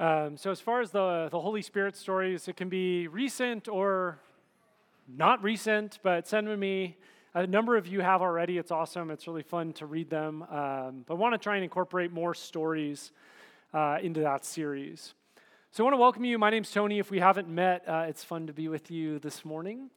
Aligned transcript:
Um, 0.00 0.36
so, 0.36 0.52
as 0.52 0.60
far 0.60 0.80
as 0.80 0.92
the, 0.92 1.26
the 1.28 1.40
Holy 1.40 1.60
Spirit 1.60 1.96
stories, 1.96 2.46
it 2.46 2.56
can 2.56 2.68
be 2.68 3.08
recent 3.08 3.66
or 3.66 4.20
not 5.08 5.42
recent, 5.42 5.98
but 6.04 6.28
send 6.28 6.46
them 6.46 6.54
to 6.54 6.56
me. 6.56 6.96
A 7.34 7.48
number 7.48 7.76
of 7.76 7.88
you 7.88 8.00
have 8.00 8.22
already. 8.22 8.58
It's 8.58 8.70
awesome. 8.70 9.10
It's 9.10 9.26
really 9.26 9.42
fun 9.42 9.72
to 9.72 9.86
read 9.86 10.08
them. 10.08 10.44
Um, 10.44 11.04
but 11.04 11.14
I 11.14 11.16
want 11.16 11.34
to 11.34 11.38
try 11.38 11.56
and 11.56 11.64
incorporate 11.64 12.12
more 12.12 12.32
stories 12.32 13.10
uh, 13.74 13.98
into 14.00 14.20
that 14.20 14.44
series. 14.44 15.14
So, 15.72 15.82
I 15.82 15.84
want 15.86 15.94
to 15.94 16.00
welcome 16.00 16.24
you. 16.24 16.38
My 16.38 16.50
name's 16.50 16.70
Tony. 16.70 17.00
If 17.00 17.10
we 17.10 17.18
haven't 17.18 17.48
met, 17.48 17.82
uh, 17.88 18.04
it's 18.06 18.22
fun 18.22 18.46
to 18.46 18.52
be 18.52 18.68
with 18.68 18.92
you 18.92 19.18
this 19.18 19.44
morning. 19.44 19.90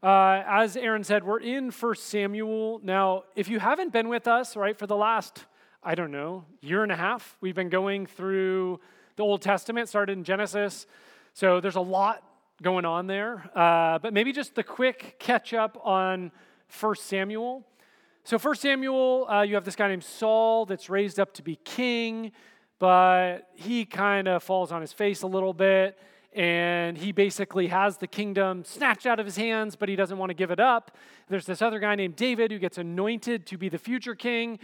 Uh, 0.00 0.44
as 0.46 0.76
Aaron 0.76 1.02
said, 1.02 1.24
we're 1.24 1.40
in 1.40 1.72
First 1.72 2.04
Samuel. 2.04 2.80
Now, 2.84 3.24
if 3.34 3.48
you 3.48 3.58
haven't 3.58 3.92
been 3.92 4.08
with 4.08 4.28
us, 4.28 4.54
right, 4.54 4.78
for 4.78 4.86
the 4.86 4.96
last, 4.96 5.46
I 5.82 5.96
don't 5.96 6.12
know, 6.12 6.44
year 6.60 6.84
and 6.84 6.92
a 6.92 6.96
half, 6.96 7.36
we've 7.40 7.56
been 7.56 7.68
going 7.68 8.06
through 8.06 8.78
the 9.16 9.22
Old 9.22 9.42
Testament, 9.42 9.88
started 9.88 10.16
in 10.16 10.24
Genesis. 10.24 10.86
So 11.34 11.60
there's 11.60 11.76
a 11.76 11.80
lot 11.80 12.22
going 12.62 12.84
on 12.84 13.06
there. 13.06 13.50
Uh, 13.54 13.98
but 13.98 14.12
maybe 14.12 14.32
just 14.32 14.54
the 14.54 14.62
quick 14.62 15.16
catch 15.18 15.54
up 15.54 15.78
on 15.84 16.30
1 16.78 16.94
Samuel. 16.96 17.64
So, 18.24 18.38
1 18.38 18.56
Samuel, 18.56 19.26
uh, 19.28 19.42
you 19.42 19.54
have 19.54 19.64
this 19.64 19.76
guy 19.76 19.88
named 19.88 20.04
Saul 20.04 20.66
that's 20.66 20.90
raised 20.90 21.18
up 21.18 21.32
to 21.34 21.42
be 21.42 21.56
king, 21.64 22.32
but 22.78 23.48
he 23.54 23.84
kind 23.86 24.28
of 24.28 24.42
falls 24.42 24.72
on 24.72 24.82
his 24.82 24.92
face 24.92 25.22
a 25.22 25.26
little 25.26 25.54
bit. 25.54 25.98
And 26.32 26.96
he 26.96 27.10
basically 27.10 27.66
has 27.68 27.96
the 27.96 28.06
kingdom 28.06 28.64
snatched 28.64 29.04
out 29.04 29.18
of 29.18 29.26
his 29.26 29.36
hands, 29.36 29.74
but 29.74 29.88
he 29.88 29.96
doesn't 29.96 30.16
want 30.16 30.30
to 30.30 30.34
give 30.34 30.52
it 30.52 30.60
up. 30.60 30.96
There's 31.28 31.46
this 31.46 31.60
other 31.60 31.80
guy 31.80 31.96
named 31.96 32.14
David 32.14 32.52
who 32.52 32.58
gets 32.58 32.78
anointed 32.78 33.46
to 33.46 33.58
be 33.58 33.68
the 33.68 33.78
future 33.78 34.14
king, 34.14 34.60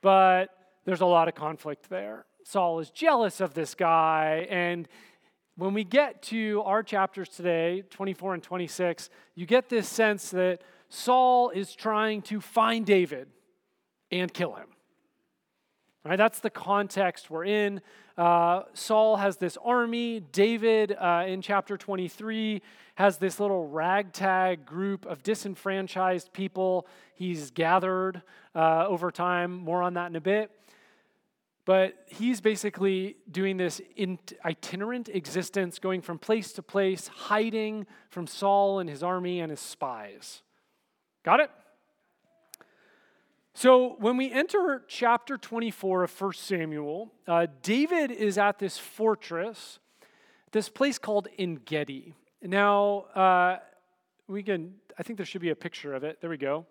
but 0.00 0.48
there's 0.86 1.02
a 1.02 1.06
lot 1.06 1.28
of 1.28 1.34
conflict 1.34 1.90
there. 1.90 2.24
Saul 2.50 2.80
is 2.80 2.90
jealous 2.90 3.40
of 3.40 3.54
this 3.54 3.76
guy. 3.76 4.44
And 4.50 4.88
when 5.56 5.72
we 5.72 5.84
get 5.84 6.20
to 6.22 6.62
our 6.64 6.82
chapters 6.82 7.28
today, 7.28 7.84
24 7.90 8.34
and 8.34 8.42
26, 8.42 9.08
you 9.36 9.46
get 9.46 9.68
this 9.68 9.88
sense 9.88 10.30
that 10.30 10.62
Saul 10.88 11.50
is 11.50 11.76
trying 11.76 12.22
to 12.22 12.40
find 12.40 12.84
David 12.84 13.28
and 14.10 14.34
kill 14.34 14.54
him. 14.54 14.66
Right, 16.04 16.16
that's 16.16 16.40
the 16.40 16.50
context 16.50 17.30
we're 17.30 17.44
in. 17.44 17.82
Uh, 18.18 18.62
Saul 18.72 19.16
has 19.16 19.36
this 19.36 19.56
army. 19.62 20.18
David, 20.18 20.96
uh, 20.98 21.26
in 21.28 21.42
chapter 21.42 21.76
23, 21.76 22.62
has 22.96 23.18
this 23.18 23.38
little 23.38 23.68
ragtag 23.68 24.66
group 24.66 25.06
of 25.06 25.22
disenfranchised 25.22 26.32
people 26.32 26.88
he's 27.14 27.52
gathered 27.52 28.22
uh, 28.56 28.86
over 28.88 29.12
time. 29.12 29.52
More 29.52 29.82
on 29.82 29.94
that 29.94 30.06
in 30.06 30.16
a 30.16 30.20
bit. 30.20 30.50
But 31.64 31.94
he's 32.06 32.40
basically 32.40 33.16
doing 33.30 33.56
this 33.56 33.80
itinerant 34.44 35.08
existence, 35.08 35.78
going 35.78 36.00
from 36.00 36.18
place 36.18 36.52
to 36.54 36.62
place, 36.62 37.08
hiding 37.08 37.86
from 38.08 38.26
Saul 38.26 38.78
and 38.78 38.88
his 38.88 39.02
army 39.02 39.40
and 39.40 39.50
his 39.50 39.60
spies. 39.60 40.42
Got 41.22 41.40
it? 41.40 41.50
So, 43.52 43.96
when 43.98 44.16
we 44.16 44.32
enter 44.32 44.84
chapter 44.88 45.36
24 45.36 46.04
of 46.04 46.20
1 46.20 46.32
Samuel, 46.32 47.12
uh, 47.26 47.46
David 47.62 48.10
is 48.10 48.38
at 48.38 48.58
this 48.58 48.78
fortress, 48.78 49.80
this 50.52 50.68
place 50.68 50.98
called 50.98 51.28
En 51.38 51.56
Gedi. 51.64 52.14
Now, 52.42 53.06
uh, 53.14 53.58
we 54.28 54.42
can, 54.42 54.74
I 54.98 55.02
think 55.02 55.18
there 55.18 55.26
should 55.26 55.42
be 55.42 55.50
a 55.50 55.56
picture 55.56 55.92
of 55.94 56.04
it. 56.04 56.20
There 56.20 56.30
we 56.30 56.38
go. 56.38 56.64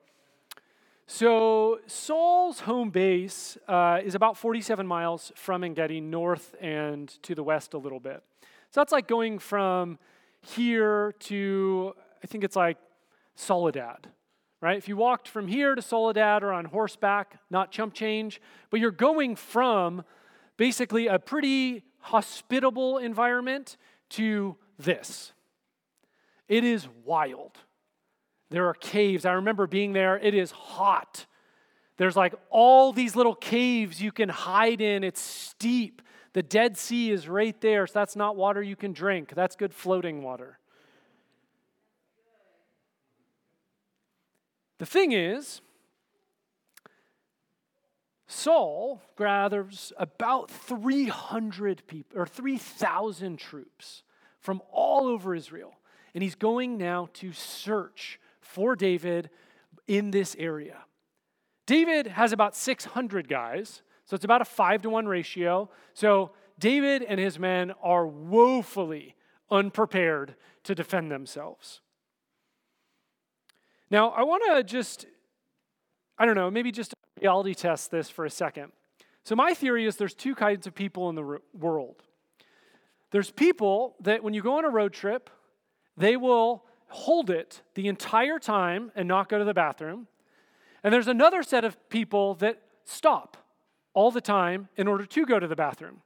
So 1.11 1.79
Saul's 1.87 2.59
home 2.59 2.91
base 2.91 3.57
uh, 3.67 3.99
is 4.05 4.13
about 4.13 4.37
47 4.37 4.85
miles 4.85 5.31
from 5.35 5.63
Engedi, 5.63 5.99
north 5.99 6.53
and 6.61 7.09
to 7.23 7.33
the 7.33 7.41
west 7.41 7.73
a 7.73 7.79
little 7.79 7.99
bit. 7.99 8.21
So 8.69 8.79
that's 8.79 8.91
like 8.91 9.07
going 9.07 9.39
from 9.39 9.97
here 10.41 11.15
to, 11.21 11.95
I 12.23 12.27
think 12.27 12.43
it's 12.43 12.55
like 12.55 12.77
Soledad, 13.35 14.07
right? 14.61 14.77
If 14.77 14.87
you 14.87 14.97
walked 14.97 15.27
from 15.27 15.47
here 15.47 15.73
to 15.73 15.81
Soledad 15.81 16.43
or 16.43 16.53
on 16.53 16.65
horseback, 16.65 17.39
not 17.49 17.71
chump 17.71 17.95
change, 17.95 18.39
but 18.69 18.79
you're 18.79 18.91
going 18.91 19.35
from 19.35 20.03
basically 20.57 21.07
a 21.07 21.17
pretty 21.17 21.81
hospitable 22.01 22.99
environment 22.99 23.77
to 24.09 24.57
this. 24.77 25.33
It 26.47 26.63
is 26.63 26.87
wild. 27.03 27.57
There 28.49 28.67
are 28.67 28.73
caves. 28.73 29.25
I 29.25 29.33
remember 29.33 29.67
being 29.67 29.93
there. 29.93 30.17
It 30.17 30.33
is 30.33 30.51
hot. 30.51 31.25
There's 31.97 32.15
like 32.15 32.33
all 32.49 32.93
these 32.93 33.15
little 33.15 33.35
caves 33.35 34.01
you 34.01 34.11
can 34.11 34.29
hide 34.29 34.81
in. 34.81 35.03
It's 35.03 35.21
steep. 35.21 36.01
The 36.33 36.43
Dead 36.43 36.77
Sea 36.77 37.11
is 37.11 37.27
right 37.27 37.59
there, 37.61 37.87
so 37.87 37.93
that's 37.99 38.15
not 38.15 38.35
water 38.35 38.61
you 38.61 38.75
can 38.75 38.93
drink. 38.93 39.33
That's 39.35 39.55
good 39.55 39.73
floating 39.73 40.23
water. 40.23 40.59
The 44.77 44.85
thing 44.85 45.11
is, 45.11 45.61
Saul 48.27 49.01
gathers 49.17 49.91
about 49.97 50.49
300 50.49 51.85
people 51.87 52.17
or 52.17 52.25
3,000 52.25 53.37
troops 53.37 54.03
from 54.39 54.61
all 54.71 55.07
over 55.07 55.35
Israel, 55.35 55.73
and 56.13 56.23
he's 56.23 56.35
going 56.35 56.77
now 56.77 57.09
to 57.15 57.33
search 57.33 58.19
for 58.49 58.75
David 58.75 59.29
in 59.87 60.11
this 60.11 60.35
area. 60.39 60.77
David 61.67 62.07
has 62.07 62.31
about 62.31 62.55
600 62.55 63.29
guys, 63.29 63.83
so 64.05 64.15
it's 64.15 64.25
about 64.25 64.41
a 64.41 64.45
five 64.45 64.81
to 64.81 64.89
one 64.89 65.07
ratio. 65.07 65.69
So 65.93 66.31
David 66.57 67.03
and 67.03 67.19
his 67.19 67.37
men 67.37 67.73
are 67.83 68.07
woefully 68.07 69.15
unprepared 69.51 70.35
to 70.63 70.73
defend 70.73 71.11
themselves. 71.11 71.81
Now, 73.91 74.09
I 74.09 74.23
want 74.23 74.43
to 74.47 74.63
just, 74.63 75.05
I 76.17 76.25
don't 76.25 76.35
know, 76.35 76.49
maybe 76.49 76.71
just 76.71 76.93
reality 77.21 77.53
test 77.53 77.91
this 77.91 78.09
for 78.09 78.25
a 78.25 78.29
second. 78.29 78.71
So, 79.23 79.35
my 79.35 79.53
theory 79.53 79.85
is 79.85 79.95
there's 79.95 80.13
two 80.13 80.35
kinds 80.35 80.65
of 80.65 80.73
people 80.73 81.09
in 81.09 81.15
the 81.15 81.39
world. 81.53 82.03
There's 83.11 83.31
people 83.31 83.95
that 84.01 84.23
when 84.23 84.33
you 84.33 84.41
go 84.41 84.57
on 84.57 84.65
a 84.65 84.69
road 84.69 84.93
trip, 84.93 85.29
they 85.97 86.17
will 86.17 86.65
hold 86.89 87.29
it 87.29 87.61
the 87.75 87.87
entire 87.87 88.39
time 88.39 88.91
and 88.95 89.07
not 89.07 89.29
go 89.29 89.37
to 89.37 89.45
the 89.45 89.53
bathroom. 89.53 90.07
And 90.83 90.93
there's 90.93 91.07
another 91.07 91.43
set 91.43 91.63
of 91.63 91.77
people 91.89 92.35
that 92.35 92.61
stop 92.85 93.37
all 93.93 94.11
the 94.11 94.21
time 94.21 94.69
in 94.75 94.87
order 94.87 95.05
to 95.05 95.25
go 95.25 95.39
to 95.39 95.47
the 95.47 95.55
bathroom. 95.55 96.01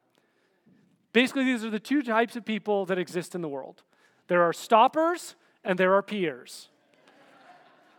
Basically, 1.14 1.44
these 1.44 1.64
are 1.64 1.70
the 1.70 1.80
two 1.80 2.02
types 2.02 2.36
of 2.36 2.44
people 2.44 2.86
that 2.88 2.98
exist 2.98 3.36
in 3.36 3.42
the 3.42 3.50
world 3.50 3.84
there 4.28 4.42
are 4.42 4.54
stoppers 4.54 5.36
and 5.64 5.78
there 5.78 5.94
are 5.94 6.02
peers. 6.02 6.70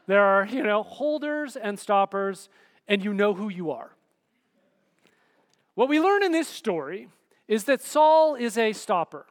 there 0.06 0.22
are, 0.22 0.47
you 0.47 0.62
know, 0.62 0.83
holders 0.83 1.56
and 1.56 1.78
stoppers, 1.78 2.49
and 2.89 3.05
you 3.05 3.15
know 3.15 3.34
who 3.34 3.49
you 3.49 3.71
are. 3.71 3.93
What 5.75 5.89
we 5.89 6.01
learn 6.01 6.22
in 6.22 6.33
this 6.33 6.49
story 6.49 7.09
is 7.47 7.65
that 7.65 7.83
Saul 7.83 8.34
is 8.34 8.56
a 8.56 8.72
stopper. 8.72 9.27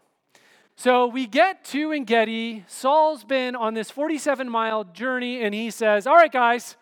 So 0.76 1.08
we 1.08 1.28
get 1.28 1.64
to 1.66 1.92
Engedi. 1.92 2.66
Saul's 2.68 3.24
been 3.24 3.56
on 3.56 3.74
this 3.74 3.92
47 3.92 4.50
mile 4.50 4.84
journey, 4.84 5.44
and 5.44 5.54
he 5.54 5.70
says, 5.70 6.08
All 6.08 6.16
right, 6.16 6.32
guys, 6.32 6.76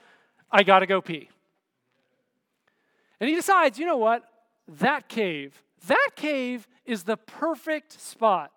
I 0.51 0.63
got 0.63 0.79
to 0.79 0.85
go 0.85 1.01
pee. 1.01 1.29
And 3.19 3.29
he 3.29 3.35
decides, 3.35 3.77
you 3.77 3.85
know 3.85 3.97
what? 3.97 4.23
That 4.79 5.07
cave, 5.07 5.61
that 5.87 6.09
cave 6.15 6.67
is 6.85 7.03
the 7.03 7.17
perfect 7.17 7.99
spot. 7.99 8.51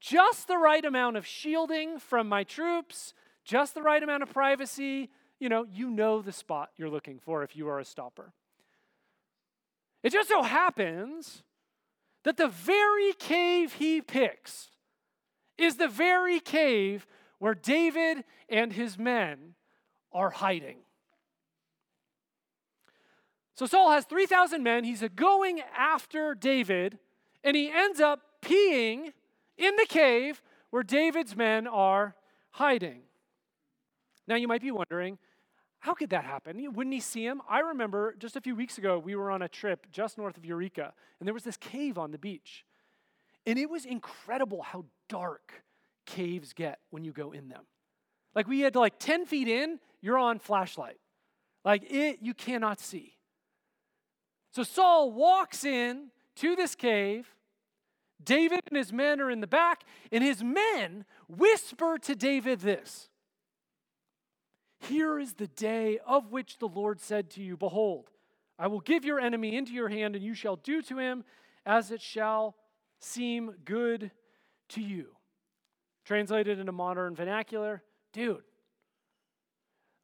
Just 0.00 0.48
the 0.48 0.58
right 0.58 0.84
amount 0.84 1.16
of 1.16 1.26
shielding 1.26 1.98
from 1.98 2.28
my 2.28 2.44
troops, 2.44 3.14
just 3.44 3.74
the 3.74 3.82
right 3.82 4.02
amount 4.02 4.22
of 4.22 4.32
privacy. 4.32 5.10
You 5.40 5.48
know, 5.48 5.64
you 5.64 5.90
know 5.90 6.22
the 6.22 6.32
spot 6.32 6.70
you're 6.76 6.90
looking 6.90 7.18
for 7.18 7.42
if 7.42 7.56
you 7.56 7.68
are 7.68 7.80
a 7.80 7.84
stopper. 7.84 8.32
It 10.02 10.12
just 10.12 10.28
so 10.28 10.42
happens 10.42 11.42
that 12.24 12.36
the 12.36 12.48
very 12.48 13.14
cave 13.14 13.74
he 13.74 14.00
picks 14.02 14.68
is 15.58 15.76
the 15.76 15.88
very 15.88 16.40
cave 16.40 17.06
where 17.38 17.54
David 17.54 18.24
and 18.48 18.72
his 18.72 18.98
men 18.98 19.54
are 20.12 20.30
hiding. 20.30 20.78
So 23.54 23.66
Saul 23.66 23.90
has 23.90 24.04
3,000 24.04 24.62
men. 24.62 24.84
He's 24.84 25.04
going 25.14 25.60
after 25.76 26.34
David, 26.34 26.98
and 27.44 27.56
he 27.56 27.70
ends 27.70 28.00
up 28.00 28.20
peeing 28.42 29.12
in 29.56 29.76
the 29.76 29.86
cave 29.88 30.42
where 30.70 30.82
David's 30.82 31.36
men 31.36 31.66
are 31.66 32.16
hiding. 32.50 33.02
Now, 34.26 34.36
you 34.36 34.48
might 34.48 34.62
be 34.62 34.70
wondering, 34.70 35.18
how 35.78 35.94
could 35.94 36.10
that 36.10 36.24
happen? 36.24 36.72
Wouldn't 36.72 36.94
he 36.94 37.00
see 37.00 37.26
him? 37.26 37.42
I 37.48 37.60
remember 37.60 38.14
just 38.18 38.36
a 38.36 38.40
few 38.40 38.56
weeks 38.56 38.78
ago, 38.78 38.98
we 38.98 39.14
were 39.14 39.30
on 39.30 39.42
a 39.42 39.48
trip 39.48 39.86
just 39.92 40.16
north 40.16 40.36
of 40.36 40.44
Eureka, 40.44 40.94
and 41.20 41.26
there 41.26 41.34
was 41.34 41.44
this 41.44 41.58
cave 41.58 41.98
on 41.98 42.10
the 42.10 42.18
beach. 42.18 42.64
And 43.46 43.58
it 43.58 43.68
was 43.68 43.84
incredible 43.84 44.62
how 44.62 44.84
dark 45.08 45.64
caves 46.06 46.52
get 46.52 46.78
when 46.90 47.04
you 47.04 47.12
go 47.12 47.32
in 47.32 47.48
them. 47.48 47.64
Like 48.34 48.48
we 48.48 48.60
had 48.60 48.72
to 48.72 48.80
like 48.80 48.98
10 48.98 49.26
feet 49.26 49.48
in, 49.48 49.78
you're 50.00 50.18
on 50.18 50.38
flashlight. 50.38 50.98
Like 51.64 51.84
it, 51.90 52.18
you 52.20 52.34
cannot 52.34 52.80
see. 52.80 53.14
So 54.52 54.62
Saul 54.62 55.12
walks 55.12 55.64
in 55.64 56.10
to 56.36 56.56
this 56.56 56.74
cave. 56.74 57.28
David 58.22 58.60
and 58.68 58.76
his 58.76 58.92
men 58.92 59.20
are 59.20 59.30
in 59.30 59.40
the 59.40 59.46
back, 59.46 59.84
and 60.10 60.24
his 60.24 60.42
men 60.42 61.04
whisper 61.28 61.98
to 61.98 62.14
David 62.14 62.60
this 62.60 63.08
Here 64.80 65.18
is 65.18 65.34
the 65.34 65.48
day 65.48 65.98
of 66.06 66.30
which 66.30 66.58
the 66.58 66.68
Lord 66.68 67.00
said 67.00 67.30
to 67.30 67.42
you, 67.42 67.56
Behold, 67.56 68.10
I 68.58 68.68
will 68.68 68.80
give 68.80 69.04
your 69.04 69.20
enemy 69.20 69.56
into 69.56 69.72
your 69.72 69.88
hand, 69.88 70.14
and 70.14 70.24
you 70.24 70.34
shall 70.34 70.56
do 70.56 70.80
to 70.82 70.98
him 70.98 71.24
as 71.66 71.90
it 71.90 72.00
shall 72.00 72.54
seem 73.04 73.54
good 73.64 74.10
to 74.70 74.80
you. 74.80 75.08
Translated 76.04 76.58
into 76.58 76.72
modern 76.72 77.14
vernacular, 77.14 77.82
dude, 78.12 78.42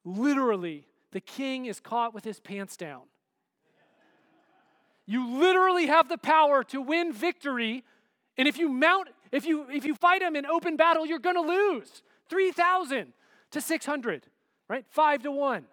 literally, 0.03 0.87
the 1.11 1.21
king 1.21 1.65
is 1.65 1.79
caught 1.79 2.13
with 2.13 2.23
his 2.23 2.39
pants 2.39 2.75
down. 2.75 3.03
You 5.05 5.37
literally 5.37 5.87
have 5.87 6.09
the 6.09 6.17
power 6.17 6.63
to 6.65 6.81
win 6.81 7.11
victory, 7.11 7.83
and 8.37 8.47
if 8.47 8.57
you 8.57 8.69
mount, 8.69 9.09
if 9.31 9.45
you 9.45 9.67
if 9.69 9.85
you 9.85 9.93
fight 9.93 10.21
him 10.21 10.35
in 10.35 10.45
open 10.45 10.77
battle, 10.77 11.05
you're 11.05 11.19
going 11.19 11.35
to 11.35 11.41
lose. 11.41 12.01
3,000 12.29 13.11
to 13.51 13.61
600, 13.61 14.25
right? 14.69 14.85
5 14.89 15.23
to 15.23 15.31
1. 15.31 15.65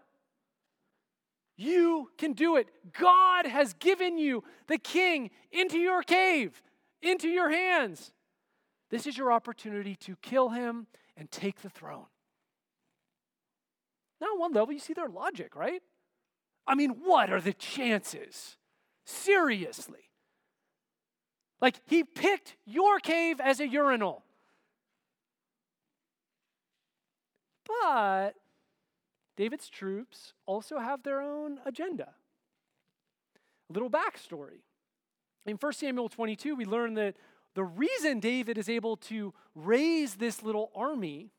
You 1.56 2.10
can 2.19 2.32
do 2.32 2.56
it. 2.56 2.69
God 2.98 3.46
has 3.46 3.74
given 3.74 4.19
you 4.19 4.44
the 4.66 4.78
king 4.78 5.31
into 5.52 5.78
your 5.78 6.02
cave, 6.02 6.60
into 7.02 7.28
your 7.28 7.50
hands. 7.50 8.12
This 8.90 9.06
is 9.06 9.16
your 9.16 9.32
opportunity 9.32 9.96
to 9.96 10.16
kill 10.16 10.50
him 10.50 10.86
and 11.16 11.30
take 11.30 11.60
the 11.62 11.68
throne. 11.68 12.06
Now, 14.20 14.28
on 14.28 14.40
one 14.40 14.52
level, 14.52 14.72
you 14.72 14.80
see 14.80 14.94
their 14.94 15.08
logic, 15.08 15.54
right? 15.54 15.82
I 16.66 16.74
mean, 16.74 16.90
what 17.04 17.30
are 17.30 17.40
the 17.40 17.52
chances? 17.52 18.56
Seriously. 19.04 20.10
Like, 21.60 21.76
he 21.86 22.04
picked 22.04 22.56
your 22.64 22.98
cave 22.98 23.40
as 23.40 23.60
a 23.60 23.68
urinal. 23.68 24.24
But 27.66 28.32
David's 29.36 29.68
troops 29.68 30.32
also 30.46 30.78
have 30.78 31.02
their 31.02 31.20
own 31.20 31.60
agenda. 31.64 32.14
A 33.68 33.72
little 33.72 33.90
backstory. 33.90 34.62
In 35.46 35.56
1 35.56 35.73
Samuel 35.73 36.08
22, 36.08 36.55
we 36.55 36.64
learn 36.64 36.94
that 36.94 37.17
the 37.55 37.64
reason 37.64 38.20
David 38.20 38.58
is 38.58 38.69
able 38.69 38.96
to 38.96 39.32
raise 39.55 40.17
this 40.17 40.43
little 40.43 40.70
army 40.75 41.31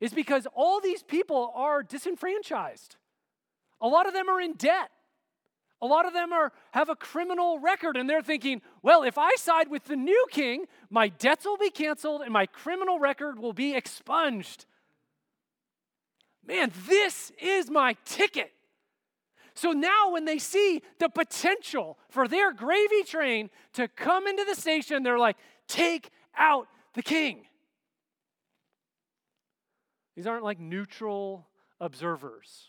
is 0.00 0.12
because 0.12 0.46
all 0.54 0.80
these 0.80 1.02
people 1.02 1.52
are 1.54 1.82
disenfranchised. 1.82 2.96
A 3.80 3.88
lot 3.88 4.06
of 4.06 4.14
them 4.14 4.28
are 4.28 4.40
in 4.40 4.54
debt. 4.54 4.90
A 5.82 5.86
lot 5.86 6.06
of 6.06 6.12
them 6.12 6.32
are, 6.32 6.52
have 6.72 6.90
a 6.90 6.96
criminal 6.96 7.58
record, 7.58 7.96
and 7.96 8.08
they're 8.08 8.22
thinking, 8.22 8.60
well, 8.82 9.02
if 9.02 9.16
I 9.16 9.34
side 9.36 9.68
with 9.68 9.84
the 9.84 9.96
new 9.96 10.26
king, 10.30 10.66
my 10.90 11.08
debts 11.08 11.46
will 11.46 11.56
be 11.56 11.70
canceled 11.70 12.20
and 12.20 12.32
my 12.32 12.46
criminal 12.46 12.98
record 12.98 13.38
will 13.38 13.54
be 13.54 13.74
expunged 13.74 14.66
man, 16.50 16.72
this 16.88 17.30
is 17.40 17.70
my 17.70 17.96
ticket. 18.04 18.52
So 19.60 19.72
now, 19.72 20.12
when 20.12 20.24
they 20.24 20.38
see 20.38 20.80
the 20.98 21.10
potential 21.10 21.98
for 22.08 22.26
their 22.26 22.50
gravy 22.50 23.02
train 23.02 23.50
to 23.74 23.88
come 23.88 24.26
into 24.26 24.42
the 24.42 24.54
station, 24.54 25.02
they're 25.02 25.18
like, 25.18 25.36
take 25.68 26.08
out 26.34 26.66
the 26.94 27.02
king. 27.02 27.42
These 30.16 30.26
aren't 30.26 30.44
like 30.44 30.58
neutral 30.58 31.46
observers. 31.78 32.68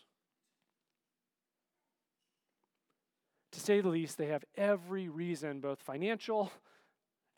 To 3.52 3.60
say 3.60 3.80
the 3.80 3.88
least, 3.88 4.18
they 4.18 4.26
have 4.26 4.44
every 4.54 5.08
reason, 5.08 5.60
both 5.60 5.80
financial 5.80 6.52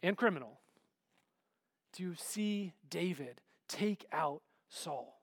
and 0.02 0.16
criminal, 0.16 0.58
to 1.92 2.16
see 2.16 2.72
David 2.90 3.40
take 3.68 4.04
out 4.10 4.42
Saul. 4.68 5.13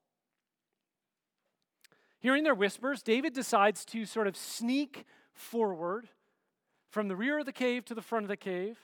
Hearing 2.22 2.44
their 2.44 2.56
whispers, 2.56 3.02
David 3.02 3.34
decides 3.34 3.84
to 3.86 4.06
sort 4.06 4.28
of 4.28 4.38
sneak 4.38 5.06
forward 5.34 6.08
from 6.90 7.08
the 7.08 7.16
rear 7.16 7.40
of 7.40 7.46
the 7.46 7.52
cave 7.52 7.84
to 7.86 7.96
the 7.96 8.02
front 8.02 8.24
of 8.24 8.30
the 8.30 8.38
cave. 8.38 8.78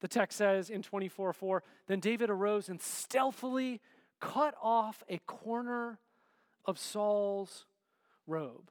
The 0.00 0.08
text 0.08 0.38
says 0.38 0.70
in 0.70 0.82
24 0.82 1.32
4, 1.32 1.62
then 1.86 2.00
David 2.00 2.30
arose 2.30 2.68
and 2.68 2.80
stealthily 2.80 3.80
cut 4.20 4.54
off 4.62 5.02
a 5.08 5.18
corner 5.18 5.98
of 6.64 6.78
Saul's 6.78 7.66
robe. 8.26 8.70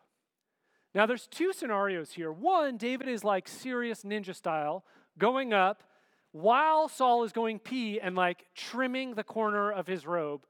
Now, 0.96 1.06
there's 1.06 1.28
two 1.28 1.54
scenarios 1.54 2.14
here. 2.14 2.32
One, 2.32 2.78
David 2.78 3.08
is 3.08 3.24
like 3.24 3.48
serious 3.48 4.04
ninja 4.04 4.36
style, 4.36 4.84
going 5.18 5.54
up 5.54 5.84
while 6.32 6.88
Saul 6.88 7.24
is 7.24 7.32
going 7.32 7.60
pee 7.60 8.00
and 8.00 8.16
like 8.16 8.46
trimming 8.56 9.14
the 9.14 9.24
corner 9.24 9.72
of 9.72 9.86
his 9.86 10.06
robe 10.06 10.46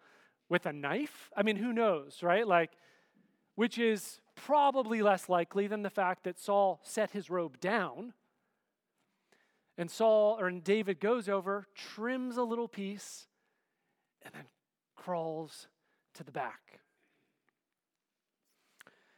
with 0.50 0.66
a 0.66 0.74
knife. 0.74 1.30
I 1.36 1.44
mean, 1.44 1.58
who 1.58 1.74
knows, 1.74 2.20
right? 2.22 2.48
Like, 2.48 2.72
which 3.56 3.78
is 3.78 4.20
probably 4.36 5.02
less 5.02 5.30
likely 5.30 5.68
than 5.68 5.84
the 5.84 5.90
fact 5.90 6.24
that 6.24 6.40
Saul 6.40 6.80
set 6.84 7.12
his 7.12 7.30
robe 7.30 7.60
down. 7.60 8.14
And 9.78 9.90
Saul 9.90 10.38
or 10.40 10.48
and 10.48 10.64
David 10.64 11.00
goes 11.00 11.28
over, 11.28 11.68
trims 11.76 12.38
a 12.38 12.44
little 12.44 12.68
piece, 12.68 13.28
and 14.24 14.34
then 14.34 14.46
crawls 14.96 15.68
to 16.14 16.24
the 16.24 16.32
back. 16.32 16.80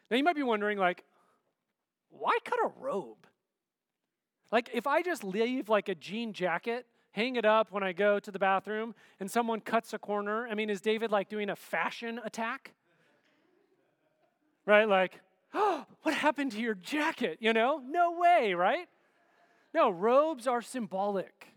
Now 0.09 0.17
you 0.17 0.23
might 0.23 0.35
be 0.35 0.43
wondering, 0.43 0.77
like, 0.77 1.03
why 2.09 2.37
cut 2.43 2.59
a 2.59 2.71
robe? 2.79 3.27
Like, 4.51 4.69
if 4.73 4.87
I 4.87 5.01
just 5.01 5.23
leave 5.23 5.67
like 5.67 5.89
a 5.89 5.95
jean 5.95 6.31
jacket, 6.31 6.85
hang 7.11 7.35
it 7.35 7.45
up 7.45 7.71
when 7.71 7.83
I 7.83 7.91
go 7.91 8.19
to 8.19 8.31
the 8.31 8.39
bathroom, 8.39 8.95
and 9.19 9.29
someone 9.29 9.59
cuts 9.59 9.93
a 9.93 9.99
corner, 9.99 10.47
I 10.47 10.55
mean, 10.55 10.69
is 10.69 10.79
David 10.81 11.11
like 11.11 11.27
doing 11.27 11.49
a 11.49 11.55
fashion 11.55 12.21
attack? 12.23 12.73
Right? 14.65 14.87
Like, 14.87 15.19
oh, 15.53 15.85
what 16.03 16.13
happened 16.13 16.51
to 16.53 16.59
your 16.59 16.75
jacket? 16.75 17.37
You 17.39 17.53
know, 17.53 17.81
no 17.85 18.17
way, 18.19 18.53
right? 18.53 18.87
No, 19.73 19.89
robes 19.89 20.47
are 20.47 20.61
symbolic. 20.61 21.47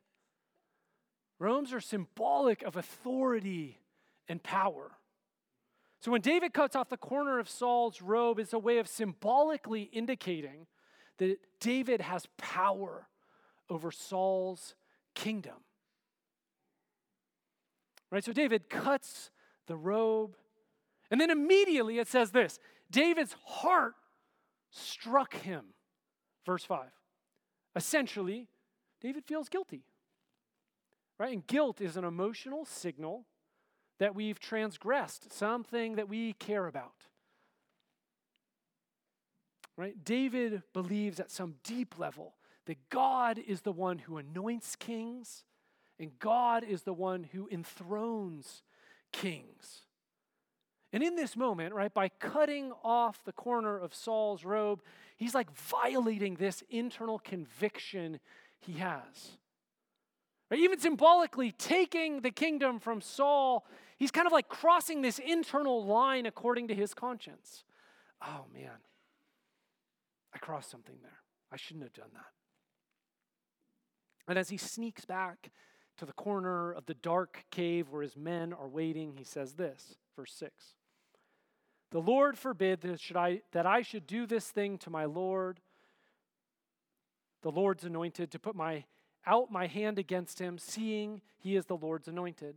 Robes 1.39 1.73
are 1.73 1.81
symbolic 1.81 2.63
of 2.63 2.77
authority 2.77 3.79
and 4.29 4.43
power. 4.43 4.93
So 6.01 6.13
when 6.13 6.21
David 6.21 6.53
cuts 6.53 6.77
off 6.77 6.89
the 6.89 6.97
corner 6.97 7.39
of 7.39 7.49
Saul's 7.49 8.01
robe, 8.01 8.39
it's 8.39 8.53
a 8.53 8.59
way 8.59 8.79
of 8.79 8.87
symbolically 8.89 9.83
indicating 9.83 10.67
that 11.19 11.39
David 11.61 12.01
has 12.01 12.27
power 12.37 13.09
over 13.69 13.91
Saul's 13.91 14.75
kingdom. 15.15 15.55
Right? 18.11 18.25
So 18.25 18.33
David 18.33 18.71
cuts 18.71 19.31
the 19.67 19.77
robe, 19.77 20.37
and 21.11 21.21
then 21.21 21.31
immediately 21.31 21.99
it 21.99 22.09
says 22.09 22.31
this 22.31 22.59
David's 22.91 23.35
heart 23.45 23.95
struck 24.71 25.35
him. 25.35 25.65
Verse 26.47 26.65
5. 26.65 26.89
Essentially, 27.77 28.49
David 29.01 29.25
feels 29.25 29.49
guilty. 29.49 29.85
Right? 31.19 31.33
And 31.33 31.47
guilt 31.47 31.81
is 31.81 31.97
an 31.97 32.05
emotional 32.05 32.65
signal 32.65 33.27
that 33.99 34.15
we've 34.15 34.39
transgressed 34.39 35.33
something 35.33 35.97
that 35.97 36.09
we 36.09 36.33
care 36.35 36.67
about. 36.67 37.07
Right? 39.77 40.03
David 40.05 40.63
believes 40.73 41.21
at 41.21 41.31
some 41.31 41.57
deep 41.65 41.99
level 41.99 42.35
that 42.67 42.89
God 42.91 43.39
is 43.39 43.63
the 43.63 43.73
one 43.73 43.99
who 43.99 44.17
anoints 44.17 44.77
kings 44.77 45.45
and 45.99 46.19
God 46.19 46.65
is 46.65 46.83
the 46.83 46.93
one 46.93 47.25
who 47.33 47.49
enthrones 47.51 48.63
kings. 49.13 49.83
And 50.93 51.03
in 51.03 51.17
this 51.17 51.37
moment, 51.37 51.75
right, 51.75 51.93
by 51.93 52.09
cutting 52.09 52.73
off 52.83 53.23
the 53.25 53.33
corner 53.33 53.79
of 53.79 53.95
Saul's 53.95 54.45
robe, 54.45 54.81
he's 55.17 55.35
like 55.35 55.55
violating 55.55 56.37
this 56.37 56.63
internal 56.71 57.19
conviction 57.19 58.21
he 58.59 58.75
has. 58.75 59.37
Right? 60.51 60.61
Even 60.61 60.79
symbolically, 60.79 61.53
taking 61.53 62.23
the 62.23 62.31
kingdom 62.31 62.81
from 62.81 63.03
Saul, 63.03 63.67
he's 63.99 64.11
kind 64.11 64.27
of 64.27 64.33
like 64.33 64.49
crossing 64.49 65.03
this 65.03 65.19
internal 65.19 65.85
line 65.85 66.25
according 66.25 66.69
to 66.69 66.75
his 66.75 66.95
conscience. 66.95 67.65
Oh 68.23 68.47
man, 68.55 68.79
I 70.35 70.39
crossed 70.39 70.71
something 70.71 70.97
there. 71.03 71.21
I 71.53 71.57
shouldn't 71.57 71.85
have 71.85 71.93
done 71.93 72.11
that. 72.15 72.33
And 74.27 74.39
as 74.39 74.49
he 74.49 74.57
sneaks 74.57 75.05
back 75.05 75.51
to 75.99 76.07
the 76.07 76.13
corner 76.13 76.73
of 76.73 76.87
the 76.87 76.95
dark 76.95 77.45
cave 77.51 77.91
where 77.91 78.03
his 78.03 78.17
men 78.17 78.55
are 78.55 78.69
waiting, 78.69 79.15
he 79.17 79.25
says 79.25 79.55
this, 79.55 79.97
verse 80.17 80.33
6 80.33 80.77
The 81.91 82.01
Lord 82.01 82.37
forbid 82.37 82.83
that, 82.83 83.01
should 83.01 83.17
I, 83.17 83.43
that 83.53 83.67
I 83.67 83.83
should 83.83 84.07
do 84.07 84.27
this 84.27 84.51
thing 84.51 84.79
to 84.79 84.91
my 84.91 85.07
Lord, 85.07 85.61
the 87.43 87.51
Lord's 87.51 87.85
anointed, 87.85 88.31
to 88.33 88.39
put 88.39 88.55
my, 88.55 88.85
out 89.27 89.51
my 89.51 89.67
hand 89.67 89.99
against 89.99 90.39
him, 90.39 90.59
seeing 90.59 91.23
he 91.39 91.57
is 91.57 91.67
the 91.67 91.77
Lord's 91.77 92.09
anointed. 92.09 92.57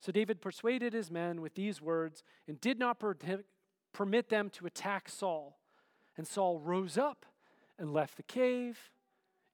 So 0.00 0.12
David 0.12 0.40
persuaded 0.40 0.92
his 0.92 1.10
men 1.10 1.40
with 1.40 1.54
these 1.54 1.80
words 1.80 2.22
and 2.46 2.60
did 2.60 2.78
not 2.78 3.02
permit 3.92 4.28
them 4.28 4.50
to 4.50 4.66
attack 4.66 5.08
Saul. 5.08 5.58
And 6.18 6.26
Saul 6.26 6.58
rose 6.58 6.98
up 6.98 7.24
and 7.78 7.92
left 7.92 8.16
the 8.16 8.22
cave 8.22 8.90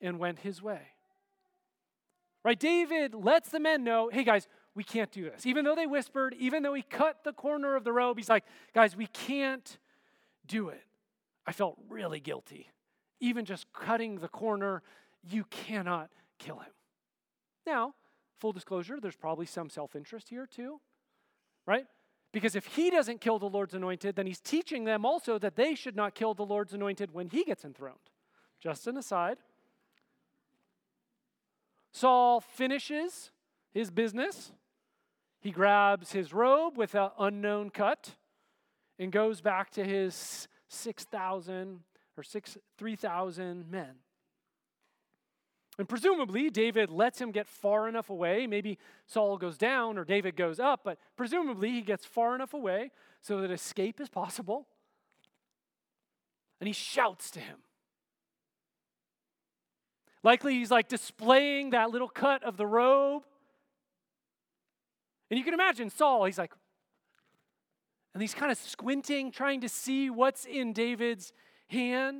and 0.00 0.18
went 0.18 0.40
his 0.40 0.60
way. 0.60 0.80
Right? 2.44 2.58
David 2.58 3.14
lets 3.14 3.50
the 3.50 3.60
men 3.60 3.84
know 3.84 4.10
hey, 4.12 4.24
guys, 4.24 4.48
we 4.74 4.84
can't 4.84 5.10
do 5.10 5.24
this. 5.24 5.46
Even 5.46 5.64
though 5.64 5.74
they 5.74 5.86
whispered, 5.86 6.34
even 6.38 6.62
though 6.62 6.74
he 6.74 6.82
cut 6.82 7.24
the 7.24 7.32
corner 7.32 7.76
of 7.76 7.84
the 7.84 7.92
robe, 7.92 8.16
he's 8.16 8.28
like, 8.28 8.44
guys, 8.74 8.96
we 8.96 9.06
can't 9.06 9.78
do 10.46 10.68
it. 10.68 10.84
I 11.46 11.52
felt 11.52 11.76
really 11.88 12.20
guilty. 12.20 12.70
Even 13.20 13.44
just 13.44 13.72
cutting 13.72 14.16
the 14.16 14.28
corner, 14.28 14.82
you 15.22 15.44
cannot 15.44 16.10
kill 16.38 16.58
him. 16.58 16.72
Now, 17.66 17.94
full 18.38 18.52
disclosure, 18.52 18.98
there's 19.00 19.16
probably 19.16 19.46
some 19.46 19.68
self 19.68 19.94
interest 19.94 20.28
here 20.28 20.46
too, 20.46 20.80
right? 21.66 21.86
Because 22.32 22.56
if 22.56 22.64
he 22.66 22.90
doesn't 22.90 23.20
kill 23.20 23.38
the 23.38 23.48
Lord's 23.48 23.74
anointed, 23.74 24.16
then 24.16 24.26
he's 24.26 24.40
teaching 24.40 24.84
them 24.84 25.04
also 25.04 25.38
that 25.38 25.54
they 25.54 25.74
should 25.74 25.94
not 25.94 26.14
kill 26.14 26.32
the 26.32 26.44
Lord's 26.44 26.72
anointed 26.72 27.12
when 27.12 27.28
he 27.28 27.44
gets 27.44 27.64
enthroned. 27.64 27.98
Just 28.58 28.86
an 28.86 28.96
aside. 28.96 29.36
Saul 31.92 32.40
finishes 32.40 33.30
his 33.70 33.90
business. 33.90 34.52
He 35.42 35.50
grabs 35.50 36.12
his 36.12 36.32
robe 36.32 36.78
with 36.78 36.94
an 36.94 37.10
unknown 37.18 37.70
cut 37.70 38.12
and 38.98 39.10
goes 39.10 39.40
back 39.40 39.70
to 39.70 39.84
his 39.84 40.46
6,000 40.68 41.80
or 42.16 42.22
6 42.22 42.58
3,000 42.78 43.70
men. 43.70 43.96
And 45.78 45.88
presumably, 45.88 46.48
David 46.48 46.90
lets 46.90 47.20
him 47.20 47.32
get 47.32 47.48
far 47.48 47.88
enough 47.88 48.08
away. 48.08 48.46
Maybe 48.46 48.78
Saul 49.06 49.36
goes 49.36 49.58
down 49.58 49.98
or 49.98 50.04
David 50.04 50.36
goes 50.36 50.60
up, 50.60 50.82
but 50.84 50.98
presumably 51.16 51.70
he 51.70 51.80
gets 51.80 52.04
far 52.04 52.36
enough 52.36 52.54
away 52.54 52.92
so 53.20 53.40
that 53.40 53.50
escape 53.50 54.00
is 54.00 54.08
possible. 54.08 54.68
And 56.60 56.68
he 56.68 56.72
shouts 56.72 57.32
to 57.32 57.40
him. 57.40 57.56
Likely, 60.22 60.54
he's 60.54 60.70
like 60.70 60.86
displaying 60.86 61.70
that 61.70 61.90
little 61.90 62.08
cut 62.08 62.44
of 62.44 62.56
the 62.56 62.66
robe. 62.66 63.24
And 65.32 65.38
you 65.38 65.46
can 65.46 65.54
imagine 65.54 65.88
Saul, 65.88 66.26
he's 66.26 66.36
like, 66.36 66.52
and 68.12 68.20
he's 68.20 68.34
kind 68.34 68.52
of 68.52 68.58
squinting, 68.58 69.32
trying 69.32 69.62
to 69.62 69.68
see 69.70 70.10
what's 70.10 70.44
in 70.44 70.74
David's 70.74 71.32
hand. 71.68 72.18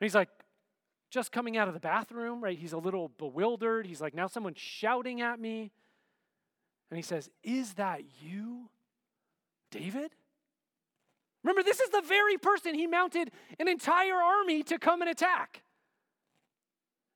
And 0.00 0.06
he's 0.06 0.14
like, 0.14 0.30
just 1.10 1.32
coming 1.32 1.58
out 1.58 1.68
of 1.68 1.74
the 1.74 1.80
bathroom, 1.80 2.42
right? 2.42 2.58
He's 2.58 2.72
a 2.72 2.78
little 2.78 3.10
bewildered. 3.18 3.86
He's 3.86 4.00
like, 4.00 4.14
now 4.14 4.26
someone's 4.26 4.56
shouting 4.56 5.20
at 5.20 5.38
me. 5.38 5.70
And 6.88 6.96
he 6.96 7.02
says, 7.02 7.28
Is 7.42 7.74
that 7.74 8.00
you, 8.22 8.70
David? 9.70 10.12
Remember, 11.42 11.62
this 11.62 11.80
is 11.80 11.90
the 11.90 12.00
very 12.00 12.38
person 12.38 12.74
he 12.74 12.86
mounted 12.86 13.32
an 13.60 13.68
entire 13.68 14.16
army 14.16 14.62
to 14.62 14.78
come 14.78 15.02
and 15.02 15.10
attack. 15.10 15.62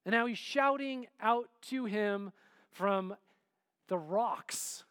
And 0.05 0.13
now 0.13 0.27
he's 0.27 0.37
shouting 0.37 1.07
out 1.19 1.49
to 1.69 1.87
him 1.87 2.33
from 2.73 3.17
the 3.89 3.99
rocks 3.99 4.85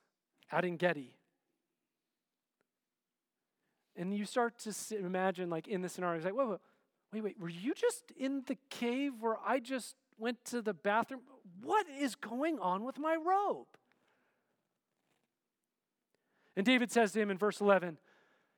out 0.51 0.66
En 0.66 0.77
Gedi. 0.77 1.13
And 3.96 4.16
you 4.16 4.25
start 4.25 4.60
to 4.60 4.98
imagine, 4.98 5.50
like 5.50 5.68
in 5.68 5.82
the 5.82 5.89
scenario, 5.89 6.18
he's 6.18 6.25
like, 6.25 6.36
wait, 6.36 6.48
wait, 6.48 6.60
wait, 7.13 7.24
wait, 7.24 7.39
were 7.39 7.50
you 7.50 7.74
just 7.74 8.12
in 8.16 8.44
the 8.46 8.58
cave 8.70 9.13
where 9.20 9.38
I 9.46 9.60
just 9.60 9.96
went 10.20 10.44
to 10.46 10.62
the 10.62 10.74
bathroom? 10.74 11.22
What 11.63 11.88
is 12.00 12.16
going 12.16 12.60
on 12.60 12.84
with 12.84 13.00
my 13.00 13.16
robe? 13.16 13.68
And 16.56 16.66
David 16.66 16.92
says 16.92 17.12
to 17.13 17.22
him 17.22 17.32
in 17.32 17.38
verse 17.38 17.62
11, 17.62 17.98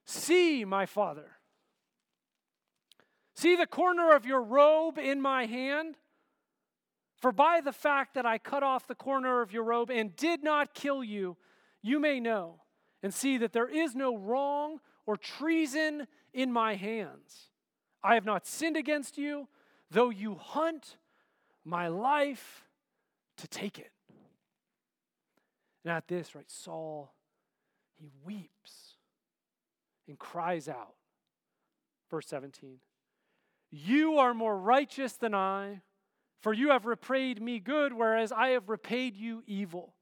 See, 0.05 0.65
my 0.65 0.85
father, 0.85 1.31
see 3.35 3.55
the 3.55 3.67
corner 3.67 4.15
of 4.15 4.25
your 4.25 4.41
robe 4.41 4.97
in 4.97 5.21
my 5.21 5.45
hand? 5.45 5.95
For 7.19 7.31
by 7.31 7.61
the 7.61 7.73
fact 7.73 8.13
that 8.13 8.25
I 8.25 8.37
cut 8.37 8.63
off 8.63 8.87
the 8.87 8.95
corner 8.95 9.41
of 9.41 9.51
your 9.51 9.63
robe 9.63 9.91
and 9.91 10.15
did 10.15 10.43
not 10.43 10.73
kill 10.73 11.03
you, 11.03 11.37
you 11.81 11.99
may 11.99 12.19
know 12.19 12.61
and 13.03 13.13
see 13.13 13.37
that 13.37 13.53
there 13.53 13.67
is 13.67 13.95
no 13.95 14.15
wrong 14.17 14.79
or 15.05 15.17
treason 15.17 16.07
in 16.33 16.51
my 16.51 16.75
hands. 16.75 17.49
I 18.03 18.13
have 18.13 18.25
not 18.25 18.47
sinned 18.47 18.77
against 18.77 19.17
you, 19.17 19.47
though 19.91 20.09
you 20.09 20.35
hunt 20.35 20.97
my 21.65 21.87
life 21.87 22.65
to 23.37 23.47
take 23.47 23.79
it. 23.79 23.91
And 25.83 25.91
at 25.91 26.07
this, 26.07 26.35
right, 26.35 26.49
Saul, 26.49 27.13
he 27.95 28.09
weeps 28.23 28.95
and 30.07 30.17
cries 30.17 30.69
out. 30.69 30.95
Verse 32.09 32.27
17 32.27 32.79
You 33.71 34.17
are 34.17 34.33
more 34.33 34.57
righteous 34.57 35.13
than 35.13 35.33
I, 35.33 35.81
for 36.41 36.53
you 36.53 36.69
have 36.69 36.85
repaid 36.85 37.41
me 37.41 37.59
good, 37.59 37.93
whereas 37.93 38.31
I 38.31 38.49
have 38.49 38.69
repaid 38.69 39.15
you 39.15 39.43
evil. 39.45 39.93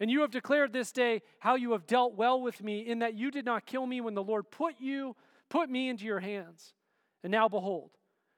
And 0.00 0.10
you 0.10 0.22
have 0.22 0.30
declared 0.30 0.72
this 0.72 0.90
day 0.90 1.22
how 1.38 1.54
you 1.54 1.72
have 1.72 1.86
dealt 1.86 2.14
well 2.14 2.40
with 2.40 2.62
me, 2.62 2.80
in 2.80 3.00
that 3.00 3.14
you 3.14 3.30
did 3.30 3.44
not 3.44 3.66
kill 3.66 3.86
me 3.86 4.00
when 4.00 4.14
the 4.14 4.22
Lord 4.22 4.50
put 4.50 4.80
you, 4.80 5.14
put 5.48 5.70
me 5.70 5.88
into 5.88 6.04
your 6.04 6.20
hands. 6.20 6.74
And 7.22 7.30
now 7.30 7.48
behold, 7.48 7.90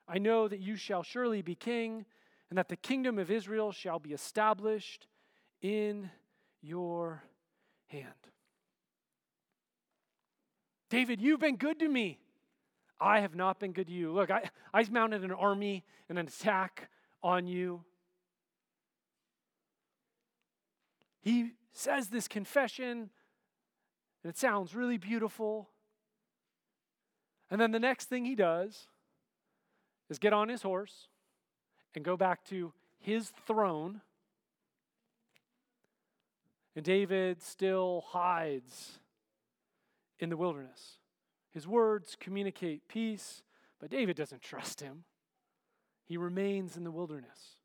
I 0.07 0.19
know 0.19 0.49
that 0.49 0.61
you 0.61 0.77
shall 0.77 1.03
surely 1.03 1.41
be 1.41 1.55
king, 1.55 2.05
and 2.51 2.59
that 2.59 2.69
the 2.69 2.77
kingdom 2.77 3.19
of 3.19 3.31
Israel 3.31 3.73
shall 3.73 3.99
be 3.99 4.13
established 4.13 5.07
in 5.63 6.11
your 6.61 7.23
hand. 7.87 8.09
David, 10.91 11.21
you've 11.21 11.41
been 11.41 11.57
good 11.57 11.79
to 11.79 11.89
me. 11.89 12.19
I 13.01 13.21
have 13.21 13.35
not 13.35 13.59
been 13.59 13.73
good 13.73 13.87
to 13.89 13.93
you. 13.93 14.13
Look, 14.13 14.31
I, 14.31 14.51
I 14.73 14.85
mounted 14.91 15.25
an 15.25 15.33
army 15.33 15.85
and 16.09 16.19
an 16.19 16.27
attack 16.27 16.89
on 17.25 17.47
you. 17.47 17.83
He 21.23 21.53
says 21.73 22.09
this 22.09 22.29
confession, 22.29 23.11
and 24.23 24.31
it 24.31 24.37
sounds 24.37 24.75
really 24.75 24.99
beautiful. 24.99 25.71
And 27.51 27.59
then 27.59 27.73
the 27.73 27.81
next 27.81 28.11
thing 28.11 28.27
he 28.27 28.35
does 28.35 28.89
is 30.11 30.19
get 30.19 30.35
on 30.35 30.51
his 30.51 30.63
horse 30.63 31.09
and 31.95 32.05
go 32.05 32.17
back 32.17 32.45
to 32.47 32.75
his 32.99 33.33
throne. 33.47 34.03
And 36.77 36.85
David 36.85 37.43
still 37.43 38.05
hides 38.09 38.99
in 40.19 40.29
the 40.29 40.37
wilderness. 40.37 40.99
His 41.53 41.67
words 41.67 42.17
communicate 42.21 42.87
peace, 42.87 43.43
but 43.81 43.91
David 43.91 44.17
doesn't 44.17 44.43
trust 44.43 44.81
him. 44.81 45.05
He 46.07 46.17
remains 46.17 46.77
in 46.77 46.85
the 46.85 46.91
wilderness. 46.91 47.57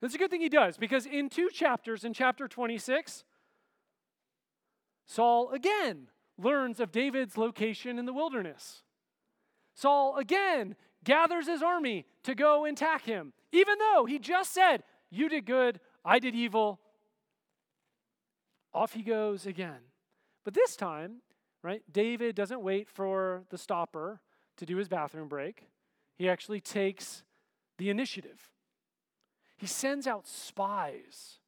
That's 0.00 0.14
a 0.14 0.18
good 0.18 0.30
thing 0.30 0.42
he 0.42 0.48
does 0.48 0.76
because 0.76 1.06
in 1.06 1.30
two 1.30 1.48
chapters, 1.50 2.04
in 2.04 2.12
chapter 2.12 2.46
26, 2.46 3.24
Saul 5.06 5.50
again 5.50 6.08
learns 6.38 6.80
of 6.80 6.92
David's 6.92 7.38
location 7.38 7.98
in 7.98 8.06
the 8.06 8.12
wilderness. 8.12 8.82
Saul 9.74 10.16
again 10.16 10.76
gathers 11.04 11.46
his 11.46 11.62
army 11.62 12.06
to 12.24 12.34
go 12.34 12.64
and 12.64 12.76
attack 12.76 13.04
him, 13.04 13.32
even 13.52 13.78
though 13.78 14.04
he 14.04 14.18
just 14.18 14.52
said, 14.52 14.82
You 15.10 15.28
did 15.28 15.46
good, 15.46 15.80
I 16.04 16.18
did 16.18 16.34
evil. 16.34 16.80
Off 18.72 18.92
he 18.92 19.02
goes 19.02 19.46
again. 19.46 19.80
But 20.44 20.54
this 20.54 20.76
time, 20.76 21.22
right, 21.62 21.82
David 21.90 22.34
doesn't 22.34 22.60
wait 22.60 22.88
for 22.90 23.44
the 23.50 23.58
stopper 23.58 24.20
to 24.56 24.66
do 24.66 24.76
his 24.76 24.88
bathroom 24.88 25.28
break. 25.28 25.68
He 26.16 26.28
actually 26.28 26.60
takes 26.60 27.22
the 27.78 27.90
initiative. 27.90 28.50
He 29.56 29.66
sends 29.66 30.06
out 30.06 30.26
spies 30.26 31.38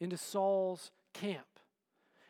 into 0.00 0.16
Saul's 0.16 0.90
camp. 1.12 1.46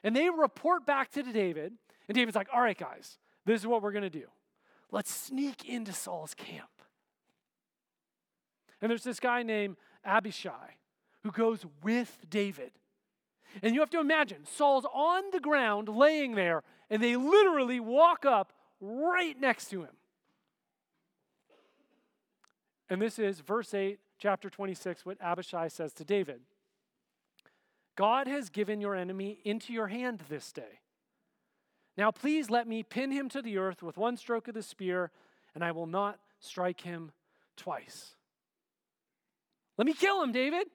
And 0.02 0.14
they 0.14 0.30
report 0.30 0.86
back 0.86 1.10
to 1.12 1.22
David. 1.22 1.74
And 2.08 2.14
David's 2.14 2.36
like, 2.36 2.48
all 2.52 2.60
right, 2.60 2.78
guys, 2.78 3.18
this 3.44 3.60
is 3.60 3.66
what 3.66 3.82
we're 3.82 3.92
going 3.92 4.02
to 4.02 4.10
do. 4.10 4.26
Let's 4.90 5.12
sneak 5.12 5.68
into 5.68 5.92
Saul's 5.92 6.34
camp. 6.34 6.70
And 8.80 8.90
there's 8.90 9.04
this 9.04 9.20
guy 9.20 9.42
named 9.42 9.76
Abishai 10.04 10.76
who 11.22 11.30
goes 11.30 11.66
with 11.82 12.18
David. 12.30 12.72
And 13.62 13.74
you 13.74 13.80
have 13.80 13.90
to 13.90 14.00
imagine 14.00 14.44
Saul's 14.44 14.86
on 14.92 15.24
the 15.32 15.40
ground 15.40 15.88
laying 15.88 16.34
there, 16.34 16.62
and 16.90 17.02
they 17.02 17.16
literally 17.16 17.80
walk 17.80 18.24
up 18.24 18.52
right 18.80 19.38
next 19.38 19.70
to 19.70 19.82
him. 19.82 19.97
And 22.90 23.00
this 23.02 23.18
is 23.18 23.40
verse 23.40 23.74
8, 23.74 23.98
chapter 24.18 24.48
26, 24.48 25.04
what 25.04 25.18
Abishai 25.20 25.68
says 25.68 25.92
to 25.94 26.04
David 26.04 26.40
God 27.96 28.26
has 28.26 28.48
given 28.48 28.80
your 28.80 28.94
enemy 28.94 29.40
into 29.44 29.72
your 29.72 29.88
hand 29.88 30.22
this 30.28 30.52
day. 30.52 30.80
Now, 31.96 32.12
please 32.12 32.48
let 32.48 32.68
me 32.68 32.84
pin 32.84 33.10
him 33.10 33.28
to 33.30 33.42
the 33.42 33.58
earth 33.58 33.82
with 33.82 33.96
one 33.96 34.16
stroke 34.16 34.46
of 34.46 34.54
the 34.54 34.62
spear, 34.62 35.10
and 35.52 35.64
I 35.64 35.72
will 35.72 35.86
not 35.86 36.20
strike 36.38 36.82
him 36.82 37.10
twice. 37.56 38.14
Let 39.76 39.86
me 39.86 39.94
kill 39.94 40.22
him, 40.22 40.30
David. 40.30 40.68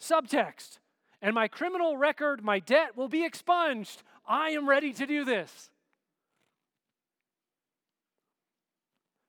Subtext. 0.00 0.78
And 1.20 1.34
my 1.34 1.46
criminal 1.46 1.98
record, 1.98 2.42
my 2.42 2.58
debt 2.58 2.96
will 2.96 3.08
be 3.08 3.24
expunged. 3.24 4.02
I 4.26 4.50
am 4.50 4.68
ready 4.68 4.94
to 4.94 5.06
do 5.06 5.24
this. 5.26 5.70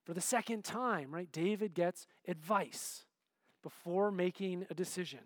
For 0.05 0.13
the 0.13 0.21
second 0.21 0.63
time, 0.63 1.13
right, 1.13 1.31
David 1.31 1.73
gets 1.73 2.07
advice. 2.27 3.05
before 3.63 4.11
making 4.11 4.63
a 4.69 4.75
decision. 4.75 5.21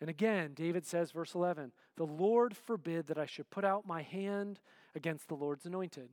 And 0.00 0.08
again, 0.08 0.52
David 0.54 0.86
says, 0.86 1.10
verse 1.10 1.34
11, 1.34 1.72
The 1.96 2.06
Lord 2.06 2.56
forbid 2.56 3.08
that 3.08 3.18
I 3.18 3.26
should 3.26 3.50
put 3.50 3.64
out 3.64 3.88
my 3.88 4.02
hand 4.02 4.60
against 4.94 5.26
the 5.26 5.34
Lord's 5.34 5.66
anointed. 5.66 6.10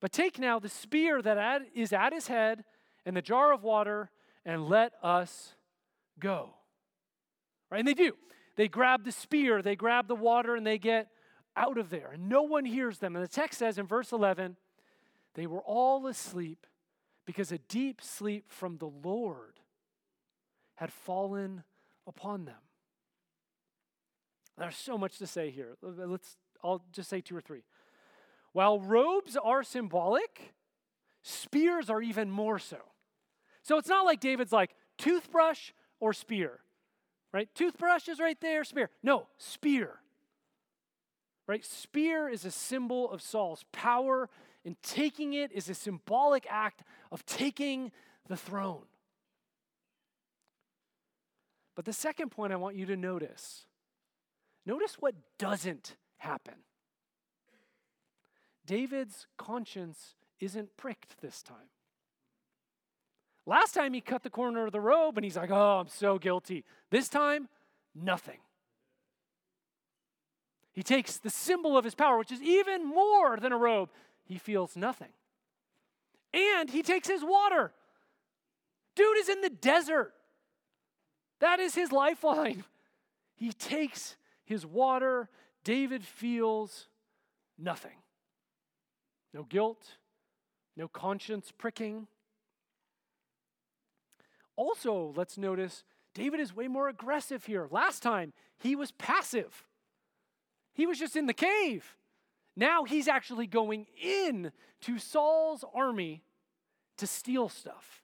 But 0.00 0.10
take 0.10 0.40
now 0.40 0.58
the 0.58 0.68
spear 0.68 1.22
that 1.22 1.62
is 1.72 1.92
at 1.92 2.12
his 2.12 2.26
head 2.26 2.64
and 3.06 3.16
the 3.16 3.22
jar 3.22 3.52
of 3.52 3.62
water, 3.62 4.10
and 4.44 4.68
let 4.68 4.92
us 5.02 5.54
go. 6.18 6.54
Right? 7.70 7.78
And 7.78 7.88
they 7.88 7.94
do. 7.94 8.14
They 8.56 8.66
grab 8.66 9.04
the 9.04 9.12
spear, 9.12 9.62
they 9.62 9.76
grab 9.76 10.08
the 10.08 10.16
water, 10.16 10.56
and 10.56 10.66
they 10.66 10.78
get 10.78 11.08
out 11.56 11.78
of 11.78 11.90
there. 11.90 12.10
And 12.14 12.28
no 12.28 12.42
one 12.42 12.64
hears 12.64 12.98
them. 12.98 13.14
And 13.14 13.24
the 13.24 13.28
text 13.28 13.58
says 13.58 13.78
in 13.78 13.86
verse 13.86 14.12
11, 14.12 14.56
they 15.34 15.46
were 15.46 15.62
all 15.62 16.06
asleep 16.06 16.66
because 17.26 17.52
a 17.52 17.58
deep 17.58 18.00
sleep 18.02 18.44
from 18.48 18.78
the 18.78 18.90
Lord 19.04 19.60
had 20.76 20.92
fallen 20.92 21.62
upon 22.06 22.44
them. 22.44 22.56
There's 24.58 24.76
so 24.76 24.98
much 24.98 25.18
to 25.18 25.26
say 25.26 25.50
here. 25.50 25.76
Let's 25.82 26.36
I'll 26.62 26.82
just 26.92 27.08
say 27.08 27.20
two 27.20 27.36
or 27.36 27.40
three. 27.40 27.62
While 28.52 28.80
robes 28.80 29.36
are 29.36 29.62
symbolic, 29.62 30.54
spears 31.22 31.88
are 31.88 32.02
even 32.02 32.30
more 32.30 32.58
so. 32.58 32.78
So 33.62 33.78
it's 33.78 33.88
not 33.88 34.04
like 34.04 34.20
David's 34.20 34.52
like 34.52 34.74
toothbrush 34.98 35.72
or 36.00 36.12
spear, 36.12 36.60
right? 37.32 37.48
Toothbrush 37.54 38.08
is 38.08 38.18
right 38.18 38.40
there, 38.40 38.64
spear. 38.64 38.90
No, 39.02 39.28
spear. 39.38 40.00
Right? 41.46 41.64
Spear 41.64 42.28
is 42.28 42.44
a 42.44 42.50
symbol 42.50 43.10
of 43.10 43.20
Saul's 43.20 43.64
power, 43.72 44.28
and 44.64 44.76
taking 44.82 45.32
it 45.32 45.52
is 45.52 45.68
a 45.68 45.74
symbolic 45.74 46.46
act 46.48 46.82
of 47.10 47.24
taking 47.26 47.92
the 48.28 48.36
throne. 48.36 48.84
But 51.74 51.84
the 51.84 51.92
second 51.92 52.30
point 52.30 52.52
I 52.52 52.56
want 52.56 52.76
you 52.76 52.86
to 52.86 52.96
notice 52.96 53.64
notice 54.66 54.96
what 55.00 55.14
doesn't 55.38 55.96
happen. 56.18 56.54
David's 58.66 59.26
conscience 59.38 60.14
isn't 60.38 60.76
pricked 60.76 61.20
this 61.20 61.42
time. 61.42 61.70
Last 63.46 63.72
time 63.72 63.94
he 63.94 64.00
cut 64.00 64.22
the 64.22 64.30
corner 64.30 64.66
of 64.66 64.72
the 64.72 64.80
robe 64.80 65.16
and 65.16 65.24
he's 65.24 65.36
like, 65.36 65.50
oh, 65.50 65.80
I'm 65.80 65.88
so 65.88 66.18
guilty. 66.18 66.64
This 66.90 67.08
time, 67.08 67.48
nothing. 67.94 68.38
He 70.72 70.82
takes 70.82 71.16
the 71.16 71.30
symbol 71.30 71.76
of 71.76 71.84
his 71.84 71.94
power, 71.94 72.16
which 72.16 72.30
is 72.30 72.42
even 72.42 72.86
more 72.86 73.38
than 73.38 73.52
a 73.52 73.56
robe. 73.56 73.90
He 74.30 74.38
feels 74.38 74.76
nothing. 74.76 75.08
And 76.32 76.70
he 76.70 76.84
takes 76.84 77.08
his 77.08 77.24
water. 77.24 77.72
Dude 78.94 79.18
is 79.18 79.28
in 79.28 79.40
the 79.40 79.50
desert. 79.50 80.14
That 81.40 81.58
is 81.58 81.74
his 81.74 81.92
lifeline. 81.92 82.64
He 83.34 83.54
takes 83.54 84.16
his 84.44 84.66
water. 84.66 85.30
David 85.64 86.04
feels 86.04 86.88
nothing. 87.58 87.96
No 89.32 89.44
guilt, 89.44 89.96
no 90.76 90.88
conscience 90.88 91.50
pricking. 91.56 92.06
Also, 94.56 95.14
let's 95.16 95.38
notice 95.38 95.84
David 96.12 96.38
is 96.38 96.54
way 96.54 96.68
more 96.68 96.90
aggressive 96.90 97.46
here. 97.46 97.66
Last 97.70 98.02
time, 98.02 98.34
he 98.58 98.76
was 98.76 98.92
passive, 98.92 99.64
he 100.74 100.86
was 100.86 100.98
just 100.98 101.16
in 101.16 101.24
the 101.24 101.32
cave. 101.32 101.96
Now 102.56 102.84
he's 102.84 103.08
actually 103.08 103.46
going 103.46 103.86
in 104.02 104.52
to 104.82 104.98
Saul's 104.98 105.64
army 105.74 106.22
to 106.98 107.06
steal 107.06 107.48
stuff. 107.48 108.02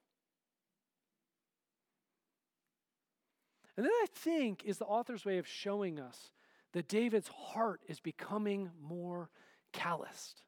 And 3.76 3.84
then 3.84 3.92
I 3.92 4.06
think 4.14 4.64
is 4.64 4.78
the 4.78 4.86
author's 4.86 5.24
way 5.24 5.38
of 5.38 5.46
showing 5.46 6.00
us 6.00 6.30
that 6.72 6.88
David's 6.88 7.28
heart 7.28 7.82
is 7.88 8.00
becoming 8.00 8.70
more 8.82 9.28
calloused. 9.72 10.42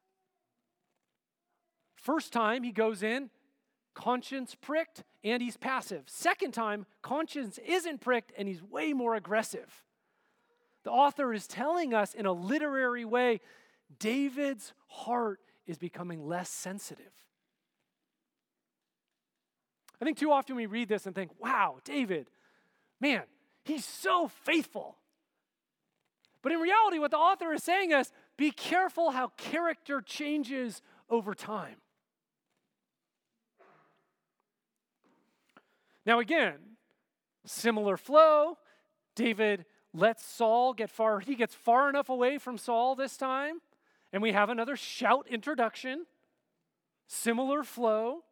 First 1.95 2.33
time 2.33 2.63
he 2.63 2.73
goes 2.73 3.03
in, 3.03 3.29
conscience 3.95 4.55
pricked, 4.55 5.05
and 5.23 5.43
he's 5.43 5.57
passive. 5.57 6.05
Second 6.07 6.53
time, 6.53 6.87
conscience 7.03 7.59
isn't 7.67 8.01
pricked, 8.01 8.33
and 8.39 8.49
he's 8.49 8.63
way 8.63 8.93
more 8.93 9.15
aggressive. 9.15 9.85
The 10.85 10.91
author 10.91 11.35
is 11.35 11.47
telling 11.47 11.93
us 11.93 12.15
in 12.15 12.25
a 12.25 12.33
literary 12.33 13.05
way 13.05 13.41
David's 13.99 14.73
heart 14.87 15.41
is 15.67 15.79
becoming 15.79 16.27
less 16.27 16.51
sensitive. 16.51 17.13
I 20.01 20.05
think 20.05 20.19
too 20.19 20.31
often 20.31 20.57
we 20.57 20.67
read 20.67 20.89
this 20.89 21.07
and 21.07 21.15
think, 21.15 21.31
wow, 21.41 21.79
David, 21.85 22.29
man, 23.01 23.23
he's 23.65 23.85
so 23.85 24.29
faithful. 24.29 24.97
But 26.43 26.53
in 26.53 26.59
reality, 26.59 26.99
what 26.99 27.11
the 27.11 27.17
author 27.17 27.53
is 27.53 27.65
saying 27.65 27.93
is 27.93 28.13
be 28.37 28.51
careful 28.51 29.11
how 29.11 29.29
character 29.37 30.01
changes 30.01 30.83
over 31.11 31.35
time. 31.35 31.77
Now, 36.07 36.21
again, 36.21 36.55
similar 37.45 37.97
flow. 37.97 38.57
David 39.15 39.65
lets 39.93 40.25
Saul 40.25 40.75
get 40.75 40.91
far, 40.91 41.21
he 41.21 41.35
gets 41.35 41.55
far 41.55 41.89
enough 41.89 42.09
away 42.09 42.39
from 42.39 42.57
Saul 42.57 42.95
this 42.95 43.17
time, 43.17 43.61
and 44.13 44.23
we 44.23 44.33
have 44.33 44.51
another 44.51 44.77
shout 44.77 45.27
introduction. 45.29 46.07
Similar 47.07 47.63
flow. 47.63 48.25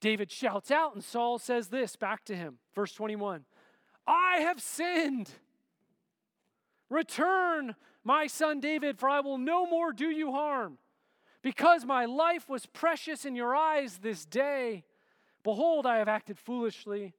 David 0.00 0.30
shouts 0.30 0.70
out, 0.70 0.94
and 0.94 1.02
Saul 1.02 1.38
says 1.38 1.68
this 1.68 1.96
back 1.96 2.24
to 2.26 2.36
him. 2.36 2.58
Verse 2.74 2.92
21 2.92 3.44
I 4.06 4.38
have 4.38 4.60
sinned. 4.60 5.30
Return, 6.88 7.74
my 8.04 8.28
son 8.28 8.60
David, 8.60 8.98
for 8.98 9.08
I 9.08 9.18
will 9.18 9.38
no 9.38 9.66
more 9.66 9.92
do 9.92 10.08
you 10.08 10.30
harm. 10.30 10.78
Because 11.42 11.84
my 11.84 12.04
life 12.04 12.48
was 12.48 12.66
precious 12.66 13.24
in 13.24 13.34
your 13.34 13.56
eyes 13.56 13.98
this 13.98 14.24
day, 14.24 14.84
Behold, 15.46 15.86
I 15.86 15.98
have 15.98 16.08
acted 16.08 16.40
foolishly 16.40 17.14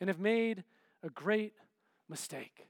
and 0.00 0.08
have 0.08 0.18
made 0.18 0.64
a 1.02 1.10
great 1.10 1.52
mistake. 2.08 2.66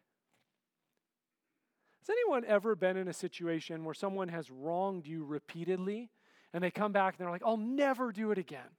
Has 2.08 2.16
anyone 2.24 2.44
ever 2.46 2.74
been 2.74 2.96
in 2.96 3.06
a 3.08 3.12
situation 3.12 3.84
where 3.84 3.92
someone 3.92 4.28
has 4.28 4.50
wronged 4.50 5.06
you 5.06 5.24
repeatedly 5.24 6.08
and 6.54 6.64
they 6.64 6.70
come 6.70 6.90
back 6.90 7.14
and 7.14 7.24
they're 7.24 7.30
like, 7.30 7.42
I'll 7.44 7.58
never 7.58 8.12
do 8.12 8.30
it 8.30 8.38
again? 8.38 8.70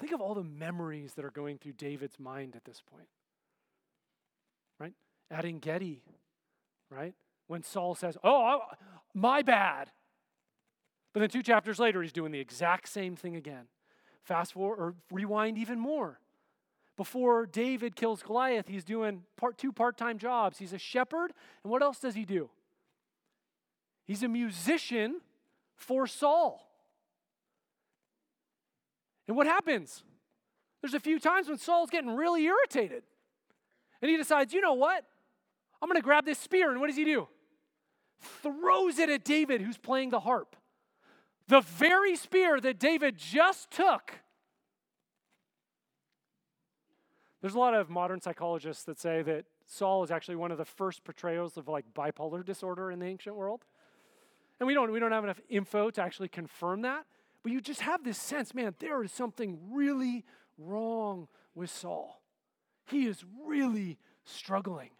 Think 0.00 0.12
of 0.12 0.22
all 0.22 0.34
the 0.34 0.44
memories 0.44 1.12
that 1.14 1.26
are 1.26 1.30
going 1.30 1.58
through 1.58 1.72
David's 1.72 2.18
mind 2.18 2.56
at 2.56 2.64
this 2.64 2.80
point. 2.90 3.08
Right? 4.80 4.94
At 5.30 5.44
Engedi, 5.44 6.02
right? 6.90 7.14
When 7.48 7.62
Saul 7.62 7.94
says, 7.96 8.16
Oh, 8.24 8.60
my 9.12 9.42
bad. 9.42 9.90
But 11.12 11.20
then 11.20 11.28
two 11.28 11.42
chapters 11.42 11.78
later, 11.78 12.00
he's 12.00 12.12
doing 12.12 12.32
the 12.32 12.40
exact 12.40 12.88
same 12.88 13.14
thing 13.14 13.36
again. 13.36 13.66
Fast 14.22 14.54
forward 14.54 14.78
or 14.78 14.94
rewind 15.10 15.58
even 15.58 15.78
more. 15.78 16.20
Before 16.98 17.46
David 17.46 17.94
kills 17.94 18.24
Goliath, 18.24 18.66
he's 18.66 18.82
doing 18.82 19.22
part 19.36 19.56
two 19.56 19.72
part-time 19.72 20.18
jobs. 20.18 20.58
He's 20.58 20.72
a 20.72 20.78
shepherd, 20.78 21.32
and 21.62 21.70
what 21.70 21.80
else 21.80 22.00
does 22.00 22.16
he 22.16 22.24
do? 22.24 22.50
He's 24.04 24.24
a 24.24 24.28
musician 24.28 25.20
for 25.76 26.08
Saul. 26.08 26.68
And 29.28 29.36
what 29.36 29.46
happens? 29.46 30.02
There's 30.82 30.94
a 30.94 30.98
few 30.98 31.20
times 31.20 31.48
when 31.48 31.58
Saul's 31.58 31.88
getting 31.88 32.16
really 32.16 32.44
irritated. 32.44 33.04
And 34.02 34.10
he 34.10 34.16
decides, 34.16 34.52
you 34.52 34.60
know 34.60 34.74
what? 34.74 35.04
I'm 35.80 35.88
going 35.88 36.00
to 36.00 36.04
grab 36.04 36.24
this 36.24 36.38
spear. 36.38 36.72
And 36.72 36.80
what 36.80 36.88
does 36.88 36.96
he 36.96 37.04
do? 37.04 37.28
Throws 38.42 38.98
it 38.98 39.08
at 39.08 39.22
David, 39.24 39.60
who's 39.60 39.78
playing 39.78 40.10
the 40.10 40.20
harp. 40.20 40.56
The 41.46 41.60
very 41.60 42.16
spear 42.16 42.60
that 42.60 42.80
David 42.80 43.18
just 43.18 43.70
took. 43.70 44.14
There's 47.40 47.54
a 47.54 47.58
lot 47.58 47.74
of 47.74 47.88
modern 47.88 48.20
psychologists 48.20 48.84
that 48.84 48.98
say 48.98 49.22
that 49.22 49.44
Saul 49.66 50.02
is 50.02 50.10
actually 50.10 50.36
one 50.36 50.50
of 50.50 50.58
the 50.58 50.64
first 50.64 51.04
portrayals 51.04 51.56
of 51.56 51.68
like 51.68 51.84
bipolar 51.94 52.44
disorder 52.44 52.90
in 52.90 52.98
the 52.98 53.06
ancient 53.06 53.36
world. 53.36 53.64
And 54.58 54.66
we 54.66 54.74
don't, 54.74 54.90
we 54.90 54.98
don't 54.98 55.12
have 55.12 55.24
enough 55.24 55.40
info 55.48 55.90
to 55.90 56.02
actually 56.02 56.28
confirm 56.28 56.82
that. 56.82 57.06
But 57.42 57.52
you 57.52 57.60
just 57.60 57.82
have 57.82 58.02
this 58.02 58.18
sense, 58.18 58.54
man, 58.54 58.74
there 58.80 59.04
is 59.04 59.12
something 59.12 59.58
really 59.70 60.24
wrong 60.56 61.28
with 61.54 61.70
Saul. 61.70 62.22
He 62.86 63.06
is 63.06 63.24
really 63.44 63.98
struggling. 64.24 64.90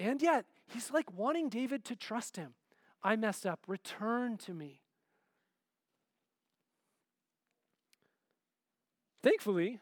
And 0.00 0.20
yet, 0.20 0.46
he's 0.66 0.90
like 0.90 1.12
wanting 1.16 1.48
David 1.48 1.84
to 1.84 1.94
trust 1.94 2.36
him. 2.36 2.54
I 3.04 3.14
messed 3.14 3.46
up. 3.46 3.60
Return 3.68 4.36
to 4.38 4.54
me. 4.54 4.80
Thankfully, 9.22 9.78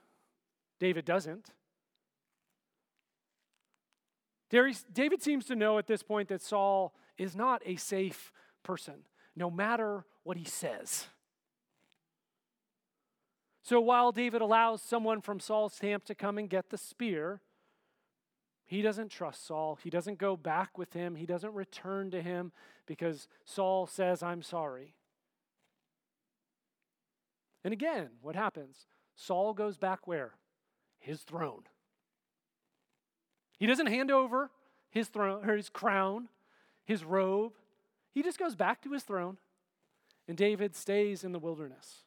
David 0.81 1.05
doesn't. 1.05 1.53
David 4.49 5.23
seems 5.23 5.45
to 5.45 5.55
know 5.55 5.79
at 5.79 5.87
this 5.87 6.03
point 6.03 6.29
that 6.29 6.43
Saul 6.43 6.93
is 7.17 7.37
not 7.37 7.63
a 7.65 7.77
safe 7.77 8.33
person. 8.65 9.05
no 9.37 9.49
matter 9.49 10.05
what 10.25 10.37
he 10.37 10.45
says. 10.45 11.07
So 13.63 13.81
while 13.81 14.11
David 14.11 14.43
allows 14.43 14.83
someone 14.83 15.21
from 15.21 15.39
Saul's 15.39 15.79
camp 15.79 16.05
to 16.07 16.15
come 16.17 16.37
and 16.37 16.51
get 16.51 16.71
the 16.71 16.77
spear, 16.77 17.41
he 18.67 18.83
doesn't 18.83 19.11
trust 19.11 19.47
Saul. 19.47 19.79
He 19.83 19.89
doesn't 19.89 20.19
go 20.19 20.37
back 20.37 20.77
with 20.77 20.93
him. 20.93 21.15
He 21.15 21.27
doesn't 21.27 21.55
return 21.55 22.11
to 22.11 22.21
him 22.21 22.53
because 22.87 23.29
Saul 23.45 23.87
says, 23.87 24.23
I'm 24.23 24.43
sorry. 24.43 24.95
And 27.63 27.73
again, 27.73 28.11
what 28.21 28.35
happens? 28.35 28.87
Saul 29.15 29.55
goes 29.55 29.79
back 29.79 30.07
where? 30.07 30.33
His 31.01 31.23
throne. 31.23 31.63
He 33.59 33.67
doesn't 33.67 33.87
hand 33.87 34.11
over 34.11 34.51
his 34.91 35.09
throne 35.09 35.49
or 35.49 35.57
his 35.57 35.69
crown, 35.69 36.29
his 36.85 37.05
robe. 37.05 37.53
He 38.13 38.23
just 38.23 38.39
goes 38.39 38.55
back 38.55 38.83
to 38.83 38.93
his 38.93 39.03
throne. 39.03 39.37
And 40.29 40.37
David 40.37 40.77
stays 40.77 41.25
in 41.25 41.33
the 41.33 41.39
wilderness. 41.39 42.05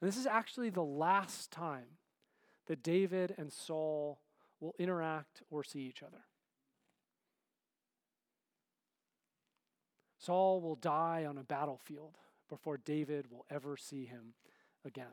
And 0.00 0.08
this 0.08 0.18
is 0.18 0.26
actually 0.26 0.70
the 0.70 0.82
last 0.82 1.50
time 1.50 1.98
that 2.66 2.82
David 2.82 3.34
and 3.38 3.52
Saul 3.52 4.18
will 4.60 4.74
interact 4.78 5.42
or 5.50 5.64
see 5.64 5.80
each 5.80 6.02
other. 6.02 6.24
Saul 10.18 10.60
will 10.60 10.74
die 10.74 11.24
on 11.24 11.38
a 11.38 11.44
battlefield 11.44 12.16
before 12.48 12.78
David 12.78 13.30
will 13.30 13.46
ever 13.48 13.76
see 13.76 14.04
him 14.04 14.34
again. 14.84 15.06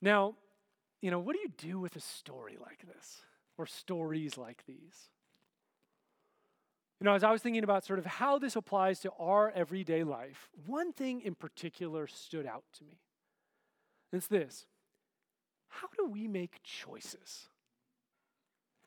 Now, 0.00 0.34
you 1.00 1.10
know, 1.10 1.18
what 1.18 1.34
do 1.34 1.40
you 1.40 1.52
do 1.56 1.78
with 1.80 1.96
a 1.96 2.00
story 2.00 2.56
like 2.60 2.84
this 2.86 3.22
or 3.56 3.66
stories 3.66 4.36
like 4.36 4.64
these? 4.66 5.10
You 7.00 7.04
know, 7.04 7.14
as 7.14 7.22
I 7.22 7.30
was 7.30 7.42
thinking 7.42 7.62
about 7.62 7.84
sort 7.84 7.98
of 7.98 8.06
how 8.06 8.38
this 8.38 8.56
applies 8.56 9.00
to 9.00 9.12
our 9.18 9.52
everyday 9.52 10.02
life, 10.02 10.48
one 10.66 10.92
thing 10.92 11.20
in 11.20 11.34
particular 11.34 12.08
stood 12.08 12.46
out 12.46 12.64
to 12.78 12.84
me. 12.84 12.98
It's 14.12 14.26
this 14.26 14.66
How 15.68 15.88
do 15.96 16.06
we 16.06 16.26
make 16.26 16.60
choices? 16.62 17.48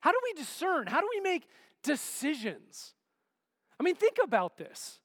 How 0.02 0.12
do 0.12 0.20
we 0.24 0.34
discern? 0.34 0.88
How 0.88 1.00
do 1.00 1.08
we 1.16 1.22
make 1.22 1.48
decisions? 1.84 2.94
I 3.80 3.84
mean, 3.84 3.96
think 3.96 4.18
about 4.22 4.58
this. 4.58 5.01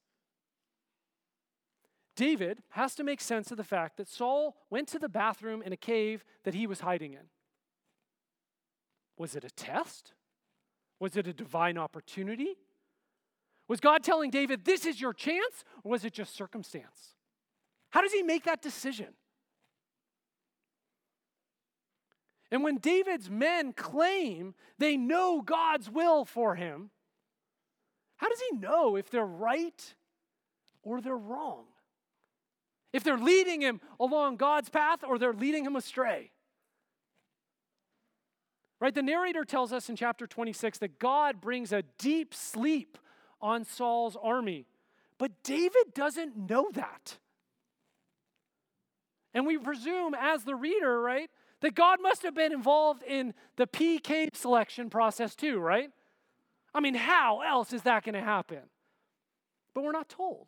David 2.16 2.62
has 2.70 2.94
to 2.94 3.05
make 3.05 3.20
sense 3.20 3.50
of 3.50 3.59
the 3.59 3.64
fact 3.64 3.98
that 3.98 4.09
Saul 4.09 4.57
went 4.70 4.88
to 4.88 4.98
the 4.98 5.09
bathroom 5.09 5.62
in 5.62 5.72
a 5.72 5.76
cave 5.76 6.24
that 6.44 6.55
he 6.55 6.66
was 6.66 6.81
hiding 6.81 7.12
in. 7.12 7.29
Was 9.18 9.37
it 9.37 9.44
a 9.44 9.50
test? 9.50 10.14
Was 10.98 11.16
it 11.16 11.26
a 11.26 11.33
divine 11.33 11.76
opportunity? 11.76 12.57
Was 13.68 13.81
God 13.81 14.02
telling 14.02 14.31
David, 14.31 14.64
this 14.64 14.87
is 14.87 15.00
your 15.00 15.12
chance, 15.12 15.64
or 15.85 15.92
was 15.92 16.05
it 16.05 16.12
just 16.14 16.35
circumstance? 16.35 17.16
How 17.90 18.00
does 18.00 18.12
he 18.12 18.22
make 18.22 18.44
that 18.44 18.62
decision? 18.62 19.09
And 22.50 22.62
when 22.62 22.79
David's 22.79 23.29
men 23.29 23.72
claim 23.72 24.55
they 24.79 24.96
know 24.96 25.42
God's 25.42 25.90
will 25.90 26.24
for 26.24 26.55
him, 26.55 26.90
how 28.16 28.29
does 28.29 28.40
he 28.50 28.57
know 28.57 28.96
if 28.96 29.11
they're 29.11 29.26
right 29.26 29.94
or 30.83 31.00
they're 31.00 31.16
wrong? 31.16 31.64
If 32.96 33.04
they're 33.04 33.18
leading 33.18 33.61
him 33.61 33.82
along 34.00 34.37
God's 34.37 34.70
path 34.70 35.00
or 35.06 35.18
they're 35.18 35.35
leading 35.35 35.66
him 35.66 35.76
astray? 35.76 36.30
Right? 38.80 38.94
The 38.94 39.02
narrator 39.02 39.44
tells 39.44 39.70
us 39.70 39.90
in 39.90 39.96
chapter 39.96 40.26
26 40.26 40.78
that 40.78 40.98
God 40.98 41.42
brings 41.42 41.72
a 41.72 41.82
deep 41.98 42.32
sleep 42.32 42.96
on 43.38 43.66
Saul's 43.66 44.16
army. 44.20 44.64
But 45.18 45.42
David 45.42 45.92
doesn't 45.92 46.48
know 46.48 46.70
that. 46.72 47.18
And 49.35 49.46
we 49.46 49.59
presume, 49.59 50.14
as 50.18 50.44
the 50.44 50.54
reader, 50.54 50.98
right, 50.98 51.28
that 51.61 51.74
God 51.74 51.98
must 52.00 52.22
have 52.22 52.35
been 52.35 52.52
involved 52.52 53.02
in 53.02 53.35
the 53.56 53.66
PK 53.66 54.35
selection 54.35 54.88
process 54.88 55.35
too, 55.35 55.59
right? 55.59 55.90
I 56.74 56.80
mean, 56.80 56.94
how 56.94 57.42
else 57.42 57.74
is 57.74 57.82
that 57.82 58.04
going 58.04 58.14
to 58.14 58.22
happen? 58.22 58.61
But 59.74 59.85
we're 59.85 59.92
not 59.92 60.09
told. 60.09 60.46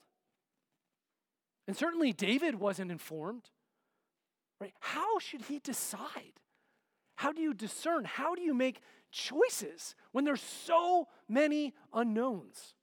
And 1.69 1.77
certainly 1.77 2.15
David 2.15 2.55
wasn't 2.57 2.91
informed. 2.91 3.51
Right? 4.59 4.73
How 4.81 5.19
should 5.21 5.43
he 5.43 5.61
decide? 5.61 6.41
How 7.15 7.31
do 7.31 7.43
you 7.43 7.53
discern? 7.53 8.05
How 8.05 8.35
do 8.35 8.43
you 8.43 8.55
make 8.55 8.81
choices 9.13 9.95
when 10.13 10.25
there's 10.25 10.41
so 10.41 11.07
many 11.29 11.75
unknowns? 11.93 12.75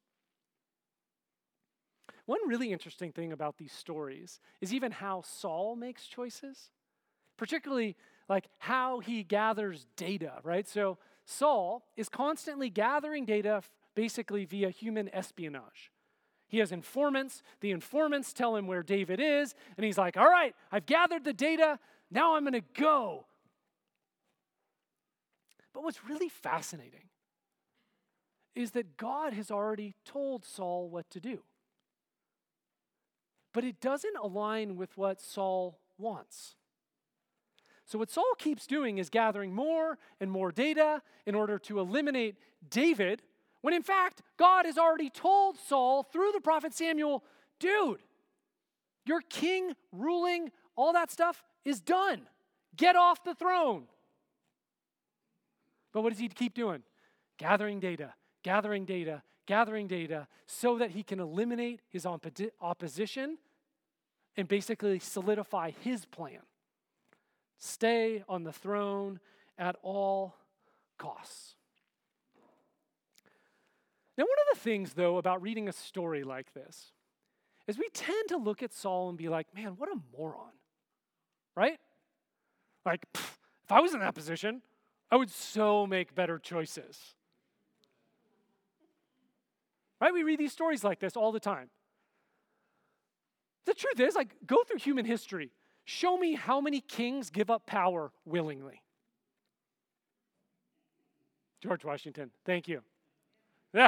One 2.28 2.40
really 2.48 2.72
interesting 2.72 3.12
thing 3.12 3.32
about 3.32 3.58
these 3.58 3.74
stories 3.74 4.40
is 4.62 4.74
even 4.74 4.92
how 4.92 5.22
Saul 5.22 5.76
makes 5.76 6.06
choices, 6.06 6.70
particularly 7.38 7.96
like 8.30 8.48
how 8.60 9.00
he 9.00 9.24
gathers 9.24 9.88
data, 9.96 10.34
right? 10.44 10.68
So 10.68 10.98
Saul 11.26 11.86
is 11.96 12.08
constantly 12.08 12.70
gathering 12.70 13.26
data 13.26 13.64
basically 13.96 14.46
via 14.46 14.70
human 14.70 15.10
espionage. 15.14 15.92
He 16.48 16.60
has 16.60 16.72
informants. 16.72 17.42
The 17.62 17.72
informants 17.72 18.34
tell 18.34 18.56
him 18.56 18.68
where 18.68 18.84
David 18.84 19.20
is, 19.20 19.56
and 19.78 19.86
he's 19.86 19.98
like, 19.98 20.18
All 20.18 20.30
right, 20.30 20.56
I've 20.72 20.86
gathered 20.86 21.24
the 21.24 21.34
data. 21.34 21.80
Now 22.12 22.36
I'm 22.36 22.44
going 22.44 22.54
to 22.54 22.62
go. 22.80 23.26
But 25.74 25.84
what's 25.84 26.06
really 26.06 26.30
fascinating 26.30 27.10
is 28.54 28.72
that 28.72 28.96
God 28.96 29.34
has 29.34 29.52
already 29.52 29.96
told 30.06 30.46
Saul 30.46 30.88
what 30.88 31.10
to 31.10 31.20
do 31.20 31.42
but 33.56 33.64
it 33.64 33.80
doesn't 33.80 34.18
align 34.22 34.76
with 34.76 34.98
what 34.98 35.22
Saul 35.22 35.80
wants. 35.98 36.56
So, 37.86 37.98
what 37.98 38.12
Saul 38.12 38.34
keeps 38.38 38.68
doing 38.68 38.98
is 38.98 39.10
gathering 39.10 39.54
more 39.54 39.98
and 40.20 40.30
more 40.30 40.52
data 40.52 41.02
in 41.26 41.36
order 41.36 41.58
to 41.60 41.80
eliminate 41.80 42.36
David, 42.70 43.22
when 43.66 43.74
in 43.74 43.82
fact, 43.82 44.22
God 44.38 44.68
has 44.68 44.78
already 44.78 45.10
told 45.10 45.58
Saul 45.58 46.04
through 46.04 46.34
the 46.34 46.40
prophet 46.40 46.72
Samuel, 46.72 47.24
dude, 47.60 47.98
your 49.08 49.22
king 49.22 49.74
ruling, 49.92 50.52
all 50.76 50.94
that 50.94 51.10
stuff 51.10 51.44
is 51.66 51.82
done. 51.82 52.28
Get 52.78 52.96
off 52.96 53.24
the 53.24 53.34
throne. 53.34 53.86
But 55.92 56.04
what 56.04 56.12
does 56.12 56.20
he 56.20 56.28
keep 56.30 56.54
doing? 56.54 56.84
Gathering 57.40 57.80
data, 57.80 58.14
gathering 58.44 58.86
data, 58.86 59.24
gathering 59.48 59.88
data 59.88 60.28
so 60.46 60.78
that 60.78 60.92
he 60.92 61.02
can 61.02 61.20
eliminate 61.20 61.80
his 61.90 62.06
opposition 62.06 63.40
and 64.38 64.48
basically 64.48 65.00
solidify 65.00 65.72
his 65.82 66.06
plan. 66.06 66.42
Stay 67.58 68.24
on 68.30 68.44
the 68.44 68.54
throne 68.54 69.20
at 69.58 69.76
all 69.82 70.36
costs. 71.00 71.55
Now, 74.18 74.24
one 74.24 74.38
of 74.50 74.58
the 74.58 74.62
things, 74.62 74.94
though, 74.94 75.18
about 75.18 75.42
reading 75.42 75.68
a 75.68 75.74
story 75.74 76.24
like 76.24 76.54
this 76.54 76.92
is 77.68 77.78
we 77.78 77.90
tend 77.90 78.30
to 78.30 78.38
look 78.38 78.64
at 78.64 78.74
Saul 78.74 79.10
and 79.10 79.18
be 79.18 79.28
like, 79.28 79.54
man, 79.56 79.76
what 79.78 79.90
a 79.90 79.96
moron, 80.18 80.52
right? 81.56 81.80
Like, 82.86 83.06
pff, 83.14 83.38
if 83.66 83.72
I 83.72 83.82
was 83.82 83.94
in 83.94 84.00
that 84.00 84.16
position, 84.16 84.62
I 85.12 85.18
would 85.18 85.32
so 85.32 85.86
make 85.86 86.16
better 86.16 86.40
choices. 86.40 87.16
Right? 90.00 90.14
We 90.14 90.24
read 90.24 90.40
these 90.40 90.52
stories 90.52 90.84
like 90.84 91.00
this 91.00 91.16
all 91.18 91.32
the 91.32 91.40
time. 91.40 91.70
The 93.66 93.74
truth 93.74 94.00
is, 94.00 94.16
like, 94.16 94.36
go 94.46 94.64
through 94.64 94.78
human 94.78 95.06
history. 95.06 95.52
Show 95.86 96.18
me 96.18 96.36
how 96.36 96.62
many 96.62 96.82
kings 96.82 97.30
give 97.30 97.50
up 97.50 97.66
power 97.66 98.12
willingly. 98.26 98.82
George 101.62 101.84
Washington, 101.84 102.30
thank 102.46 102.68
you. 102.68 102.84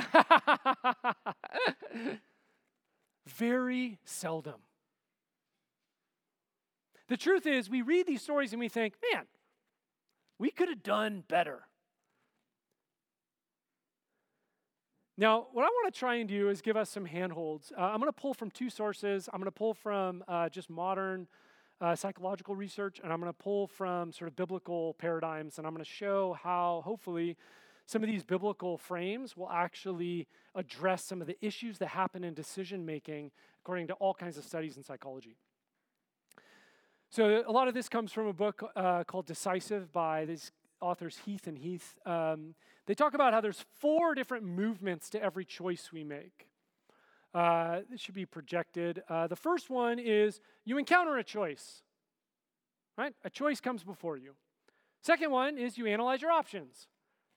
Very 3.28 4.00
seldom. 4.06 4.62
The 7.08 7.17
truth 7.17 7.45
is, 7.45 7.69
we 7.69 7.82
read 7.82 8.06
these 8.06 8.21
stories 8.21 8.52
and 8.52 8.60
we 8.60 8.67
think, 8.67 8.95
man, 9.13 9.23
we 10.39 10.52
could 10.52 10.67
have 10.69 10.84
done 10.84 11.23
better. 11.28 11.63
Now, 15.17 15.47
what 15.52 15.63
I 15.63 15.67
want 15.67 15.91
to 15.91 16.00
try 16.00 16.15
and 16.15 16.30
do 16.30 16.50
is 16.50 16.62
give 16.62 16.78
us 16.78 16.91
some 16.91 17.06
handholds. 17.06 17.71
Uh, 17.76 17.82
I'm 17.82 18.00
going 18.00 18.10
to 18.10 18.13
pull 18.13 18.36
from 18.36 18.52
two 18.52 18.69
sources. 18.69 19.28
I'm 19.34 19.39
going 19.39 19.45
to 19.45 19.52
pull 19.52 19.73
from 19.73 20.23
uh, 20.28 20.50
just 20.50 20.69
modern 20.69 21.28
uh, 21.82 21.95
psychological 21.95 22.56
research, 22.56 23.00
and 23.04 23.12
I'm 23.12 23.19
going 23.19 23.32
to 23.32 23.38
pull 23.38 23.67
from 23.67 24.12
sort 24.12 24.28
of 24.28 24.36
biblical 24.36 24.93
paradigms, 24.95 25.58
and 25.58 25.65
I'm 25.65 25.73
going 25.73 25.84
to 25.84 25.89
show 25.89 26.38
how, 26.43 26.84
hopefully, 26.86 27.36
some 27.88 28.04
of 28.04 28.10
these 28.10 28.23
biblical 28.23 28.78
frames 28.78 29.38
will 29.38 29.50
actually 29.50 30.28
address 30.54 31.04
some 31.04 31.21
of 31.21 31.28
the 31.28 31.38
issues 31.43 31.78
that 31.78 31.88
happen 31.88 32.23
in 32.23 32.34
decision 32.34 32.86
making 32.86 33.32
according 33.63 33.88
to 33.88 33.93
all 33.93 34.13
kinds 34.13 34.38
of 34.38 34.43
studies 34.43 34.76
in 34.76 34.84
psychology. 34.84 35.38
So, 37.10 37.43
a 37.47 37.52
lot 37.52 37.69
of 37.69 37.73
this 37.73 37.88
comes 37.88 38.12
from 38.12 38.28
a 38.28 38.34
book 38.34 38.62
uh, 38.76 39.06
called 39.06 39.26
Decisive 39.26 39.93
by 39.93 40.26
these 40.26 40.52
authors 40.82 41.19
Heath 41.26 41.47
and 41.47 41.58
Heath. 41.58 41.95
Um, 42.06 42.56
they 42.86 42.93
talk 42.93 43.13
about 43.13 43.32
how 43.32 43.39
there's 43.39 43.63
four 43.80 44.13
different 44.13 44.43
movements 44.43 45.10
to 45.12 45.23
every 45.23 45.45
choice 45.45 45.89
we 45.93 46.04
make. 46.04 46.50
Uh, 47.34 47.80
it 47.91 48.02
should 48.02 48.15
be 48.15 48.26
projected. 48.26 49.02
Uh, 49.08 49.28
the 49.28 49.36
first 49.36 49.69
one 49.69 49.97
is 49.97 50.41
you 50.65 50.78
encounter 50.78 51.17
a 51.17 51.23
choice, 51.23 51.84
right? 52.97 53.13
A 53.23 53.30
choice 53.30 53.62
comes 53.62 53.84
before 53.84 54.17
you. 54.17 54.34
Second 55.02 55.32
one 55.32 55.58
is 55.58 55.78
you 55.78 55.88
analyze 55.88 56.21
your 56.21 56.32
options, 56.32 56.88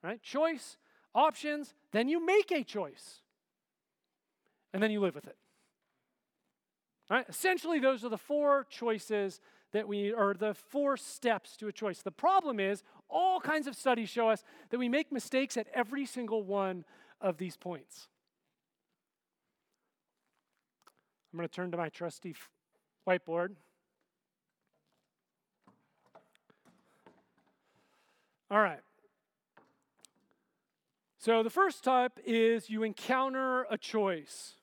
right? 0.02 0.22
Choice, 0.22 0.76
options, 1.14 1.74
then 1.92 2.08
you 2.08 2.24
make 2.24 2.50
a 2.50 2.64
choice, 2.64 3.20
and 4.72 4.82
then 4.82 4.90
you 4.90 5.00
live 5.00 5.14
with 5.14 5.26
it. 5.26 5.36
Right? 7.10 7.26
Essentially, 7.28 7.80
those 7.80 8.04
are 8.04 8.08
the 8.08 8.18
four 8.18 8.66
choices 8.70 9.40
that 9.72 9.88
we, 9.88 10.12
or 10.12 10.34
the 10.34 10.54
four 10.54 10.96
steps 10.96 11.56
to 11.56 11.68
a 11.68 11.72
choice. 11.72 12.02
The 12.02 12.10
problem 12.12 12.60
is, 12.60 12.82
all 13.08 13.40
kinds 13.40 13.66
of 13.66 13.74
studies 13.74 14.08
show 14.08 14.28
us 14.28 14.44
that 14.70 14.78
we 14.78 14.88
make 14.88 15.10
mistakes 15.10 15.56
at 15.56 15.66
every 15.74 16.06
single 16.06 16.42
one 16.42 16.84
of 17.20 17.38
these 17.38 17.56
points. 17.56 18.08
I'm 21.32 21.38
going 21.38 21.48
to 21.48 21.54
turn 21.54 21.70
to 21.70 21.76
my 21.76 21.88
trusty 21.88 22.34
whiteboard. 23.08 23.50
All 28.50 28.60
right. 28.60 28.80
So 31.20 31.42
the 31.42 31.50
first 31.50 31.84
type 31.84 32.18
is 32.24 32.70
you 32.70 32.82
encounter 32.82 33.66
a 33.70 33.76
choice. 33.76 34.54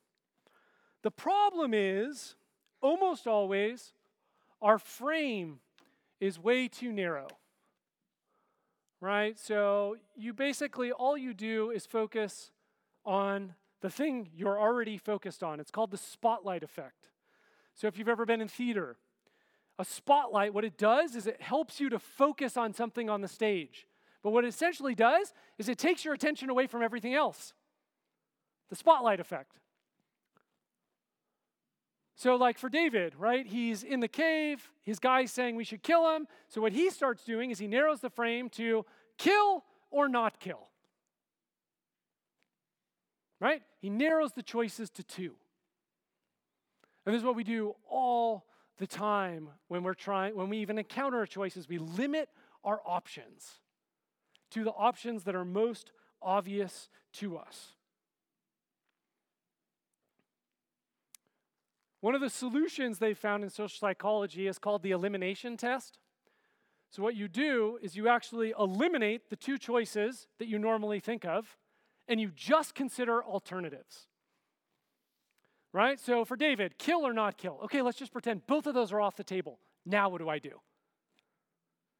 The 1.02 1.10
problem 1.12 1.72
is, 1.72 2.34
almost 2.80 3.28
always, 3.28 3.92
our 4.60 4.80
frame 4.80 5.60
is 6.18 6.36
way 6.36 6.66
too 6.66 6.90
narrow. 6.90 7.28
Right? 9.00 9.38
So 9.38 9.98
you 10.16 10.34
basically, 10.34 10.90
all 10.90 11.16
you 11.16 11.32
do 11.32 11.70
is 11.70 11.86
focus 11.86 12.50
on 13.06 13.54
the 13.80 13.88
thing 13.88 14.28
you're 14.34 14.58
already 14.58 14.98
focused 14.98 15.44
on. 15.44 15.60
It's 15.60 15.70
called 15.70 15.92
the 15.92 15.96
spotlight 15.96 16.64
effect. 16.64 17.10
So 17.76 17.86
if 17.86 17.96
you've 17.96 18.08
ever 18.08 18.26
been 18.26 18.40
in 18.40 18.48
theater, 18.48 18.96
a 19.78 19.84
spotlight, 19.84 20.52
what 20.52 20.64
it 20.64 20.76
does 20.76 21.14
is 21.14 21.28
it 21.28 21.40
helps 21.40 21.78
you 21.78 21.88
to 21.88 22.00
focus 22.00 22.56
on 22.56 22.74
something 22.74 23.08
on 23.08 23.20
the 23.20 23.28
stage. 23.28 23.86
But 24.22 24.30
what 24.30 24.44
it 24.44 24.48
essentially 24.48 24.94
does 24.94 25.32
is 25.58 25.68
it 25.68 25.78
takes 25.78 26.04
your 26.04 26.14
attention 26.14 26.50
away 26.50 26.66
from 26.66 26.82
everything 26.82 27.14
else. 27.14 27.52
The 28.68 28.76
spotlight 28.76 29.20
effect. 29.20 29.58
So, 32.16 32.34
like 32.34 32.58
for 32.58 32.68
David, 32.68 33.14
right? 33.16 33.46
He's 33.46 33.84
in 33.84 34.00
the 34.00 34.08
cave. 34.08 34.72
His 34.82 34.98
guy's 34.98 35.30
saying 35.30 35.54
we 35.54 35.62
should 35.62 35.84
kill 35.84 36.16
him. 36.16 36.26
So, 36.48 36.60
what 36.60 36.72
he 36.72 36.90
starts 36.90 37.22
doing 37.24 37.52
is 37.52 37.60
he 37.60 37.68
narrows 37.68 38.00
the 38.00 38.10
frame 38.10 38.50
to 38.50 38.84
kill 39.18 39.64
or 39.90 40.08
not 40.08 40.40
kill. 40.40 40.66
Right? 43.40 43.62
He 43.80 43.88
narrows 43.88 44.32
the 44.32 44.42
choices 44.42 44.90
to 44.90 45.04
two. 45.04 45.36
And 47.06 47.14
this 47.14 47.20
is 47.20 47.24
what 47.24 47.36
we 47.36 47.44
do 47.44 47.76
all 47.88 48.46
the 48.78 48.86
time 48.86 49.50
when 49.68 49.84
we're 49.84 49.94
trying, 49.94 50.34
when 50.34 50.48
we 50.48 50.58
even 50.58 50.76
encounter 50.76 51.24
choices. 51.24 51.68
We 51.68 51.78
limit 51.78 52.28
our 52.64 52.80
options 52.84 53.60
to 54.50 54.64
the 54.64 54.70
options 54.70 55.24
that 55.24 55.34
are 55.34 55.44
most 55.44 55.92
obvious 56.22 56.88
to 57.14 57.36
us. 57.36 57.74
One 62.00 62.14
of 62.14 62.20
the 62.20 62.30
solutions 62.30 62.98
they 62.98 63.14
found 63.14 63.42
in 63.42 63.50
social 63.50 63.78
psychology 63.78 64.46
is 64.46 64.58
called 64.58 64.82
the 64.82 64.92
elimination 64.92 65.56
test. 65.56 65.98
So, 66.90 67.02
what 67.02 67.16
you 67.16 67.28
do 67.28 67.78
is 67.82 67.96
you 67.96 68.08
actually 68.08 68.54
eliminate 68.58 69.28
the 69.28 69.36
two 69.36 69.58
choices 69.58 70.26
that 70.38 70.48
you 70.48 70.58
normally 70.58 71.00
think 71.00 71.24
of, 71.24 71.58
and 72.06 72.20
you 72.20 72.30
just 72.34 72.74
consider 72.74 73.22
alternatives. 73.22 74.06
Right? 75.72 76.00
So, 76.00 76.24
for 76.24 76.36
David, 76.36 76.78
kill 76.78 77.06
or 77.06 77.12
not 77.12 77.36
kill. 77.36 77.58
Okay, 77.64 77.82
let's 77.82 77.98
just 77.98 78.12
pretend 78.12 78.46
both 78.46 78.66
of 78.66 78.74
those 78.74 78.92
are 78.92 79.00
off 79.00 79.16
the 79.16 79.24
table. 79.24 79.58
Now, 79.84 80.08
what 80.08 80.18
do 80.18 80.28
I 80.28 80.38
do? 80.38 80.60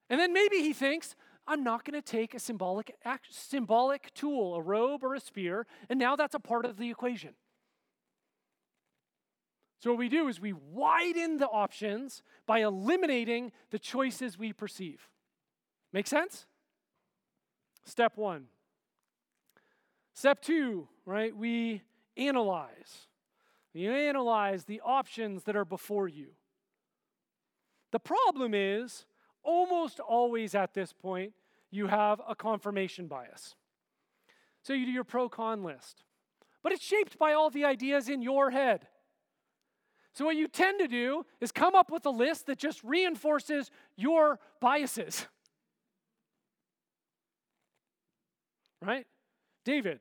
And 0.09 0.19
then 0.19 0.33
maybe 0.33 0.59
he 0.59 0.73
thinks, 0.73 1.15
I'm 1.49 1.65
not 1.65 1.85
going 1.85 2.01
to 2.01 2.03
take 2.03 2.35
a 2.35 2.39
symbolic, 2.39 2.95
symbolic 3.31 4.13
tool, 4.15 4.55
a 4.55 4.61
robe 4.61 5.03
or 5.03 5.15
a 5.15 5.21
spear, 5.21 5.67
and 5.89 5.99
now 5.99 6.15
that's 6.15 6.35
a 6.35 6.41
part 6.41 6.67
of 6.67 6.77
the 6.77 6.91
equation. 6.91 7.31
So, 9.81 9.91
what 9.91 9.99
we 9.99 10.09
do 10.09 10.29
is 10.29 10.41
we 10.41 10.53
widen 10.53 11.39
the 11.39 11.47
options 11.47 12.23
by 12.47 12.61
eliminating 12.61 13.53
the 13.71 13.79
choices 13.79 14.39
we 14.39 14.53
perceive. 14.53 15.09
Make 15.93 16.07
sense? 16.07 16.47
Step 17.85 18.17
one. 18.17 18.47
Step 20.13 20.43
two, 20.43 20.89
right? 21.07 21.35
We 21.35 21.83
analyze. 22.17 23.07
You 23.73 23.93
analyze 23.93 24.65
the 24.65 24.81
options 24.85 25.45
that 25.45 25.57
are 25.57 25.65
before 25.65 26.09
you. 26.09 26.33
The 27.93 28.01
problem 28.01 28.53
is, 28.53 29.07
almost 29.43 30.01
always 30.01 30.55
at 30.55 30.75
this 30.75 30.93
point, 30.93 31.33
you 31.71 31.87
have 31.87 32.21
a 32.29 32.35
confirmation 32.35 33.07
bias. 33.07 33.55
So 34.63 34.73
you 34.73 34.87
do 34.87 34.93
your 34.93 35.05
pro 35.05 35.29
con 35.29 35.63
list, 35.63 36.05
but 36.63 36.73
it's 36.73 36.85
shaped 36.85 37.19
by 37.19 37.33
all 37.33 37.51
the 37.51 37.65
ideas 37.65 38.09
in 38.09 38.23
your 38.23 38.51
head. 38.51 38.87
So, 40.15 40.25
what 40.25 40.37
you 40.37 40.49
tend 40.49 40.81
to 40.81 40.89
do 40.89 41.25
is 41.41 41.53
come 41.53 41.77
up 41.77 41.93
with 41.93 42.05
a 42.05 42.11
list 42.11 42.47
that 42.47 42.59
just 42.59 42.83
reinforces 42.83 43.71
your 43.97 44.41
biases. 44.61 45.27
Right? 48.83 49.07
David, 49.65 50.01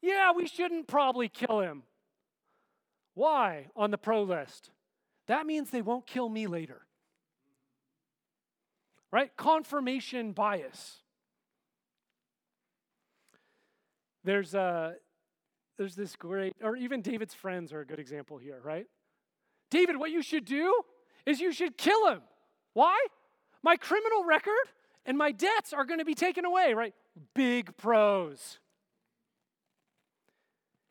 yeah, 0.00 0.32
we 0.32 0.46
shouldn't 0.46 0.88
probably 0.88 1.28
kill 1.28 1.60
him. 1.60 1.82
Why 3.14 3.66
on 3.76 3.90
the 3.90 3.98
pro 3.98 4.22
list? 4.22 4.70
That 5.26 5.46
means 5.46 5.70
they 5.70 5.82
won't 5.82 6.06
kill 6.06 6.28
me 6.28 6.46
later. 6.46 6.82
Right? 9.10 9.34
Confirmation 9.36 10.32
bias. 10.32 10.98
There's 14.24 14.54
a 14.54 14.96
there's 15.78 15.94
this 15.94 16.16
great, 16.16 16.56
or 16.60 16.76
even 16.76 17.02
David's 17.02 17.34
friends 17.34 17.72
are 17.72 17.80
a 17.80 17.86
good 17.86 18.00
example 18.00 18.36
here, 18.36 18.60
right? 18.62 18.86
David, 19.70 19.96
what 19.96 20.10
you 20.10 20.22
should 20.22 20.44
do 20.44 20.74
is 21.24 21.40
you 21.40 21.52
should 21.52 21.78
kill 21.78 22.08
him. 22.08 22.20
Why? 22.72 22.98
My 23.62 23.76
criminal 23.76 24.24
record 24.24 24.52
and 25.06 25.16
my 25.16 25.30
debts 25.30 25.72
are 25.72 25.84
going 25.84 26.00
to 26.00 26.04
be 26.04 26.14
taken 26.14 26.44
away, 26.44 26.74
right? 26.74 26.94
Big 27.34 27.76
pros. 27.76 28.58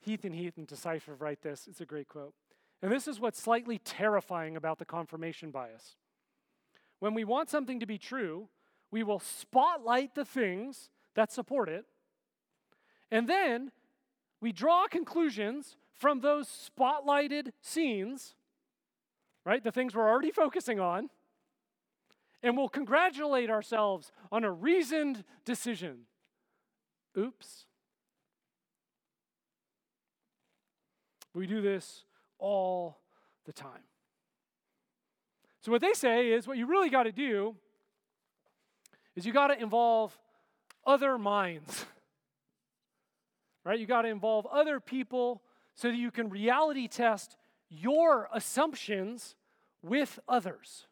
Heath 0.02 0.24
and 0.24 0.34
Heath 0.34 0.58
and 0.58 0.66
Decisive 0.66 1.22
write 1.22 1.42
this. 1.42 1.68
It's 1.70 1.82
a 1.82 1.86
great 1.86 2.08
quote. 2.08 2.34
And 2.82 2.92
this 2.92 3.08
is 3.10 3.20
what's 3.20 3.42
slightly 3.42 3.80
terrifying 3.80 4.56
about 4.56 4.80
the 4.80 4.86
confirmation 4.86 5.52
bias. 5.52 5.98
When 7.00 7.14
we 7.14 7.24
want 7.24 7.50
something 7.50 7.80
to 7.80 7.86
be 7.86 7.98
true, 7.98 8.50
we 8.92 9.04
will 9.04 9.20
spotlight 9.20 10.16
the 10.16 10.26
things 10.26 10.90
that 11.16 11.32
support 11.32 11.70
it, 11.70 11.86
and 13.12 13.28
then 13.28 13.72
we 14.40 14.52
draw 14.52 14.88
conclusions 14.88 15.78
from 15.94 16.22
those 16.22 16.48
spotlighted 16.48 17.52
scenes 17.62 18.36
right? 19.48 19.64
The 19.64 19.72
things 19.72 19.96
we're 19.96 20.10
already 20.10 20.32
focusing 20.32 20.82
on. 20.82 21.10
And 22.44 22.58
we'll 22.58 22.68
congratulate 22.68 23.50
ourselves 23.50 24.12
on 24.30 24.44
a 24.44 24.52
reasoned 24.52 25.24
decision. 25.46 26.02
Oops. 27.18 27.66
We 31.34 31.48
do 31.48 31.62
this 31.62 32.04
all 32.40 33.00
the 33.46 33.54
time. 33.54 33.88
So, 35.62 35.72
what 35.72 35.82
they 35.82 35.94
say 35.94 36.32
is 36.32 36.48
what 36.48 36.58
you 36.58 36.66
really 36.66 36.90
got 36.90 37.04
to 37.04 37.12
do 37.12 37.56
is 39.16 39.26
you 39.26 39.34
got 39.34 39.48
to 39.48 39.60
involve 39.60 40.18
other 40.86 41.18
minds, 41.18 41.86
right? 43.66 43.80
You 43.80 43.86
got 43.86 44.04
to 44.04 44.10
involve 44.10 44.46
other 44.46 44.80
people 44.80 45.42
so 45.76 45.90
that 45.90 45.98
you 45.98 46.12
can 46.12 46.30
reality 46.30 46.88
test 46.88 47.36
your 47.70 48.30
assumptions 48.34 49.36
with 49.82 50.20
others. 50.28 50.88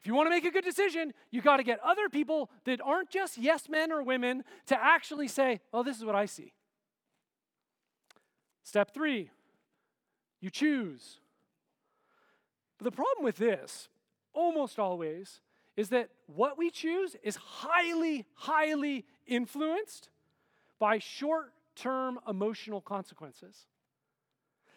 If 0.00 0.06
you 0.06 0.14
want 0.14 0.26
to 0.26 0.30
make 0.30 0.44
a 0.44 0.50
good 0.50 0.64
decision, 0.64 1.12
you 1.30 1.42
got 1.42 1.56
to 1.56 1.64
get 1.64 1.80
other 1.80 2.08
people 2.08 2.50
that 2.64 2.80
aren't 2.80 3.10
just 3.10 3.36
yes 3.36 3.68
men 3.68 3.90
or 3.90 4.02
women 4.02 4.44
to 4.66 4.80
actually 4.80 5.28
say, 5.28 5.60
oh, 5.72 5.82
this 5.82 5.96
is 5.96 6.04
what 6.04 6.14
I 6.14 6.26
see. 6.26 6.52
Step 8.62 8.94
three, 8.94 9.30
you 10.40 10.50
choose. 10.50 11.18
But 12.78 12.84
the 12.84 12.92
problem 12.92 13.24
with 13.24 13.36
this, 13.36 13.88
almost 14.32 14.78
always, 14.78 15.40
is 15.76 15.90
that 15.90 16.10
what 16.26 16.56
we 16.56 16.70
choose 16.70 17.16
is 17.22 17.36
highly, 17.36 18.24
highly 18.34 19.04
influenced 19.26 20.08
by 20.78 20.98
short 20.98 21.52
term 21.76 22.18
emotional 22.28 22.80
consequences. 22.80 23.66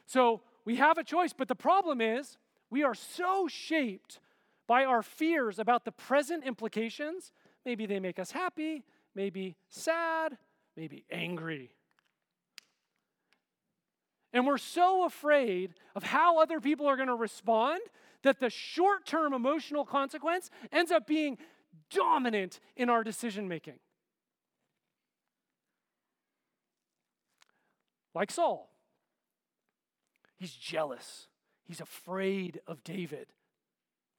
So 0.05 0.41
we 0.65 0.75
have 0.75 0.97
a 0.97 1.03
choice, 1.03 1.33
but 1.33 1.47
the 1.47 1.55
problem 1.55 2.01
is 2.01 2.37
we 2.69 2.83
are 2.83 2.95
so 2.95 3.47
shaped 3.47 4.19
by 4.67 4.85
our 4.85 5.01
fears 5.01 5.59
about 5.59 5.85
the 5.85 5.91
present 5.91 6.43
implications. 6.45 7.31
Maybe 7.65 7.85
they 7.85 7.99
make 7.99 8.19
us 8.19 8.31
happy, 8.31 8.83
maybe 9.15 9.55
sad, 9.69 10.37
maybe 10.75 11.03
angry. 11.11 11.71
And 14.33 14.47
we're 14.47 14.57
so 14.57 15.05
afraid 15.05 15.73
of 15.95 16.03
how 16.03 16.39
other 16.41 16.59
people 16.59 16.87
are 16.87 16.95
going 16.95 17.09
to 17.09 17.15
respond 17.15 17.81
that 18.23 18.39
the 18.39 18.49
short 18.49 19.05
term 19.05 19.33
emotional 19.33 19.85
consequence 19.85 20.49
ends 20.71 20.91
up 20.91 21.05
being 21.05 21.37
dominant 21.89 22.59
in 22.75 22.89
our 22.89 23.03
decision 23.03 23.47
making. 23.47 23.79
Like 28.13 28.31
Saul, 28.31 28.69
he's 30.37 30.51
jealous, 30.51 31.27
he's 31.63 31.79
afraid 31.79 32.59
of 32.67 32.83
David, 32.83 33.27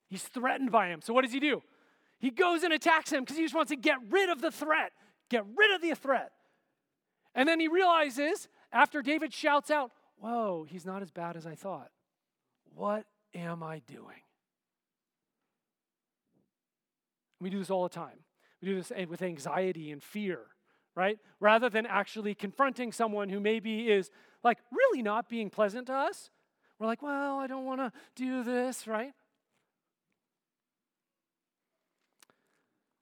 he's 0.08 0.22
threatened 0.22 0.72
by 0.72 0.88
him. 0.88 1.00
So, 1.02 1.12
what 1.12 1.24
does 1.24 1.32
he 1.32 1.40
do? 1.40 1.62
He 2.18 2.30
goes 2.30 2.62
and 2.62 2.72
attacks 2.72 3.12
him 3.12 3.24
because 3.24 3.36
he 3.36 3.42
just 3.42 3.54
wants 3.54 3.70
to 3.70 3.76
get 3.76 3.96
rid 4.08 4.30
of 4.30 4.40
the 4.40 4.50
threat, 4.50 4.92
get 5.28 5.44
rid 5.56 5.74
of 5.74 5.82
the 5.82 5.94
threat. 5.94 6.32
And 7.34 7.48
then 7.48 7.60
he 7.60 7.68
realizes 7.68 8.48
after 8.72 9.02
David 9.02 9.32
shouts 9.34 9.70
out, 9.70 9.90
Whoa, 10.22 10.64
he's 10.68 10.86
not 10.86 11.02
as 11.02 11.10
bad 11.10 11.36
as 11.36 11.48
I 11.48 11.56
thought. 11.56 11.90
What 12.76 13.06
am 13.34 13.60
I 13.64 13.80
doing? 13.80 14.22
We 17.40 17.50
do 17.50 17.58
this 17.58 17.70
all 17.70 17.82
the 17.82 17.88
time. 17.88 18.20
We 18.60 18.68
do 18.68 18.76
this 18.76 18.92
with 19.08 19.20
anxiety 19.20 19.90
and 19.90 20.00
fear, 20.00 20.38
right? 20.94 21.18
Rather 21.40 21.68
than 21.68 21.86
actually 21.86 22.36
confronting 22.36 22.92
someone 22.92 23.30
who 23.30 23.40
maybe 23.40 23.90
is 23.90 24.12
like 24.44 24.58
really 24.70 25.02
not 25.02 25.28
being 25.28 25.50
pleasant 25.50 25.88
to 25.88 25.92
us, 25.92 26.30
we're 26.78 26.86
like, 26.86 27.02
well, 27.02 27.40
I 27.40 27.48
don't 27.48 27.64
want 27.64 27.80
to 27.80 27.90
do 28.14 28.44
this, 28.44 28.86
right? 28.86 29.14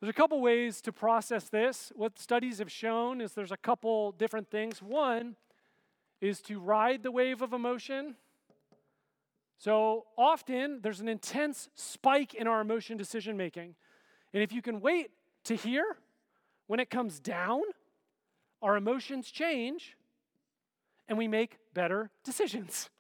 There's 0.01 0.09
a 0.09 0.15
couple 0.15 0.41
ways 0.41 0.81
to 0.81 0.93
process 0.93 1.51
this. 1.51 1.93
What 1.95 2.19
studies 2.19 2.61
have 2.61 2.73
shown 2.73 3.21
is 3.21 3.35
there's 3.35 3.53
a 3.53 3.59
couple 3.59 4.13
different 4.13 4.51
things. 4.51 4.81
One 4.81 5.37
is 6.21 6.41
to 6.43 6.61
ride 6.61 7.03
the 7.03 7.11
wave 7.11 7.43
of 7.43 7.53
emotion. 7.53 8.17
So 9.59 10.07
often 10.17 10.81
there's 10.83 11.01
an 11.01 11.09
intense 11.09 11.69
spike 11.75 12.35
in 12.35 12.47
our 12.47 12.61
emotion 12.61 12.97
decision 12.97 13.37
making. 13.37 13.75
And 14.33 14.43
if 14.43 14.53
you 14.53 14.63
can 14.63 14.81
wait 14.81 15.11
to 15.45 15.55
hear 15.55 15.97
when 16.67 16.81
it 16.81 16.91
comes 16.91 17.21
down, 17.21 17.63
our 18.63 18.77
emotions 18.77 19.31
change 19.31 19.97
and 21.09 21.19
we 21.19 21.27
make 21.27 21.59
better 21.75 22.11
decisions. 22.25 22.91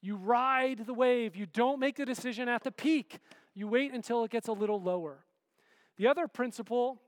You 0.00 0.16
ride 0.16 0.80
the 0.84 0.92
wave. 0.92 1.36
You 1.36 1.46
don't 1.46 1.80
make 1.80 1.96
the 1.96 2.04
decision 2.04 2.48
at 2.48 2.62
the 2.62 2.72
peak. 2.72 3.20
You 3.54 3.68
wait 3.68 3.92
until 3.94 4.24
it 4.24 4.30
gets 4.30 4.48
a 4.48 4.52
little 4.52 4.80
lower. 4.80 5.24
The 5.96 6.08
other 6.08 6.26
principle 6.26 7.00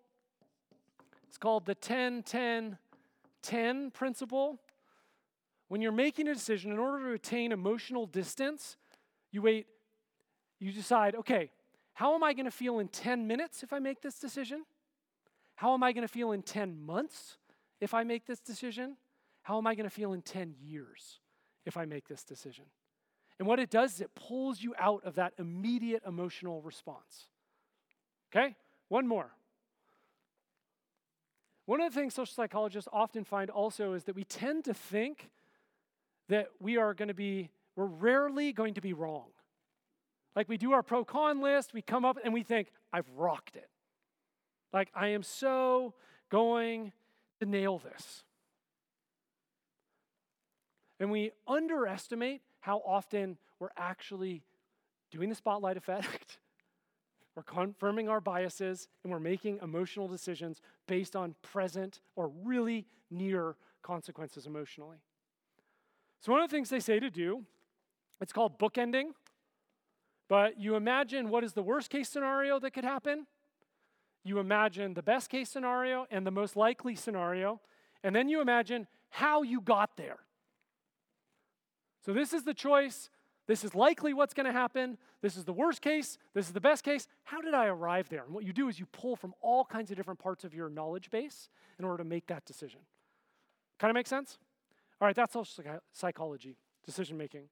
is 1.30 1.36
called 1.36 1.66
the 1.66 1.74
10 1.74 2.22
10 2.22 2.78
10 3.42 3.90
principle. 3.90 4.58
When 5.68 5.80
you're 5.80 5.92
making 5.92 6.28
a 6.28 6.34
decision, 6.34 6.70
in 6.70 6.78
order 6.78 7.08
to 7.08 7.14
attain 7.14 7.52
emotional 7.52 8.06
distance, 8.06 8.76
you 9.32 9.42
wait, 9.42 9.66
you 10.60 10.72
decide, 10.72 11.14
okay, 11.16 11.50
how 11.94 12.14
am 12.14 12.22
I 12.22 12.34
going 12.34 12.44
to 12.44 12.50
feel 12.50 12.78
in 12.78 12.88
10 12.88 13.26
minutes 13.26 13.62
if 13.62 13.72
I 13.72 13.78
make 13.78 14.00
this 14.00 14.18
decision? 14.18 14.64
How 15.56 15.74
am 15.74 15.82
I 15.82 15.92
going 15.92 16.02
to 16.02 16.12
feel 16.12 16.32
in 16.32 16.42
10 16.42 16.84
months 16.84 17.38
if 17.80 17.94
I 17.94 18.04
make 18.04 18.26
this 18.26 18.40
decision? 18.40 18.96
How 19.42 19.58
am 19.58 19.66
I 19.66 19.74
going 19.74 19.88
to 19.88 19.94
feel 19.94 20.12
in 20.12 20.22
10 20.22 20.54
years 20.60 21.20
if 21.64 21.76
I 21.76 21.84
make 21.84 22.06
this 22.06 22.22
decision? 22.22 22.66
And 23.38 23.48
what 23.48 23.58
it 23.58 23.70
does 23.70 23.94
is 23.94 24.00
it 24.02 24.14
pulls 24.14 24.62
you 24.62 24.74
out 24.78 25.04
of 25.04 25.14
that 25.16 25.34
immediate 25.38 26.02
emotional 26.06 26.62
response. 26.62 27.28
Okay? 28.30 28.54
One 28.88 29.06
more. 29.06 29.30
One 31.66 31.80
of 31.80 31.92
the 31.92 32.00
things 32.00 32.14
social 32.14 32.34
psychologists 32.34 32.88
often 32.92 33.24
find 33.24 33.50
also 33.50 33.92
is 33.94 34.04
that 34.04 34.14
we 34.14 34.24
tend 34.24 34.64
to 34.66 34.74
think 34.74 35.30
that 36.28 36.48
we 36.60 36.76
are 36.76 36.94
going 36.94 37.08
to 37.08 37.14
be, 37.14 37.50
we're 37.76 37.86
rarely 37.86 38.52
going 38.52 38.74
to 38.74 38.80
be 38.80 38.92
wrong. 38.92 39.26
Like 40.34 40.48
we 40.48 40.56
do 40.56 40.72
our 40.72 40.82
pro 40.82 41.04
con 41.04 41.40
list, 41.40 41.72
we 41.72 41.82
come 41.82 42.04
up 42.04 42.18
and 42.22 42.34
we 42.34 42.42
think, 42.42 42.68
I've 42.92 43.08
rocked 43.16 43.56
it. 43.56 43.68
Like 44.72 44.90
I 44.94 45.08
am 45.08 45.22
so 45.22 45.94
going 46.30 46.92
to 47.40 47.46
nail 47.46 47.78
this. 47.78 48.24
And 50.98 51.10
we 51.10 51.32
underestimate 51.46 52.42
how 52.60 52.82
often 52.86 53.38
we're 53.58 53.68
actually 53.76 54.42
doing 55.10 55.28
the 55.28 55.34
spotlight 55.34 55.76
effect 55.76 56.38
we're 57.36 57.42
confirming 57.42 58.08
our 58.08 58.20
biases 58.20 58.88
and 59.04 59.12
we're 59.12 59.20
making 59.20 59.58
emotional 59.62 60.08
decisions 60.08 60.62
based 60.88 61.14
on 61.14 61.34
present 61.42 62.00
or 62.16 62.32
really 62.42 62.86
near 63.10 63.56
consequences 63.82 64.46
emotionally. 64.46 64.96
So, 66.20 66.32
one 66.32 66.40
of 66.40 66.50
the 66.50 66.56
things 66.56 66.70
they 66.70 66.80
say 66.80 66.98
to 67.00 67.10
do, 67.10 67.44
it's 68.20 68.32
called 68.32 68.58
bookending. 68.58 69.10
But 70.28 70.60
you 70.60 70.74
imagine 70.74 71.30
what 71.30 71.44
is 71.44 71.52
the 71.52 71.62
worst 71.62 71.88
case 71.88 72.08
scenario 72.08 72.58
that 72.58 72.72
could 72.72 72.84
happen? 72.84 73.26
You 74.24 74.40
imagine 74.40 74.94
the 74.94 75.02
best 75.02 75.30
case 75.30 75.48
scenario 75.48 76.06
and 76.10 76.26
the 76.26 76.32
most 76.32 76.56
likely 76.56 76.96
scenario, 76.96 77.60
and 78.02 78.14
then 78.14 78.28
you 78.28 78.40
imagine 78.40 78.88
how 79.10 79.42
you 79.42 79.60
got 79.60 79.96
there. 79.96 80.18
So, 82.04 82.12
this 82.12 82.32
is 82.32 82.44
the 82.44 82.54
choice 82.54 83.10
this 83.46 83.62
is 83.62 83.74
likely 83.74 84.12
what's 84.12 84.34
going 84.34 84.46
to 84.46 84.52
happen. 84.52 84.98
This 85.22 85.36
is 85.36 85.44
the 85.44 85.52
worst 85.52 85.80
case. 85.80 86.18
This 86.34 86.46
is 86.46 86.52
the 86.52 86.60
best 86.60 86.84
case. 86.84 87.06
How 87.24 87.40
did 87.40 87.54
I 87.54 87.66
arrive 87.66 88.08
there? 88.08 88.24
And 88.24 88.34
what 88.34 88.44
you 88.44 88.52
do 88.52 88.68
is 88.68 88.78
you 88.78 88.86
pull 88.86 89.14
from 89.16 89.34
all 89.40 89.64
kinds 89.64 89.90
of 89.90 89.96
different 89.96 90.18
parts 90.18 90.44
of 90.44 90.52
your 90.52 90.68
knowledge 90.68 91.10
base 91.10 91.48
in 91.78 91.84
order 91.84 91.98
to 91.98 92.08
make 92.08 92.26
that 92.26 92.44
decision. 92.44 92.80
Kind 93.78 93.90
of 93.90 93.94
make 93.94 94.08
sense? 94.08 94.38
All 95.00 95.06
right, 95.06 95.16
that's 95.16 95.36
all 95.36 95.46
psychology, 95.92 96.56
decision 96.84 97.16
making. 97.18 97.48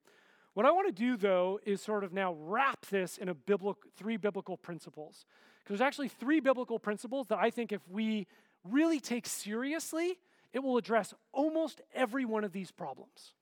What 0.55 0.67
I 0.67 0.71
want 0.71 0.87
to 0.87 0.93
do, 0.93 1.17
though, 1.17 1.59
is 1.67 1.83
sort 1.83 2.05
of 2.05 2.13
now 2.13 2.35
wrap 2.39 2.87
this 2.87 3.19
in 3.19 3.29
a 3.29 3.35
biblical, 3.35 3.83
three 3.97 4.17
biblical 4.17 4.57
principles. 4.57 5.27
Because 5.59 5.79
there's 5.79 5.87
actually 5.87 6.09
three 6.09 6.41
biblical 6.41 6.79
principles 6.79 7.27
that 7.29 7.39
I 7.39 7.51
think 7.51 7.73
if 7.73 7.81
we 7.89 8.27
really 8.63 9.01
take 9.01 9.27
seriously, 9.27 10.19
it 10.53 10.61
will 10.61 10.77
address 10.77 11.13
almost 11.33 11.81
every 11.95 12.25
one 12.25 12.45
of 12.45 12.53
these 12.53 12.71
problems. 12.71 13.35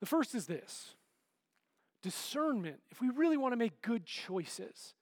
The 0.00 0.06
first 0.06 0.34
is 0.34 0.46
this 0.46 0.94
discernment. 2.02 2.80
If 2.90 3.00
we 3.00 3.08
really 3.08 3.38
want 3.38 3.52
to 3.52 3.56
make 3.56 3.80
good 3.80 4.04
choices, 4.04 4.94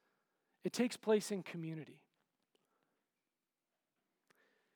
it 0.62 0.72
takes 0.72 0.96
place 0.96 1.32
in 1.32 1.42
community. 1.42 2.01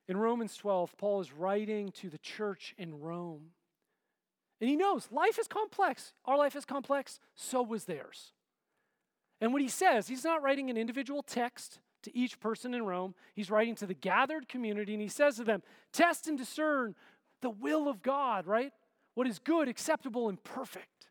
In 0.08 0.16
Romans 0.16 0.56
12, 0.56 0.96
Paul 0.96 1.20
is 1.20 1.32
writing 1.32 1.90
to 1.92 2.08
the 2.08 2.18
church 2.18 2.74
in 2.78 3.00
Rome. 3.00 3.50
And 4.60 4.70
he 4.70 4.76
knows 4.76 5.08
life 5.10 5.38
is 5.38 5.48
complex. 5.48 6.14
Our 6.24 6.38
life 6.38 6.56
is 6.56 6.64
complex, 6.64 7.18
so 7.34 7.62
was 7.62 7.84
theirs. 7.84 8.32
And 9.40 9.52
what 9.52 9.62
he 9.62 9.68
says, 9.68 10.08
he's 10.08 10.24
not 10.24 10.42
writing 10.42 10.70
an 10.70 10.76
individual 10.76 11.22
text 11.22 11.80
to 12.04 12.16
each 12.16 12.40
person 12.40 12.72
in 12.72 12.86
Rome. 12.86 13.14
He's 13.34 13.50
writing 13.50 13.74
to 13.76 13.86
the 13.86 13.94
gathered 13.94 14.48
community, 14.48 14.94
and 14.94 15.02
he 15.02 15.08
says 15.08 15.36
to 15.36 15.44
them, 15.44 15.62
Test 15.92 16.28
and 16.28 16.38
discern 16.38 16.94
the 17.42 17.50
will 17.50 17.88
of 17.88 18.02
God, 18.02 18.46
right? 18.46 18.72
what 19.16 19.26
is 19.26 19.38
good, 19.38 19.66
acceptable, 19.66 20.28
and 20.28 20.42
perfect. 20.44 21.08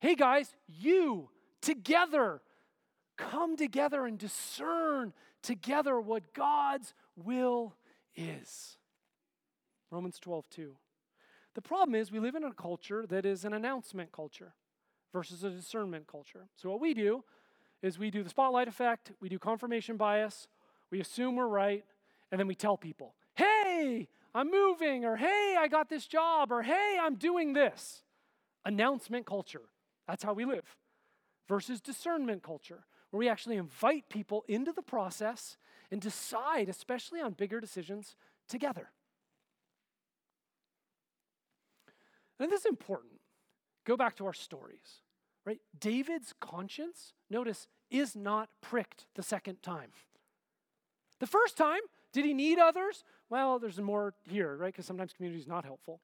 Hey 0.00 0.14
guys, 0.14 0.54
you 0.68 1.28
together 1.60 2.40
come 3.16 3.56
together 3.56 4.06
and 4.06 4.16
discern 4.16 5.12
together 5.42 6.00
what 6.00 6.34
God's 6.34 6.94
will 7.16 7.74
is. 8.14 8.76
Romans 9.90 10.18
12, 10.18 10.48
2. 10.50 10.76
The 11.54 11.62
problem 11.62 11.94
is 11.94 12.12
we 12.12 12.20
live 12.20 12.34
in 12.34 12.44
a 12.44 12.52
culture 12.52 13.06
that 13.08 13.24
is 13.24 13.44
an 13.44 13.52
announcement 13.52 14.12
culture 14.12 14.54
versus 15.12 15.44
a 15.44 15.50
discernment 15.50 16.06
culture. 16.06 16.48
So 16.56 16.68
what 16.70 16.80
we 16.80 16.94
do 16.94 17.24
is 17.82 17.98
we 17.98 18.10
do 18.10 18.22
the 18.22 18.30
spotlight 18.30 18.68
effect, 18.68 19.12
we 19.20 19.28
do 19.28 19.38
confirmation 19.38 19.96
bias, 19.96 20.48
we 20.90 21.00
assume 21.00 21.36
we're 21.36 21.46
right, 21.46 21.84
and 22.30 22.38
then 22.38 22.46
we 22.46 22.54
tell 22.54 22.76
people, 22.76 23.14
hey, 23.34 24.08
I'm 24.34 24.50
moving, 24.50 25.04
or 25.04 25.16
hey, 25.16 25.56
I 25.58 25.68
got 25.68 25.88
this 25.88 26.06
job, 26.06 26.52
or 26.52 26.62
hey, 26.62 26.98
I'm 27.00 27.14
doing 27.14 27.52
this. 27.52 28.02
Announcement 28.64 29.26
culture. 29.26 29.62
That's 30.06 30.22
how 30.22 30.34
we 30.34 30.44
live. 30.44 30.76
Versus 31.48 31.80
discernment 31.80 32.42
culture, 32.42 32.84
where 33.10 33.18
we 33.18 33.28
actually 33.28 33.56
invite 33.56 34.08
people 34.08 34.44
into 34.48 34.72
the 34.72 34.82
process 34.82 35.56
and 35.90 36.00
decide, 36.00 36.68
especially 36.68 37.20
on 37.20 37.32
bigger 37.32 37.60
decisions, 37.60 38.16
together. 38.48 38.90
And 42.38 42.50
this 42.50 42.60
is 42.60 42.66
important. 42.66 43.14
Go 43.84 43.96
back 43.96 44.16
to 44.16 44.26
our 44.26 44.34
stories, 44.34 45.02
right? 45.44 45.60
David's 45.78 46.34
conscience, 46.40 47.14
notice, 47.30 47.66
is 47.90 48.14
not 48.14 48.50
pricked 48.60 49.06
the 49.14 49.22
second 49.22 49.62
time. 49.62 49.90
The 51.20 51.26
first 51.26 51.56
time, 51.56 51.80
did 52.12 52.24
he 52.24 52.34
need 52.34 52.58
others? 52.58 53.02
Well, 53.30 53.58
there's 53.58 53.80
more 53.80 54.14
here, 54.28 54.56
right? 54.56 54.72
Because 54.72 54.86
sometimes 54.86 55.12
community 55.12 55.40
is 55.40 55.48
not 55.48 55.64
helpful. 55.64 56.00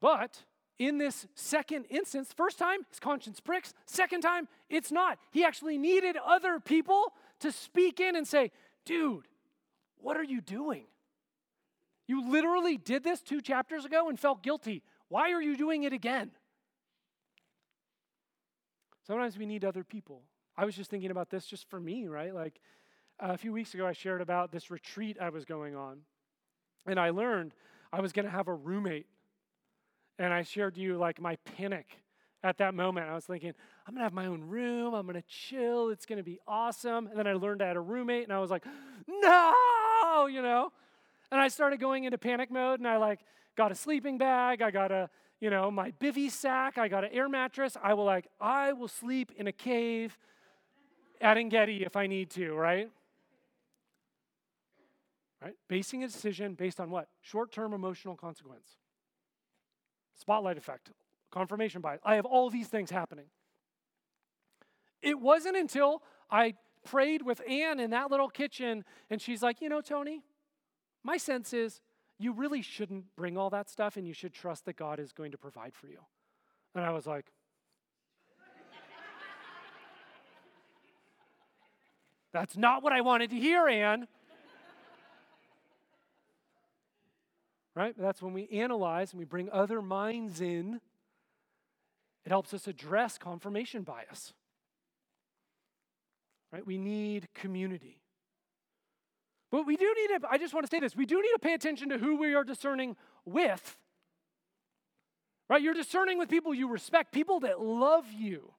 But 0.00 0.42
in 0.78 0.98
this 0.98 1.26
second 1.34 1.84
instance, 1.88 2.32
first 2.36 2.58
time, 2.58 2.80
his 2.90 2.98
conscience 2.98 3.40
pricks. 3.40 3.74
Second 3.86 4.22
time, 4.22 4.48
it's 4.68 4.90
not. 4.90 5.18
He 5.30 5.44
actually 5.44 5.78
needed 5.78 6.16
other 6.24 6.58
people 6.58 7.12
to 7.40 7.52
speak 7.52 8.00
in 8.00 8.16
and 8.16 8.26
say, 8.26 8.50
dude, 8.84 9.28
what 9.98 10.16
are 10.16 10.24
you 10.24 10.40
doing? 10.40 10.84
You 12.06 12.30
literally 12.30 12.76
did 12.76 13.04
this 13.04 13.22
two 13.22 13.40
chapters 13.40 13.84
ago 13.84 14.08
and 14.08 14.18
felt 14.18 14.42
guilty. 14.42 14.82
Why 15.08 15.32
are 15.32 15.40
you 15.40 15.56
doing 15.56 15.84
it 15.84 15.92
again? 15.92 16.32
Sometimes 19.06 19.38
we 19.38 19.46
need 19.46 19.64
other 19.64 19.84
people. 19.84 20.22
I 20.56 20.64
was 20.64 20.74
just 20.74 20.90
thinking 20.90 21.10
about 21.10 21.30
this 21.30 21.46
just 21.46 21.68
for 21.68 21.80
me, 21.80 22.06
right? 22.06 22.34
Like 22.34 22.60
uh, 23.20 23.28
a 23.32 23.38
few 23.38 23.52
weeks 23.52 23.74
ago, 23.74 23.86
I 23.86 23.92
shared 23.92 24.20
about 24.20 24.50
this 24.50 24.70
retreat 24.70 25.18
I 25.20 25.30
was 25.30 25.44
going 25.44 25.76
on. 25.76 25.98
And 26.86 26.98
I 26.98 27.10
learned 27.10 27.52
I 27.92 28.00
was 28.00 28.12
going 28.12 28.26
to 28.26 28.30
have 28.30 28.48
a 28.48 28.54
roommate. 28.54 29.06
And 30.18 30.32
I 30.32 30.42
shared 30.42 30.76
you 30.76 30.96
like 30.96 31.20
my 31.20 31.36
panic 31.56 31.86
at 32.42 32.58
that 32.58 32.74
moment. 32.74 33.08
I 33.08 33.14
was 33.14 33.24
thinking, 33.24 33.52
I'm 33.86 33.94
to 33.96 34.00
have 34.00 34.12
my 34.12 34.26
own 34.26 34.42
room. 34.42 34.94
I'm 34.94 35.06
to 35.14 35.22
chill. 35.22 35.88
It's 35.88 36.06
to 36.18 36.22
be 36.22 36.38
awesome. 36.46 37.06
And 37.06 37.18
then 37.18 37.26
I 37.26 37.32
learned 37.32 37.62
I 37.62 37.68
had 37.68 37.76
a 37.76 37.80
roommate 37.80 38.24
and 38.24 38.32
I 38.32 38.38
was 38.38 38.50
like, 38.50 38.64
no, 39.08 40.26
you 40.30 40.42
know? 40.42 40.70
And 41.32 41.40
I 41.40 41.48
started 41.48 41.80
going 41.80 42.04
into 42.04 42.18
panic 42.18 42.50
mode 42.50 42.80
and 42.80 42.86
I 42.86 42.98
like 42.98 43.20
got 43.56 43.72
a 43.72 43.74
sleeping 43.74 44.18
bag. 44.18 44.62
I 44.62 44.70
got 44.70 44.92
a, 44.92 45.08
you 45.40 45.50
know, 45.50 45.70
my 45.70 45.90
bivy 45.92 46.30
sack. 46.30 46.78
I 46.78 46.86
got 46.86 47.02
an 47.02 47.10
air 47.12 47.28
mattress. 47.28 47.76
I 47.82 47.94
will 47.94 48.04
like, 48.04 48.28
I 48.40 48.72
will 48.72 48.88
sleep 48.88 49.32
in 49.36 49.46
a 49.46 49.52
cave 49.52 50.16
at 51.20 51.36
En 51.36 51.48
Gedi 51.48 51.82
if 51.82 51.96
I 51.96 52.06
need 52.06 52.30
to, 52.30 52.54
right? 52.54 52.90
Right? 55.42 55.54
Basing 55.68 56.04
a 56.04 56.06
decision 56.06 56.54
based 56.54 56.78
on 56.78 56.90
what? 56.90 57.08
Short 57.20 57.52
term 57.52 57.72
emotional 57.72 58.16
consequence. 58.16 58.76
Spotlight 60.14 60.56
effect, 60.56 60.90
confirmation 61.30 61.80
bias. 61.80 62.00
I 62.04 62.14
have 62.14 62.24
all 62.24 62.50
these 62.50 62.68
things 62.68 62.90
happening. 62.90 63.26
It 65.02 65.20
wasn't 65.20 65.56
until 65.56 66.02
I 66.30 66.54
prayed 66.84 67.22
with 67.22 67.40
Anne 67.48 67.80
in 67.80 67.90
that 67.90 68.10
little 68.10 68.28
kitchen 68.28 68.84
and 69.10 69.20
she's 69.20 69.42
like, 69.42 69.60
you 69.60 69.68
know, 69.68 69.80
Tony, 69.80 70.22
my 71.02 71.16
sense 71.16 71.52
is 71.52 71.80
you 72.18 72.32
really 72.32 72.62
shouldn't 72.62 73.04
bring 73.16 73.36
all 73.36 73.50
that 73.50 73.68
stuff 73.68 73.96
and 73.96 74.06
you 74.06 74.14
should 74.14 74.32
trust 74.32 74.64
that 74.66 74.76
God 74.76 75.00
is 75.00 75.12
going 75.12 75.32
to 75.32 75.38
provide 75.38 75.74
for 75.74 75.88
you. 75.88 75.98
And 76.74 76.84
I 76.84 76.90
was 76.90 77.06
like, 77.06 77.26
That's 82.34 82.56
not 82.56 82.82
what 82.82 82.92
I 82.92 83.00
wanted 83.00 83.30
to 83.30 83.36
hear, 83.36 83.68
Anne. 83.68 84.08
Right? 87.74 87.94
That's 87.98 88.22
when 88.22 88.32
we 88.32 88.48
analyze 88.48 89.12
and 89.12 89.18
we 89.18 89.24
bring 89.24 89.50
other 89.50 89.82
minds 89.82 90.40
in. 90.40 90.80
It 92.24 92.30
helps 92.30 92.54
us 92.54 92.66
address 92.66 93.18
confirmation 93.18 93.82
bias. 93.82 94.32
Right? 96.52 96.66
We 96.66 96.78
need 96.78 97.28
community. 97.34 98.00
But 99.50 99.66
we 99.66 99.76
do 99.76 99.92
need 99.96 100.20
to, 100.20 100.28
I 100.30 100.38
just 100.38 100.54
want 100.54 100.66
to 100.66 100.70
say 100.70 100.80
this, 100.80 100.96
we 100.96 101.06
do 101.06 101.16
need 101.16 101.32
to 101.32 101.38
pay 101.38 101.54
attention 101.54 101.88
to 101.90 101.98
who 101.98 102.16
we 102.16 102.34
are 102.34 102.44
discerning 102.44 102.96
with. 103.24 103.76
Right? 105.48 105.62
You're 105.62 105.74
discerning 105.74 106.18
with 106.18 106.28
people 106.28 106.54
you 106.54 106.68
respect, 106.68 107.12
people 107.12 107.40
that 107.40 107.60
love 107.60 108.06
you, 108.12 108.52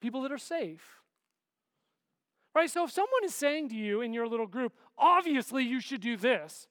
people 0.00 0.22
that 0.22 0.32
are 0.32 0.38
safe. 0.38 1.00
Right? 2.54 2.70
So 2.70 2.84
if 2.84 2.92
someone 2.92 3.24
is 3.24 3.34
saying 3.34 3.70
to 3.70 3.74
you 3.74 4.00
in 4.00 4.12
your 4.12 4.28
little 4.28 4.46
group, 4.46 4.72
obviously 4.96 5.64
you 5.64 5.80
should 5.80 6.00
do 6.00 6.16
this, 6.16 6.68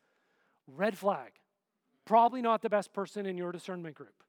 red 0.67 0.97
flag. 0.97 1.31
Probably 2.05 2.41
not 2.41 2.61
the 2.61 2.69
best 2.69 2.93
person 2.93 3.25
in 3.25 3.37
your 3.37 3.51
discernment 3.51 3.95
group. 3.95 4.23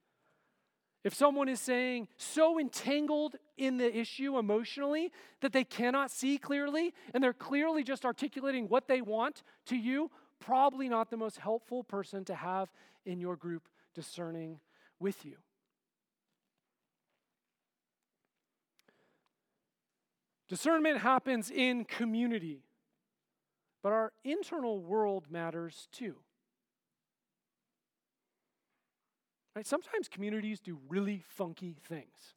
If 1.04 1.12
someone 1.12 1.50
is 1.50 1.60
saying 1.60 2.08
so 2.16 2.58
entangled 2.58 3.36
in 3.58 3.76
the 3.76 3.94
issue 3.94 4.38
emotionally 4.38 5.12
that 5.42 5.52
they 5.52 5.64
cannot 5.64 6.10
see 6.10 6.38
clearly 6.38 6.94
and 7.12 7.22
they're 7.22 7.34
clearly 7.34 7.84
just 7.84 8.06
articulating 8.06 8.68
what 8.68 8.88
they 8.88 9.02
want 9.02 9.42
to 9.66 9.76
you, 9.76 10.10
probably 10.40 10.88
not 10.88 11.10
the 11.10 11.18
most 11.18 11.36
helpful 11.36 11.84
person 11.84 12.24
to 12.24 12.34
have 12.34 12.72
in 13.04 13.20
your 13.20 13.36
group 13.36 13.68
discerning 13.94 14.60
with 14.98 15.26
you. 15.26 15.36
Discernment 20.48 20.98
happens 21.00 21.50
in 21.50 21.84
community, 21.84 22.64
but 23.82 23.92
our 23.92 24.12
internal 24.24 24.80
world 24.80 25.26
matters 25.30 25.88
too. 25.92 26.16
Right? 29.54 29.66
Sometimes 29.66 30.08
communities 30.08 30.60
do 30.60 30.78
really 30.88 31.22
funky 31.28 31.76
things. 31.88 32.34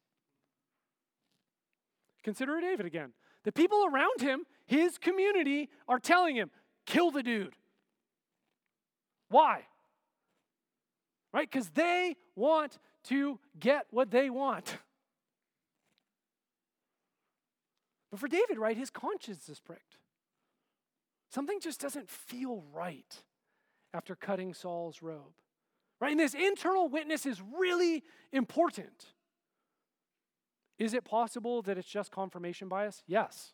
Consider 2.22 2.60
David 2.60 2.86
again. 2.86 3.12
The 3.44 3.52
people 3.52 3.86
around 3.86 4.20
him, 4.20 4.44
his 4.66 4.98
community, 4.98 5.68
are 5.88 5.98
telling 5.98 6.36
him, 6.36 6.50
kill 6.86 7.10
the 7.10 7.22
dude. 7.22 7.54
Why? 9.30 9.62
Right? 11.32 11.50
Because 11.50 11.70
they 11.70 12.16
want 12.36 12.78
to 13.04 13.38
get 13.58 13.86
what 13.90 14.10
they 14.10 14.30
want. 14.30 14.78
But 18.10 18.20
for 18.20 18.28
David, 18.28 18.58
right, 18.58 18.76
his 18.76 18.90
conscience 18.90 19.48
is 19.48 19.60
pricked. 19.60 19.98
Something 21.30 21.60
just 21.60 21.80
doesn't 21.80 22.08
feel 22.08 22.62
right 22.72 23.22
after 23.92 24.14
cutting 24.14 24.54
Saul's 24.54 25.02
robe. 25.02 25.34
Right? 26.00 26.12
And 26.12 26.20
this 26.20 26.34
internal 26.34 26.88
witness 26.88 27.26
is 27.26 27.42
really 27.58 28.04
important. 28.32 29.06
Is 30.78 30.94
it 30.94 31.04
possible 31.04 31.62
that 31.62 31.76
it's 31.76 31.88
just 31.88 32.12
confirmation 32.12 32.68
bias? 32.68 33.02
Yes. 33.06 33.52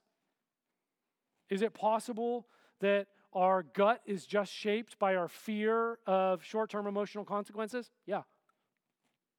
Is 1.49 1.63
it 1.63 1.73
possible 1.73 2.47
that 2.81 3.07
our 3.33 3.63
gut 3.63 4.01
is 4.07 4.27
just 4.27 4.53
shaped 4.53 4.99
by 4.99 5.17
our 5.17 5.29
fear 5.29 5.99
of 6.07 6.45
short 6.45 6.71
term 6.71 6.87
emotional 6.87 7.25
consequences? 7.25 7.91
Yeah, 8.07 8.23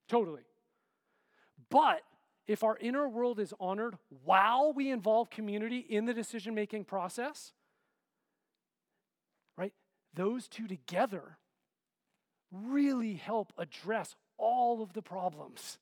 totally. 0.10 0.44
But 1.70 2.02
if 2.48 2.64
our 2.64 2.78
inner 2.78 3.08
world 3.08 3.40
is 3.40 3.54
honored 3.60 3.98
while 4.24 4.74
we 4.74 4.92
involve 4.92 5.30
community 5.30 5.80
in 5.80 6.06
the 6.06 6.14
decision 6.14 6.54
making 6.54 6.86
process, 6.86 7.54
right, 9.58 9.74
those 10.14 10.48
two 10.48 10.68
together 10.68 11.38
really 12.64 13.16
help 13.16 13.54
address 13.58 14.16
all 14.38 14.82
of 14.82 14.94
the 14.94 15.02
problems. 15.02 15.78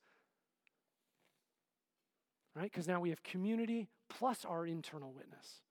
Right? 2.56 2.72
Because 2.72 2.88
now 2.88 3.00
we 3.00 3.10
have 3.10 3.24
community 3.24 3.88
plus 4.10 4.46
our 4.46 4.66
internal 4.66 5.12
witness. 5.12 5.62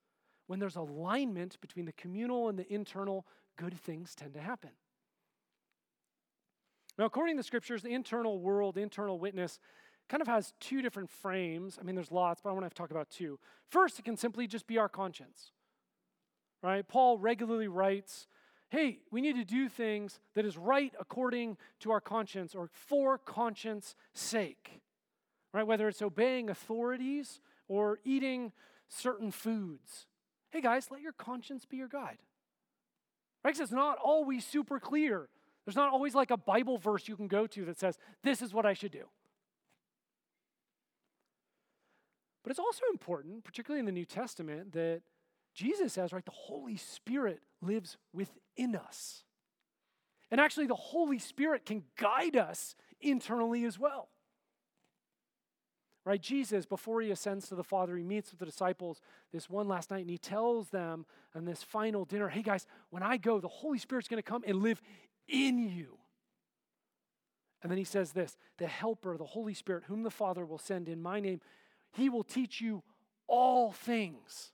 When 0.47 0.59
there's 0.59 0.75
alignment 0.75 1.59
between 1.61 1.85
the 1.85 1.93
communal 1.93 2.49
and 2.49 2.59
the 2.59 2.71
internal, 2.71 3.25
good 3.57 3.79
things 3.79 4.13
tend 4.15 4.33
to 4.33 4.41
happen. 4.41 4.71
Now, 6.97 7.05
according 7.05 7.35
to 7.35 7.39
the 7.39 7.45
scriptures, 7.45 7.81
the 7.81 7.93
internal 7.93 8.39
world, 8.39 8.75
the 8.75 8.81
internal 8.81 9.17
witness, 9.17 9.59
kind 10.09 10.21
of 10.21 10.27
has 10.27 10.53
two 10.59 10.81
different 10.81 11.09
frames. 11.09 11.77
I 11.79 11.83
mean, 11.83 11.95
there's 11.95 12.11
lots, 12.11 12.41
but 12.41 12.49
I 12.49 12.53
want 12.53 12.69
to 12.69 12.75
talk 12.75 12.91
about 12.91 13.09
two. 13.09 13.39
First, 13.69 13.97
it 13.97 14.05
can 14.05 14.17
simply 14.17 14.47
just 14.47 14.67
be 14.67 14.77
our 14.77 14.89
conscience. 14.89 15.51
Right? 16.61 16.87
Paul 16.87 17.17
regularly 17.17 17.67
writes 17.67 18.27
hey, 18.73 18.97
we 19.11 19.21
need 19.21 19.35
to 19.35 19.45
do 19.45 19.69
things 19.69 20.19
that 20.33 20.45
is 20.45 20.57
right 20.57 20.93
according 20.99 21.57
to 21.79 21.91
our 21.91 22.01
conscience 22.01 22.55
or 22.55 22.71
for 22.73 23.19
conscience 23.19 23.95
sake. 24.15 24.81
Right? 25.53 25.65
Whether 25.65 25.87
it's 25.87 26.01
obeying 26.01 26.49
authorities 26.49 27.39
or 27.67 27.99
eating 28.03 28.51
certain 28.89 29.29
foods. 29.29 30.07
Hey 30.49 30.59
guys, 30.59 30.87
let 30.89 31.01
your 31.01 31.11
conscience 31.11 31.65
be 31.65 31.77
your 31.77 31.87
guide. 31.87 32.17
Right? 33.43 33.53
Because 33.53 33.59
it's 33.59 33.71
not 33.71 33.99
always 34.03 34.43
super 34.43 34.79
clear. 34.79 35.29
There's 35.65 35.75
not 35.75 35.91
always 35.91 36.15
like 36.15 36.31
a 36.31 36.37
Bible 36.37 36.79
verse 36.79 37.07
you 37.07 37.15
can 37.15 37.27
go 37.27 37.45
to 37.45 37.65
that 37.65 37.77
says, 37.77 37.99
this 38.23 38.41
is 38.41 38.55
what 38.55 38.65
I 38.65 38.73
should 38.73 38.91
do. 38.91 39.05
But 42.43 42.49
it's 42.49 42.59
also 42.59 42.81
important, 42.91 43.43
particularly 43.43 43.81
in 43.81 43.85
the 43.85 43.91
New 43.91 44.05
Testament, 44.05 44.73
that 44.73 45.03
Jesus 45.53 45.93
says, 45.93 46.11
right, 46.11 46.25
the 46.25 46.31
Holy 46.31 46.75
Spirit 46.75 47.39
lives 47.61 47.97
within 48.11 48.33
us. 48.75 49.23
And 50.31 50.41
actually, 50.41 50.67
the 50.67 50.75
Holy 50.75 51.19
Spirit 51.19 51.65
can 51.65 51.83
guide 51.95 52.35
us 52.35 52.75
internally 52.99 53.65
as 53.65 53.77
well. 53.77 54.09
Right? 56.05 56.21
Jesus, 56.21 56.65
before 56.65 57.01
he 57.01 57.11
ascends 57.11 57.47
to 57.47 57.55
the 57.55 57.63
Father, 57.63 57.95
he 57.95 58.03
meets 58.03 58.31
with 58.31 58.39
the 58.39 58.45
disciples 58.45 58.99
this 59.31 59.49
one 59.49 59.69
last 59.69 59.89
night 59.89 60.01
and 60.01 60.09
he 60.09 60.17
tells 60.17 60.69
them 60.69 61.05
on 61.33 61.45
this 61.45 61.63
final 61.63 62.03
dinner, 62.03 62.27
hey 62.27 62.41
guys, 62.41 62.65
when 62.89 63.03
I 63.03 63.17
go, 63.17 63.39
the 63.39 63.47
Holy 63.47 63.77
Spirit's 63.77 64.09
going 64.09 64.21
to 64.21 64.29
come 64.29 64.43
and 64.45 64.61
live 64.61 64.81
in 65.29 65.59
you. 65.69 65.97
And 67.61 67.71
then 67.71 67.77
he 67.77 67.85
says 67.85 68.11
this 68.11 68.35
the 68.57 68.67
Helper, 68.67 69.17
the 69.17 69.23
Holy 69.23 69.53
Spirit, 69.53 69.85
whom 69.87 70.03
the 70.03 70.11
Father 70.11 70.45
will 70.45 70.57
send 70.57 70.89
in 70.89 71.01
my 71.01 71.21
name, 71.21 71.39
he 71.93 72.09
will 72.09 72.23
teach 72.23 72.59
you 72.59 72.83
all 73.27 73.71
things 73.71 74.51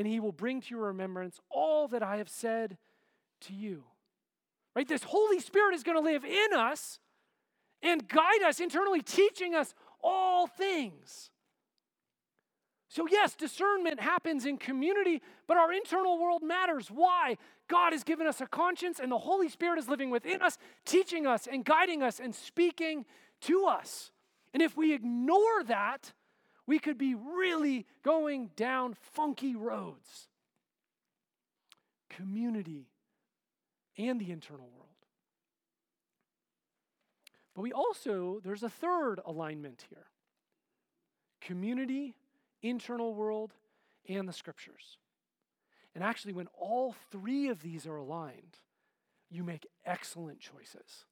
and 0.00 0.08
he 0.08 0.18
will 0.18 0.32
bring 0.32 0.62
to 0.62 0.74
your 0.74 0.86
remembrance 0.86 1.38
all 1.50 1.86
that 1.88 2.02
I 2.02 2.16
have 2.16 2.30
said 2.30 2.78
to 3.42 3.52
you. 3.52 3.84
Right? 4.74 4.88
This 4.88 5.02
Holy 5.02 5.40
Spirit 5.40 5.74
is 5.74 5.82
going 5.82 5.98
to 5.98 6.02
live 6.02 6.24
in 6.24 6.54
us 6.56 7.00
and 7.82 8.08
guide 8.08 8.42
us 8.42 8.60
internally, 8.60 9.02
teaching 9.02 9.54
us 9.54 9.74
all 10.02 10.46
things. 10.46 11.28
So, 12.88 13.06
yes, 13.10 13.34
discernment 13.34 14.00
happens 14.00 14.46
in 14.46 14.56
community, 14.56 15.20
but 15.46 15.58
our 15.58 15.70
internal 15.70 16.18
world 16.18 16.42
matters. 16.42 16.88
Why? 16.88 17.36
God 17.68 17.92
has 17.92 18.02
given 18.02 18.26
us 18.26 18.40
a 18.40 18.46
conscience, 18.46 19.00
and 19.00 19.12
the 19.12 19.18
Holy 19.18 19.50
Spirit 19.50 19.78
is 19.78 19.86
living 19.86 20.08
within 20.08 20.40
us, 20.40 20.56
teaching 20.86 21.26
us 21.26 21.46
and 21.46 21.62
guiding 21.62 22.02
us 22.02 22.20
and 22.20 22.34
speaking 22.34 23.04
to 23.42 23.66
us. 23.66 24.12
And 24.54 24.62
if 24.62 24.78
we 24.78 24.94
ignore 24.94 25.62
that, 25.66 26.14
we 26.70 26.78
could 26.78 26.96
be 26.96 27.16
really 27.16 27.84
going 28.04 28.50
down 28.54 28.94
funky 28.94 29.56
roads. 29.56 30.28
Community 32.08 32.86
and 33.98 34.20
the 34.20 34.30
internal 34.30 34.70
world. 34.76 34.86
But 37.56 37.62
we 37.62 37.72
also, 37.72 38.40
there's 38.44 38.62
a 38.62 38.68
third 38.68 39.18
alignment 39.26 39.84
here 39.90 40.06
community 41.40 42.14
internal 42.62 43.14
world, 43.14 43.52
and 44.08 44.28
the 44.28 44.32
scriptures. 44.32 44.98
And 45.96 46.04
actually, 46.04 46.34
when 46.34 46.46
all 46.56 46.94
three 47.10 47.48
of 47.48 47.62
these 47.62 47.84
are 47.84 47.96
aligned, 47.96 48.58
you 49.28 49.42
make 49.42 49.66
excellent 49.84 50.38
choices. 50.38 51.06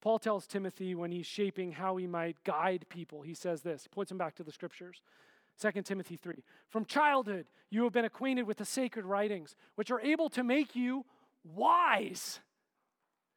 Paul 0.00 0.18
tells 0.18 0.46
Timothy 0.46 0.94
when 0.94 1.12
he's 1.12 1.26
shaping 1.26 1.72
how 1.72 1.96
he 1.96 2.06
might 2.06 2.42
guide 2.44 2.86
people, 2.88 3.22
he 3.22 3.34
says 3.34 3.62
this, 3.62 3.82
he 3.82 3.88
points 3.88 4.10
him 4.10 4.18
back 4.18 4.34
to 4.36 4.42
the 4.42 4.52
scriptures. 4.52 5.02
2 5.60 5.82
Timothy 5.82 6.16
3. 6.16 6.42
From 6.68 6.86
childhood, 6.86 7.46
you 7.68 7.84
have 7.84 7.92
been 7.92 8.06
acquainted 8.06 8.44
with 8.44 8.56
the 8.56 8.64
sacred 8.64 9.04
writings, 9.04 9.56
which 9.74 9.90
are 9.90 10.00
able 10.00 10.30
to 10.30 10.42
make 10.42 10.74
you 10.74 11.04
wise, 11.44 12.40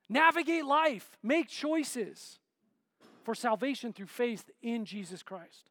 navigate 0.08 0.66
life, 0.66 1.18
make 1.22 1.50
choices 1.50 2.40
for 3.24 3.36
salvation 3.36 3.92
through 3.92 4.08
faith 4.08 4.50
in 4.62 4.86
Jesus 4.86 5.22
Christ. 5.22 5.70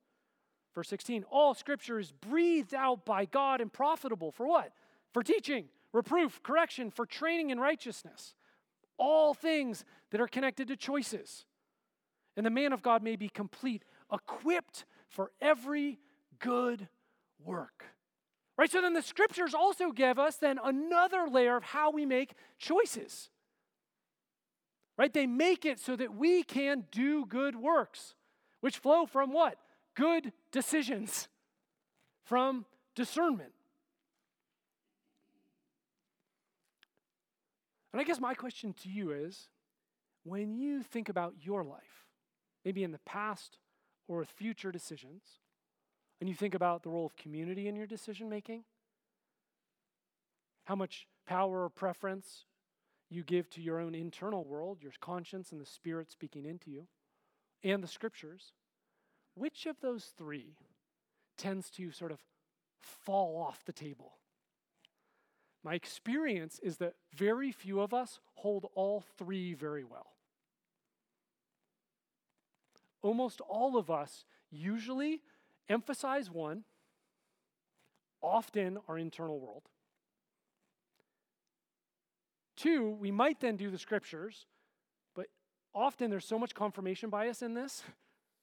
Verse 0.75 0.89
16, 0.89 1.25
all 1.31 1.55
scripture 1.55 1.99
is 1.99 2.13
breathed 2.13 2.75
out 2.75 3.05
by 3.05 3.25
God 3.25 3.61
and 3.61 3.73
profitable 3.73 4.31
for 4.31 4.47
what? 4.47 4.73
For 5.13 5.23
teaching, 5.23 5.67
reproof, 5.93 6.43
correction, 6.43 6.91
for 6.91 7.05
training 7.05 7.51
in 7.51 7.61
righteousness. 7.61 8.35
All 9.05 9.35
things 9.35 9.85
that 10.13 10.21
are 10.21 10.29
connected 10.29 10.69
to 10.69 10.77
choices. 10.77 11.45
And 12.37 12.47
the 12.47 12.51
man 12.51 12.73
of 12.73 12.83
God 12.83 13.03
may 13.03 13.17
be 13.17 13.29
complete, 13.29 13.85
equipped 14.13 14.85
for 15.09 15.33
every 15.41 15.99
good 16.39 16.87
work. 17.45 17.85
Right? 18.57 18.71
So 18.71 18.81
then 18.81 18.93
the 18.93 19.03
scriptures 19.03 19.55
also 19.55 19.91
give 19.91 20.21
us 20.21 20.37
then 20.37 20.61
another 20.63 21.27
layer 21.29 21.57
of 21.57 21.65
how 21.65 21.91
we 21.91 22.07
make 22.07 22.35
choices. 22.59 23.29
Right? 24.97 25.13
They 25.13 25.27
make 25.27 25.65
it 25.65 25.81
so 25.81 25.97
that 25.97 26.15
we 26.15 26.45
can 26.45 26.85
do 26.93 27.27
good 27.27 27.57
works, 27.57 28.15
which 28.61 28.79
flow 28.79 29.05
from 29.05 29.33
what? 29.33 29.57
Good 29.97 30.33
decisions, 30.53 31.27
from 32.25 32.67
discernment. 32.95 33.53
And 37.93 38.01
I 38.01 38.05
guess 38.05 38.21
my 38.21 38.35
question 38.35 38.75
to 38.83 38.89
you 38.89 39.11
is 39.11 39.49
when 40.25 40.55
you 40.55 40.83
think 40.83 41.09
about 41.09 41.35
your 41.41 41.63
life, 41.63 42.07
maybe 42.65 42.85
in 42.85 42.93
the 42.93 43.01
past 43.01 43.59
or 44.09 44.25
future 44.25 44.73
decisions, 44.73 45.23
and 46.21 46.29
you 46.29 46.35
think 46.35 46.55
about 46.55 46.83
the 46.83 46.91
role 46.91 47.07
of 47.07 47.17
community 47.17 47.69
in 47.69 47.77
your 47.77 47.87
decision 47.87 48.29
making, 48.29 48.65
how 50.65 50.75
much 50.75 51.07
power 51.27 51.65
or 51.65 51.69
preference 51.69 52.45
you 53.11 53.23
give 53.23 53.51
to 53.51 53.61
your 53.61 53.79
own 53.79 53.95
internal 53.95 54.45
world, 54.45 54.79
your 54.81 54.93
conscience 55.01 55.53
and 55.53 55.61
the 55.61 55.67
Spirit 55.67 56.11
speaking 56.11 56.47
into 56.47 56.71
you, 56.71 56.87
and 57.63 57.83
the 57.83 57.89
scriptures, 57.89 58.53
which 59.35 59.67
of 59.67 59.81
those 59.81 60.13
three 60.17 60.57
tends 61.37 61.69
to 61.71 61.91
sort 61.91 62.13
of 62.13 62.19
fall 62.81 63.37
off 63.37 63.65
the 63.65 63.73
table? 63.73 64.15
My 65.65 65.75
experience 65.75 66.59
is 66.63 66.79
that 66.79 66.95
very 67.15 67.53
few 67.53 67.81
of 67.81 67.95
us 67.95 68.21
hold 68.35 68.67
all 68.75 69.05
three 69.17 69.55
very 69.55 69.85
well. 69.85 70.13
Almost 73.03 73.41
all 73.43 73.77
of 73.77 73.91
us 73.91 74.25
usually 74.51 75.23
emphasize 75.69 76.31
one, 76.31 76.65
often 78.23 78.79
our 78.89 78.99
internal 78.99 79.39
world, 79.39 79.69
Two, 82.63 82.91
we 83.01 83.11
might 83.11 83.41
then 83.41 83.57
do 83.57 83.71
the 83.71 83.79
scriptures, 83.79 84.47
but 85.17 85.27
often 85.75 86.11
there's 86.11 86.25
so 86.25 86.39
much 86.39 86.55
confirmation 86.55 87.11
bias 87.11 87.43
in 87.43 87.55
this 87.55 87.83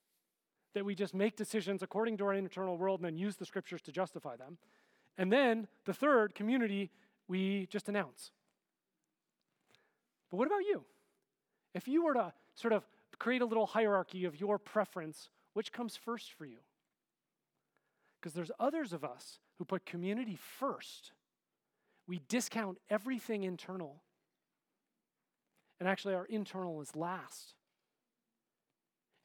that 0.74 0.84
we 0.84 0.93
just 0.93 1.13
make 1.13 1.38
decisions 1.38 1.82
according 1.82 2.17
to 2.17 2.26
our 2.26 2.34
internal 2.34 2.78
world 2.78 2.99
and 2.99 3.05
then 3.05 3.17
use 3.17 3.38
the 3.38 3.45
scriptures 3.45 3.82
to 3.84 3.93
justify 3.93 4.36
them. 4.36 4.57
And 5.17 5.32
then 5.32 5.70
the 5.86 5.93
third, 5.93 6.36
community, 6.36 6.91
we 7.30 7.67
just 7.67 7.88
announce. 7.88 8.32
But 10.30 10.38
what 10.38 10.47
about 10.47 10.65
you? 10.65 10.84
If 11.73 11.88
you 11.88 12.03
were 12.03 12.13
to 12.15 12.34
sort 12.55 12.73
of 12.73 12.84
create 13.19 13.41
a 13.41 13.45
little 13.45 13.65
hierarchy 13.65 14.25
of 14.25 14.39
your 14.39 14.57
preference, 14.57 15.30
which 15.53 15.71
comes 15.71 15.95
first 15.95 16.34
for 16.34 16.45
you? 16.45 16.59
Because 18.19 18.34
there's 18.34 18.51
others 18.59 18.91
of 18.91 19.05
us 19.05 19.39
who 19.57 19.63
put 19.63 19.86
community 19.86 20.38
first 20.38 21.13
we 22.09 22.19
discount 22.27 22.80
everything 22.89 23.43
internal. 23.43 24.01
And 25.80 25.88
actually, 25.88 26.15
our 26.15 26.25
internal 26.25 26.82
is 26.82 26.95
last. 26.95 27.53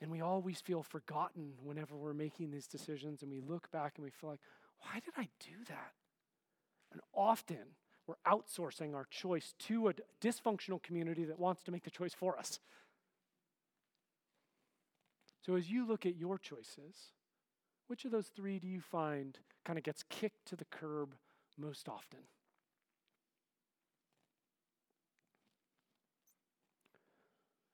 And 0.02 0.10
we 0.10 0.20
always 0.20 0.60
feel 0.60 0.82
forgotten 0.82 1.54
whenever 1.62 1.96
we're 1.96 2.12
making 2.12 2.50
these 2.50 2.66
decisions, 2.66 3.22
and 3.22 3.32
we 3.32 3.40
look 3.40 3.70
back 3.70 3.94
and 3.96 4.04
we 4.04 4.10
feel 4.10 4.28
like, 4.28 4.42
why 4.80 5.00
did 5.00 5.14
I 5.16 5.30
do 5.40 5.56
that? 5.68 5.92
And 6.92 7.00
often, 7.14 7.72
we're 8.06 8.14
outsourcing 8.26 8.94
our 8.94 9.06
choice 9.10 9.54
to 9.60 9.88
a 9.88 9.94
dysfunctional 10.20 10.82
community 10.82 11.24
that 11.24 11.38
wants 11.38 11.62
to 11.62 11.70
make 11.70 11.84
the 11.84 11.90
choice 11.90 12.14
for 12.14 12.38
us. 12.38 12.60
So, 15.44 15.56
as 15.56 15.70
you 15.70 15.86
look 15.86 16.06
at 16.06 16.16
your 16.16 16.38
choices, 16.38 17.12
which 17.86 18.04
of 18.04 18.10
those 18.10 18.28
three 18.28 18.58
do 18.58 18.66
you 18.66 18.80
find 18.80 19.38
kind 19.64 19.78
of 19.78 19.84
gets 19.84 20.02
kicked 20.08 20.46
to 20.46 20.56
the 20.56 20.64
curb 20.64 21.14
most 21.58 21.88
often? 21.88 22.20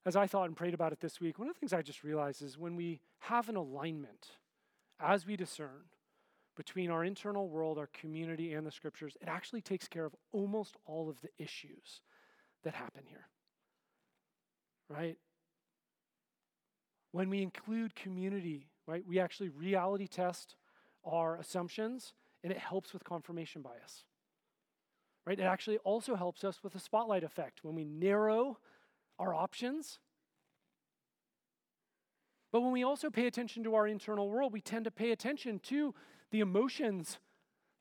as 0.07 0.17
I 0.17 0.27
thought 0.27 0.47
and 0.47 0.57
prayed 0.57 0.75
about 0.75 0.93
it 0.93 1.01
this 1.01 1.21
week, 1.21 1.39
one 1.39 1.49
of 1.49 1.55
the 1.55 1.61
things 1.61 1.73
I 1.73 1.83
just 1.83 2.03
realized 2.03 2.43
is 2.43 2.59
when 2.59 2.75
we 2.75 3.01
have 3.21 3.49
an 3.49 3.57
alignment 3.57 4.29
as 4.99 5.27
we 5.27 5.37
discern 5.37 5.85
between 6.61 6.91
our 6.91 7.03
internal 7.03 7.49
world, 7.49 7.79
our 7.79 7.89
community, 7.99 8.53
and 8.53 8.67
the 8.67 8.71
scriptures, 8.71 9.17
it 9.23 9.29
actually 9.29 9.63
takes 9.63 9.89
care 9.89 10.05
of 10.05 10.15
almost 10.31 10.77
all 10.85 11.09
of 11.09 11.19
the 11.23 11.31
issues 11.39 12.03
that 12.65 12.75
happen 12.75 13.03
here. 13.07 13.29
Right? 14.91 15.17
When 17.13 17.31
we 17.31 17.41
include 17.41 17.95
community, 17.95 18.69
right, 18.87 19.03
we 19.09 19.19
actually 19.19 19.49
reality 19.49 20.07
test 20.07 20.55
our 21.03 21.37
assumptions 21.37 22.13
and 22.45 22.53
it 22.53 22.59
helps 22.59 22.93
with 22.93 23.05
confirmation 23.05 23.63
bias. 23.63 24.05
Right? 25.25 25.41
It 25.41 25.45
actually 25.45 25.79
also 25.79 26.15
helps 26.15 26.45
us 26.45 26.63
with 26.63 26.75
the 26.75 26.79
spotlight 26.79 27.25
effect. 27.25 27.61
When 27.65 27.75
we 27.75 27.85
narrow 27.85 28.59
our 29.19 29.35
options. 29.35 29.99
But 32.53 32.61
when 32.61 32.73
we 32.73 32.85
also 32.85 33.09
pay 33.09 33.27
attention 33.27 33.65
to 33.65 33.77
our 33.77 33.89
internal 33.89 34.29
world, 34.29 34.53
we 34.53 34.61
tend 34.61 34.85
to 34.85 34.91
pay 34.91 35.11
attention 35.11 35.59
to 35.61 35.95
the 36.31 36.41
emotions 36.41 37.19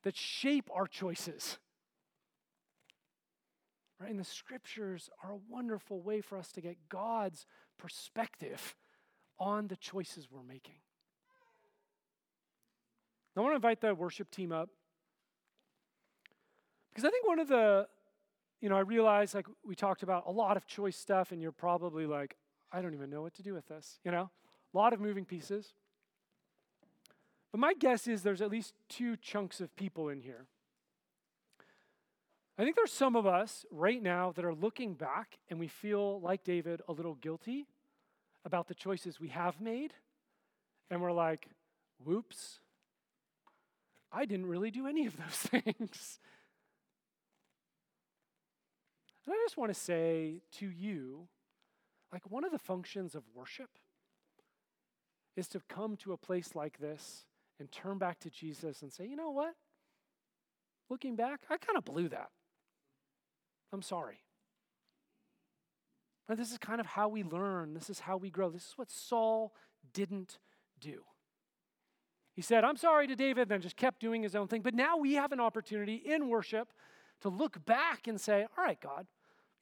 that 0.02 0.16
shape 0.16 0.68
our 0.72 0.86
choices. 0.86 1.58
Right? 4.00 4.10
And 4.10 4.18
the 4.18 4.24
scriptures 4.24 5.10
are 5.22 5.32
a 5.32 5.38
wonderful 5.48 6.00
way 6.00 6.20
for 6.20 6.38
us 6.38 6.52
to 6.52 6.60
get 6.60 6.76
God's 6.88 7.46
perspective 7.78 8.74
on 9.38 9.68
the 9.68 9.76
choices 9.76 10.28
we're 10.30 10.42
making. 10.42 10.76
I 13.36 13.40
want 13.40 13.52
to 13.52 13.56
invite 13.56 13.80
the 13.80 13.94
worship 13.94 14.30
team 14.30 14.52
up 14.52 14.68
because 16.90 17.04
I 17.04 17.10
think 17.10 17.26
one 17.26 17.38
of 17.38 17.48
the 17.48 17.86
you 18.60 18.68
know, 18.68 18.76
I 18.76 18.80
realize 18.80 19.34
like 19.34 19.46
we 19.64 19.74
talked 19.74 20.02
about 20.02 20.24
a 20.26 20.30
lot 20.30 20.56
of 20.56 20.66
choice 20.66 20.96
stuff, 20.96 21.32
and 21.32 21.40
you're 21.40 21.52
probably 21.52 22.06
like, 22.06 22.36
I 22.72 22.82
don't 22.82 22.94
even 22.94 23.10
know 23.10 23.22
what 23.22 23.34
to 23.34 23.42
do 23.42 23.54
with 23.54 23.66
this, 23.68 23.98
you 24.04 24.10
know? 24.10 24.30
A 24.74 24.76
lot 24.76 24.92
of 24.92 25.00
moving 25.00 25.24
pieces. 25.24 25.72
But 27.52 27.60
my 27.60 27.74
guess 27.74 28.06
is 28.06 28.22
there's 28.22 28.42
at 28.42 28.50
least 28.50 28.74
two 28.88 29.16
chunks 29.16 29.60
of 29.60 29.74
people 29.76 30.08
in 30.08 30.20
here. 30.20 30.46
I 32.58 32.62
think 32.62 32.76
there's 32.76 32.92
some 32.92 33.16
of 33.16 33.26
us 33.26 33.64
right 33.70 34.02
now 34.02 34.32
that 34.32 34.44
are 34.44 34.54
looking 34.54 34.94
back 34.94 35.38
and 35.48 35.58
we 35.58 35.66
feel, 35.66 36.20
like 36.20 36.44
David, 36.44 36.82
a 36.88 36.92
little 36.92 37.14
guilty 37.14 37.66
about 38.44 38.68
the 38.68 38.74
choices 38.74 39.18
we 39.18 39.28
have 39.28 39.60
made. 39.60 39.94
And 40.90 41.00
we're 41.00 41.12
like, 41.12 41.48
whoops, 42.04 42.60
I 44.12 44.26
didn't 44.26 44.46
really 44.46 44.70
do 44.70 44.86
any 44.86 45.06
of 45.06 45.16
those 45.16 45.36
things. 45.62 46.18
And 49.24 49.34
I 49.34 49.38
just 49.44 49.56
want 49.56 49.72
to 49.72 49.80
say 49.80 50.42
to 50.58 50.66
you, 50.66 51.28
like 52.12 52.30
one 52.30 52.44
of 52.44 52.52
the 52.52 52.58
functions 52.58 53.14
of 53.14 53.22
worship 53.34 53.70
is 55.36 55.48
to 55.48 55.60
come 55.68 55.96
to 55.98 56.12
a 56.12 56.16
place 56.16 56.54
like 56.54 56.78
this 56.78 57.24
and 57.60 57.70
turn 57.70 57.98
back 57.98 58.18
to 58.20 58.30
Jesus 58.30 58.82
and 58.82 58.92
say, 58.92 59.06
you 59.06 59.16
know 59.16 59.30
what? 59.30 59.54
Looking 60.88 61.14
back, 61.14 61.40
I 61.48 61.56
kind 61.56 61.78
of 61.78 61.84
blew 61.84 62.08
that. 62.08 62.30
I'm 63.72 63.82
sorry. 63.82 64.24
But 66.26 66.38
this 66.38 66.50
is 66.50 66.58
kind 66.58 66.80
of 66.80 66.86
how 66.86 67.08
we 67.08 67.22
learn. 67.22 67.74
This 67.74 67.90
is 67.90 68.00
how 68.00 68.16
we 68.16 68.30
grow. 68.30 68.50
This 68.50 68.62
is 68.64 68.72
what 68.76 68.90
Saul 68.90 69.52
didn't 69.92 70.38
do. 70.80 71.02
He 72.34 72.42
said, 72.42 72.64
I'm 72.64 72.76
sorry 72.76 73.06
to 73.06 73.16
David, 73.16 73.48
then 73.48 73.60
just 73.60 73.76
kept 73.76 74.00
doing 74.00 74.22
his 74.22 74.34
own 74.34 74.48
thing. 74.48 74.62
But 74.62 74.74
now 74.74 74.96
we 74.96 75.14
have 75.14 75.32
an 75.32 75.40
opportunity 75.40 75.96
in 75.96 76.28
worship 76.28 76.72
to 77.20 77.28
look 77.28 77.64
back 77.64 78.06
and 78.06 78.20
say, 78.20 78.46
All 78.56 78.64
right, 78.64 78.80
God, 78.80 79.06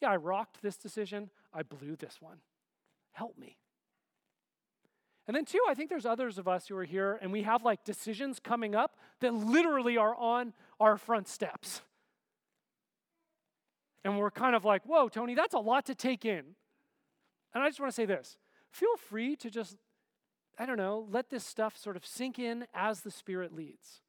yeah, 0.01 0.11
I 0.11 0.17
rocked 0.17 0.63
this 0.63 0.77
decision. 0.77 1.31
I 1.53 1.63
blew 1.63 1.97
this 1.97 2.19
one. 2.21 2.39
Help 3.13 3.37
me. 3.39 3.57
And 5.29 5.37
then, 5.37 5.45
two, 5.45 5.61
I 5.69 5.75
think 5.75 5.91
there's 5.91 6.07
others 6.07 6.39
of 6.39 6.49
us 6.49 6.67
who 6.67 6.77
are 6.77 6.85
here 6.85 7.19
and 7.21 7.31
we 7.31 7.43
have 7.43 7.63
like 7.63 7.85
decisions 7.85 8.41
coming 8.41 8.75
up 8.75 8.97
that 9.21 9.35
literally 9.35 9.99
are 9.99 10.17
on 10.17 10.55
our 10.81 10.97
front 10.97 11.29
steps. 11.29 11.83
And 14.05 14.19
we're 14.19 14.31
kind 14.31 14.57
of 14.57 14.65
like, 14.65 14.85
whoa, 14.87 15.09
Tony, 15.09 15.35
that's 15.35 15.53
a 15.53 15.59
lot 15.59 15.85
to 15.87 15.95
take 15.95 16.25
in. 16.25 16.45
And 17.53 17.63
I 17.63 17.69
just 17.69 17.79
want 17.79 17.93
to 17.93 17.95
say 17.95 18.07
this 18.07 18.39
feel 18.71 18.97
free 18.97 19.37
to 19.37 19.51
just, 19.51 19.77
I 20.59 20.65
don't 20.65 20.79
know, 20.79 21.07
let 21.11 21.29
this 21.29 21.45
stuff 21.45 21.77
sort 21.77 21.97
of 21.97 22.07
sink 22.07 22.39
in 22.39 22.67
as 22.73 23.03
the 23.03 23.11
Spirit 23.11 23.55
leads. 23.55 24.01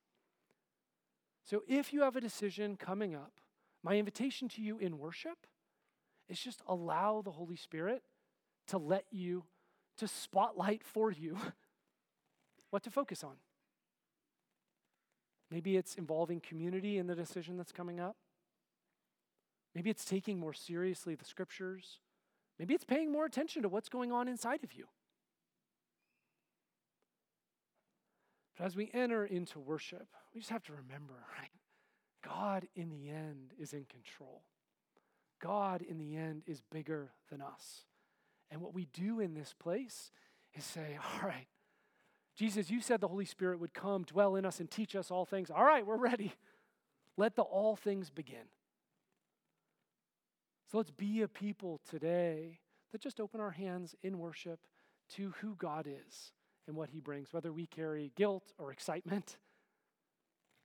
So 1.44 1.64
if 1.68 1.92
you 1.92 2.04
have 2.04 2.16
a 2.16 2.22
decision 2.22 2.78
coming 2.78 3.14
up, 3.14 3.34
my 3.84 3.98
invitation 3.98 4.48
to 4.50 4.62
you 4.62 4.78
in 4.78 5.00
worship 5.00 5.48
is 6.30 6.40
just 6.40 6.62
allow 6.66 7.22
the 7.22 7.32
Holy 7.32 7.56
Spirit 7.58 8.04
to 8.68 8.78
let 8.78 9.06
you 9.12 9.44
to 10.00 10.08
spotlight 10.08 10.84
for 10.84 11.12
you 11.12 11.38
what 12.70 12.84
to 12.84 12.92
focus 12.92 13.24
on. 13.24 13.36
Maybe 15.52 15.78
it's 15.78 15.96
involving 15.96 16.40
community 16.40 16.98
in 16.98 17.08
the 17.08 17.16
decision 17.16 17.58
that's 17.58 17.72
coming 17.72 18.00
up. 18.00 18.16
Maybe 19.74 19.90
it's 19.90 20.06
taking 20.06 20.40
more 20.40 20.54
seriously 20.54 21.16
the 21.16 21.26
scriptures. 21.26 22.00
Maybe 22.58 22.74
it's 22.74 22.84
paying 22.84 23.12
more 23.12 23.26
attention 23.26 23.62
to 23.64 23.70
what's 23.70 23.90
going 23.90 24.12
on 24.12 24.28
inside 24.28 24.64
of 24.64 24.74
you. 24.74 24.88
But 28.58 28.66
as 28.66 28.76
we 28.76 28.92
enter 28.94 29.26
into 29.26 29.60
worship, 29.60 30.08
we 30.34 30.42
just 30.42 30.52
have 30.52 30.64
to 30.64 30.74
remember, 30.74 31.14
right? 31.38 31.52
God 32.24 32.68
in 32.76 32.90
the 32.90 33.10
end 33.10 33.54
is 33.58 33.74
in 33.74 33.86
control. 33.86 34.44
God 35.42 35.82
in 35.82 35.98
the 35.98 36.18
end 36.18 36.44
is 36.46 36.62
bigger 36.70 37.12
than 37.32 37.42
us. 37.42 37.86
And 38.52 38.62
what 38.62 38.74
we 38.74 38.88
do 38.94 39.20
in 39.20 39.34
this 39.34 39.54
place 39.58 40.12
is 40.56 40.64
say, 40.64 40.98
all 41.04 41.28
right, 41.28 41.48
Jesus, 42.36 42.70
you 42.70 42.82
said 42.82 43.02
the 43.02 43.08
Holy 43.08 43.26
Spirit 43.26 43.60
would 43.60 43.74
come, 43.74 44.04
dwell 44.04 44.36
in 44.36 44.46
us, 44.46 44.60
and 44.60 44.72
teach 44.72 44.96
us 44.96 45.12
all 45.12 45.26
things. 45.26 45.52
All 45.52 45.64
right, 45.64 45.86
we're 45.86 45.98
ready. 45.98 46.34
Let 47.18 47.36
the 47.36 47.42
all 47.42 47.76
things 47.76 48.10
begin. 48.10 48.48
So 50.72 50.78
let's 50.78 50.92
be 50.92 51.22
a 51.22 51.28
people 51.28 51.82
today 51.90 52.60
that 52.92 53.02
just 53.02 53.20
open 53.20 53.42
our 53.42 53.52
hands 53.52 53.96
in 54.04 54.20
worship 54.20 54.60
to 55.16 55.34
who 55.42 55.56
God 55.56 55.88
is 55.88 56.32
and 56.68 56.76
what 56.76 56.92
He 56.92 57.00
brings, 57.00 57.34
whether 57.34 57.52
we 57.52 57.66
carry 57.66 58.12
guilt 58.16 58.54
or 58.58 58.72
excitement, 58.72 59.38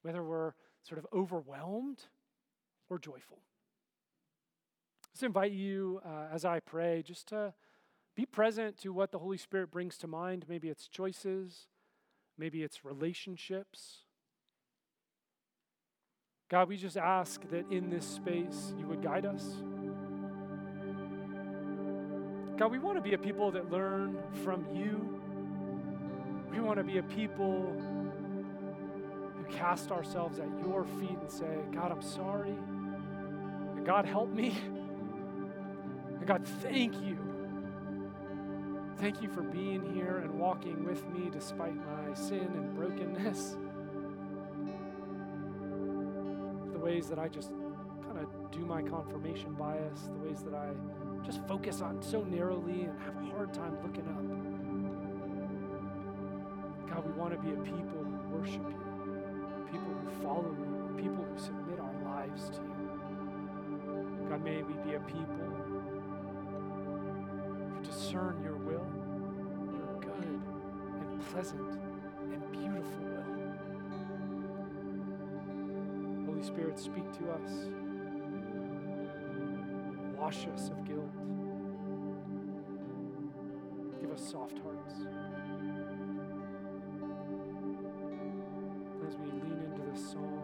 whether 0.02 0.22
we're 0.22 0.52
sort 0.82 0.98
of 0.98 1.06
overwhelmed 1.12 2.04
or 2.88 2.98
joyful. 2.98 3.38
Let's 5.12 5.22
invite 5.22 5.52
you 5.52 6.00
uh, 6.04 6.26
as 6.32 6.44
I 6.44 6.60
pray 6.60 7.02
just 7.02 7.28
to 7.28 7.54
be 8.14 8.26
present 8.26 8.78
to 8.82 8.92
what 8.92 9.10
the 9.10 9.18
Holy 9.18 9.38
Spirit 9.38 9.70
brings 9.70 9.98
to 9.98 10.06
mind. 10.06 10.44
Maybe 10.48 10.68
it's 10.68 10.86
choices, 10.86 11.66
maybe 12.38 12.62
it's 12.62 12.84
relationships. 12.84 14.04
God, 16.48 16.68
we 16.68 16.76
just 16.76 16.96
ask 16.96 17.40
that 17.50 17.64
in 17.70 17.90
this 17.90 18.06
space 18.06 18.72
you 18.78 18.86
would 18.86 19.02
guide 19.02 19.26
us. 19.26 19.44
God, 22.56 22.70
we 22.70 22.78
want 22.78 22.96
to 22.96 23.02
be 23.02 23.14
a 23.14 23.18
people 23.18 23.50
that 23.50 23.72
learn 23.72 24.16
from 24.44 24.64
you. 24.72 25.20
We 26.52 26.60
want 26.60 26.78
to 26.78 26.84
be 26.84 26.98
a 26.98 27.02
people 27.02 27.74
who 29.36 29.56
cast 29.56 29.90
ourselves 29.90 30.38
at 30.38 30.48
your 30.64 30.84
feet 30.84 31.18
and 31.20 31.30
say, 31.30 31.58
God, 31.72 31.90
I'm 31.90 32.02
sorry. 32.02 32.54
God, 33.84 34.06
help 34.06 34.30
me. 34.30 34.56
And 36.18 36.26
God, 36.26 36.46
thank 36.62 36.94
you 37.02 37.33
Thank 38.98 39.20
you 39.20 39.28
for 39.28 39.42
being 39.42 39.84
here 39.94 40.18
and 40.18 40.38
walking 40.38 40.84
with 40.84 41.06
me 41.10 41.28
despite 41.30 41.74
my 41.74 42.14
sin 42.14 42.50
and 42.54 42.74
brokenness. 42.74 43.56
The 46.72 46.78
ways 46.78 47.08
that 47.08 47.18
I 47.18 47.28
just 47.28 47.50
kind 48.02 48.18
of 48.18 48.28
do 48.50 48.60
my 48.60 48.82
confirmation 48.82 49.52
bias, 49.54 50.08
the 50.12 50.28
ways 50.28 50.42
that 50.44 50.54
I 50.54 50.68
just 51.24 51.46
focus 51.46 51.80
on 51.82 52.00
so 52.02 52.22
narrowly 52.22 52.82
and 52.82 52.98
have 53.00 53.16
a 53.16 53.26
hard 53.36 53.52
time 53.52 53.76
looking 53.82 54.06
up. 54.08 54.24
God, 56.94 57.04
we 57.04 57.12
want 57.12 57.32
to 57.32 57.38
be 57.38 57.52
a 57.52 57.56
people 57.56 58.04
who 58.04 58.36
worship 58.36 58.62
you, 58.62 59.66
people 59.70 59.92
who 60.02 60.10
follow 60.22 60.54
you, 60.58 60.94
people 60.96 61.24
who 61.24 61.38
submit 61.38 61.80
our 61.80 61.94
lives 62.04 62.48
to 62.50 62.62
you. 62.62 64.28
God, 64.28 64.42
may 64.44 64.62
we 64.62 64.74
be 64.88 64.94
a 64.94 65.00
people 65.00 65.73
discern 68.14 68.40
your 68.44 68.56
will, 68.56 68.86
your 69.72 69.98
good 70.00 70.40
and 71.00 71.20
pleasant 71.32 71.80
and 72.22 72.52
beautiful 72.52 73.02
will. 73.02 73.24
Holy 76.26 76.44
Spirit, 76.44 76.78
speak 76.78 77.10
to 77.18 77.32
us. 77.32 77.50
Wash 80.16 80.46
us 80.54 80.68
of 80.68 80.84
guilt. 80.84 81.10
Give 84.00 84.12
us 84.12 84.22
soft 84.30 84.60
hearts. 84.60 84.94
As 89.08 89.16
we 89.16 89.26
lean 89.26 89.58
into 89.66 89.82
this 89.90 90.12
song, 90.12 90.40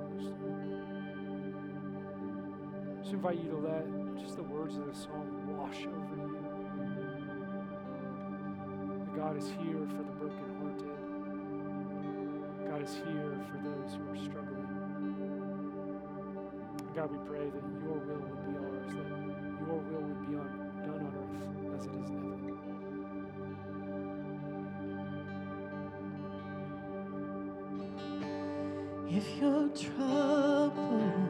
just, 3.01 3.13
invite 3.13 3.39
you 3.39 3.51
to 3.51 3.59
let 3.59 3.87
just 4.21 4.37
the 4.37 4.43
words 4.43 4.77
of 4.77 4.87
this 4.87 5.03
song 5.05 5.57
wash 5.57 5.87
over 5.87 6.00
is 9.41 9.49
here 9.53 9.87
for 9.97 10.03
the 10.03 10.13
brokenhearted. 10.21 10.93
God 12.69 12.83
is 12.83 12.95
here 12.95 13.35
for 13.51 13.57
those 13.65 13.95
who 13.95 14.03
are 14.13 14.17
struggling. 14.23 14.69
God, 16.95 17.11
we 17.11 17.19
pray 17.27 17.49
that 17.49 17.65
your 17.83 17.99
will 18.05 18.21
would 18.21 18.45
be 18.45 18.53
ours, 18.59 18.93
that 18.93 19.09
your 19.67 19.79
will 19.79 20.03
would 20.03 20.23
be 20.29 20.35
on, 20.37 20.49
done 20.85 21.01
on 21.07 21.13
earth 21.17 21.41
as 21.75 21.87
it 21.87 21.93
is 22.05 22.11
in 22.11 22.17
heaven. 22.21 22.55
If 29.09 29.27
you're 29.41 29.71
troubled, 29.71 31.30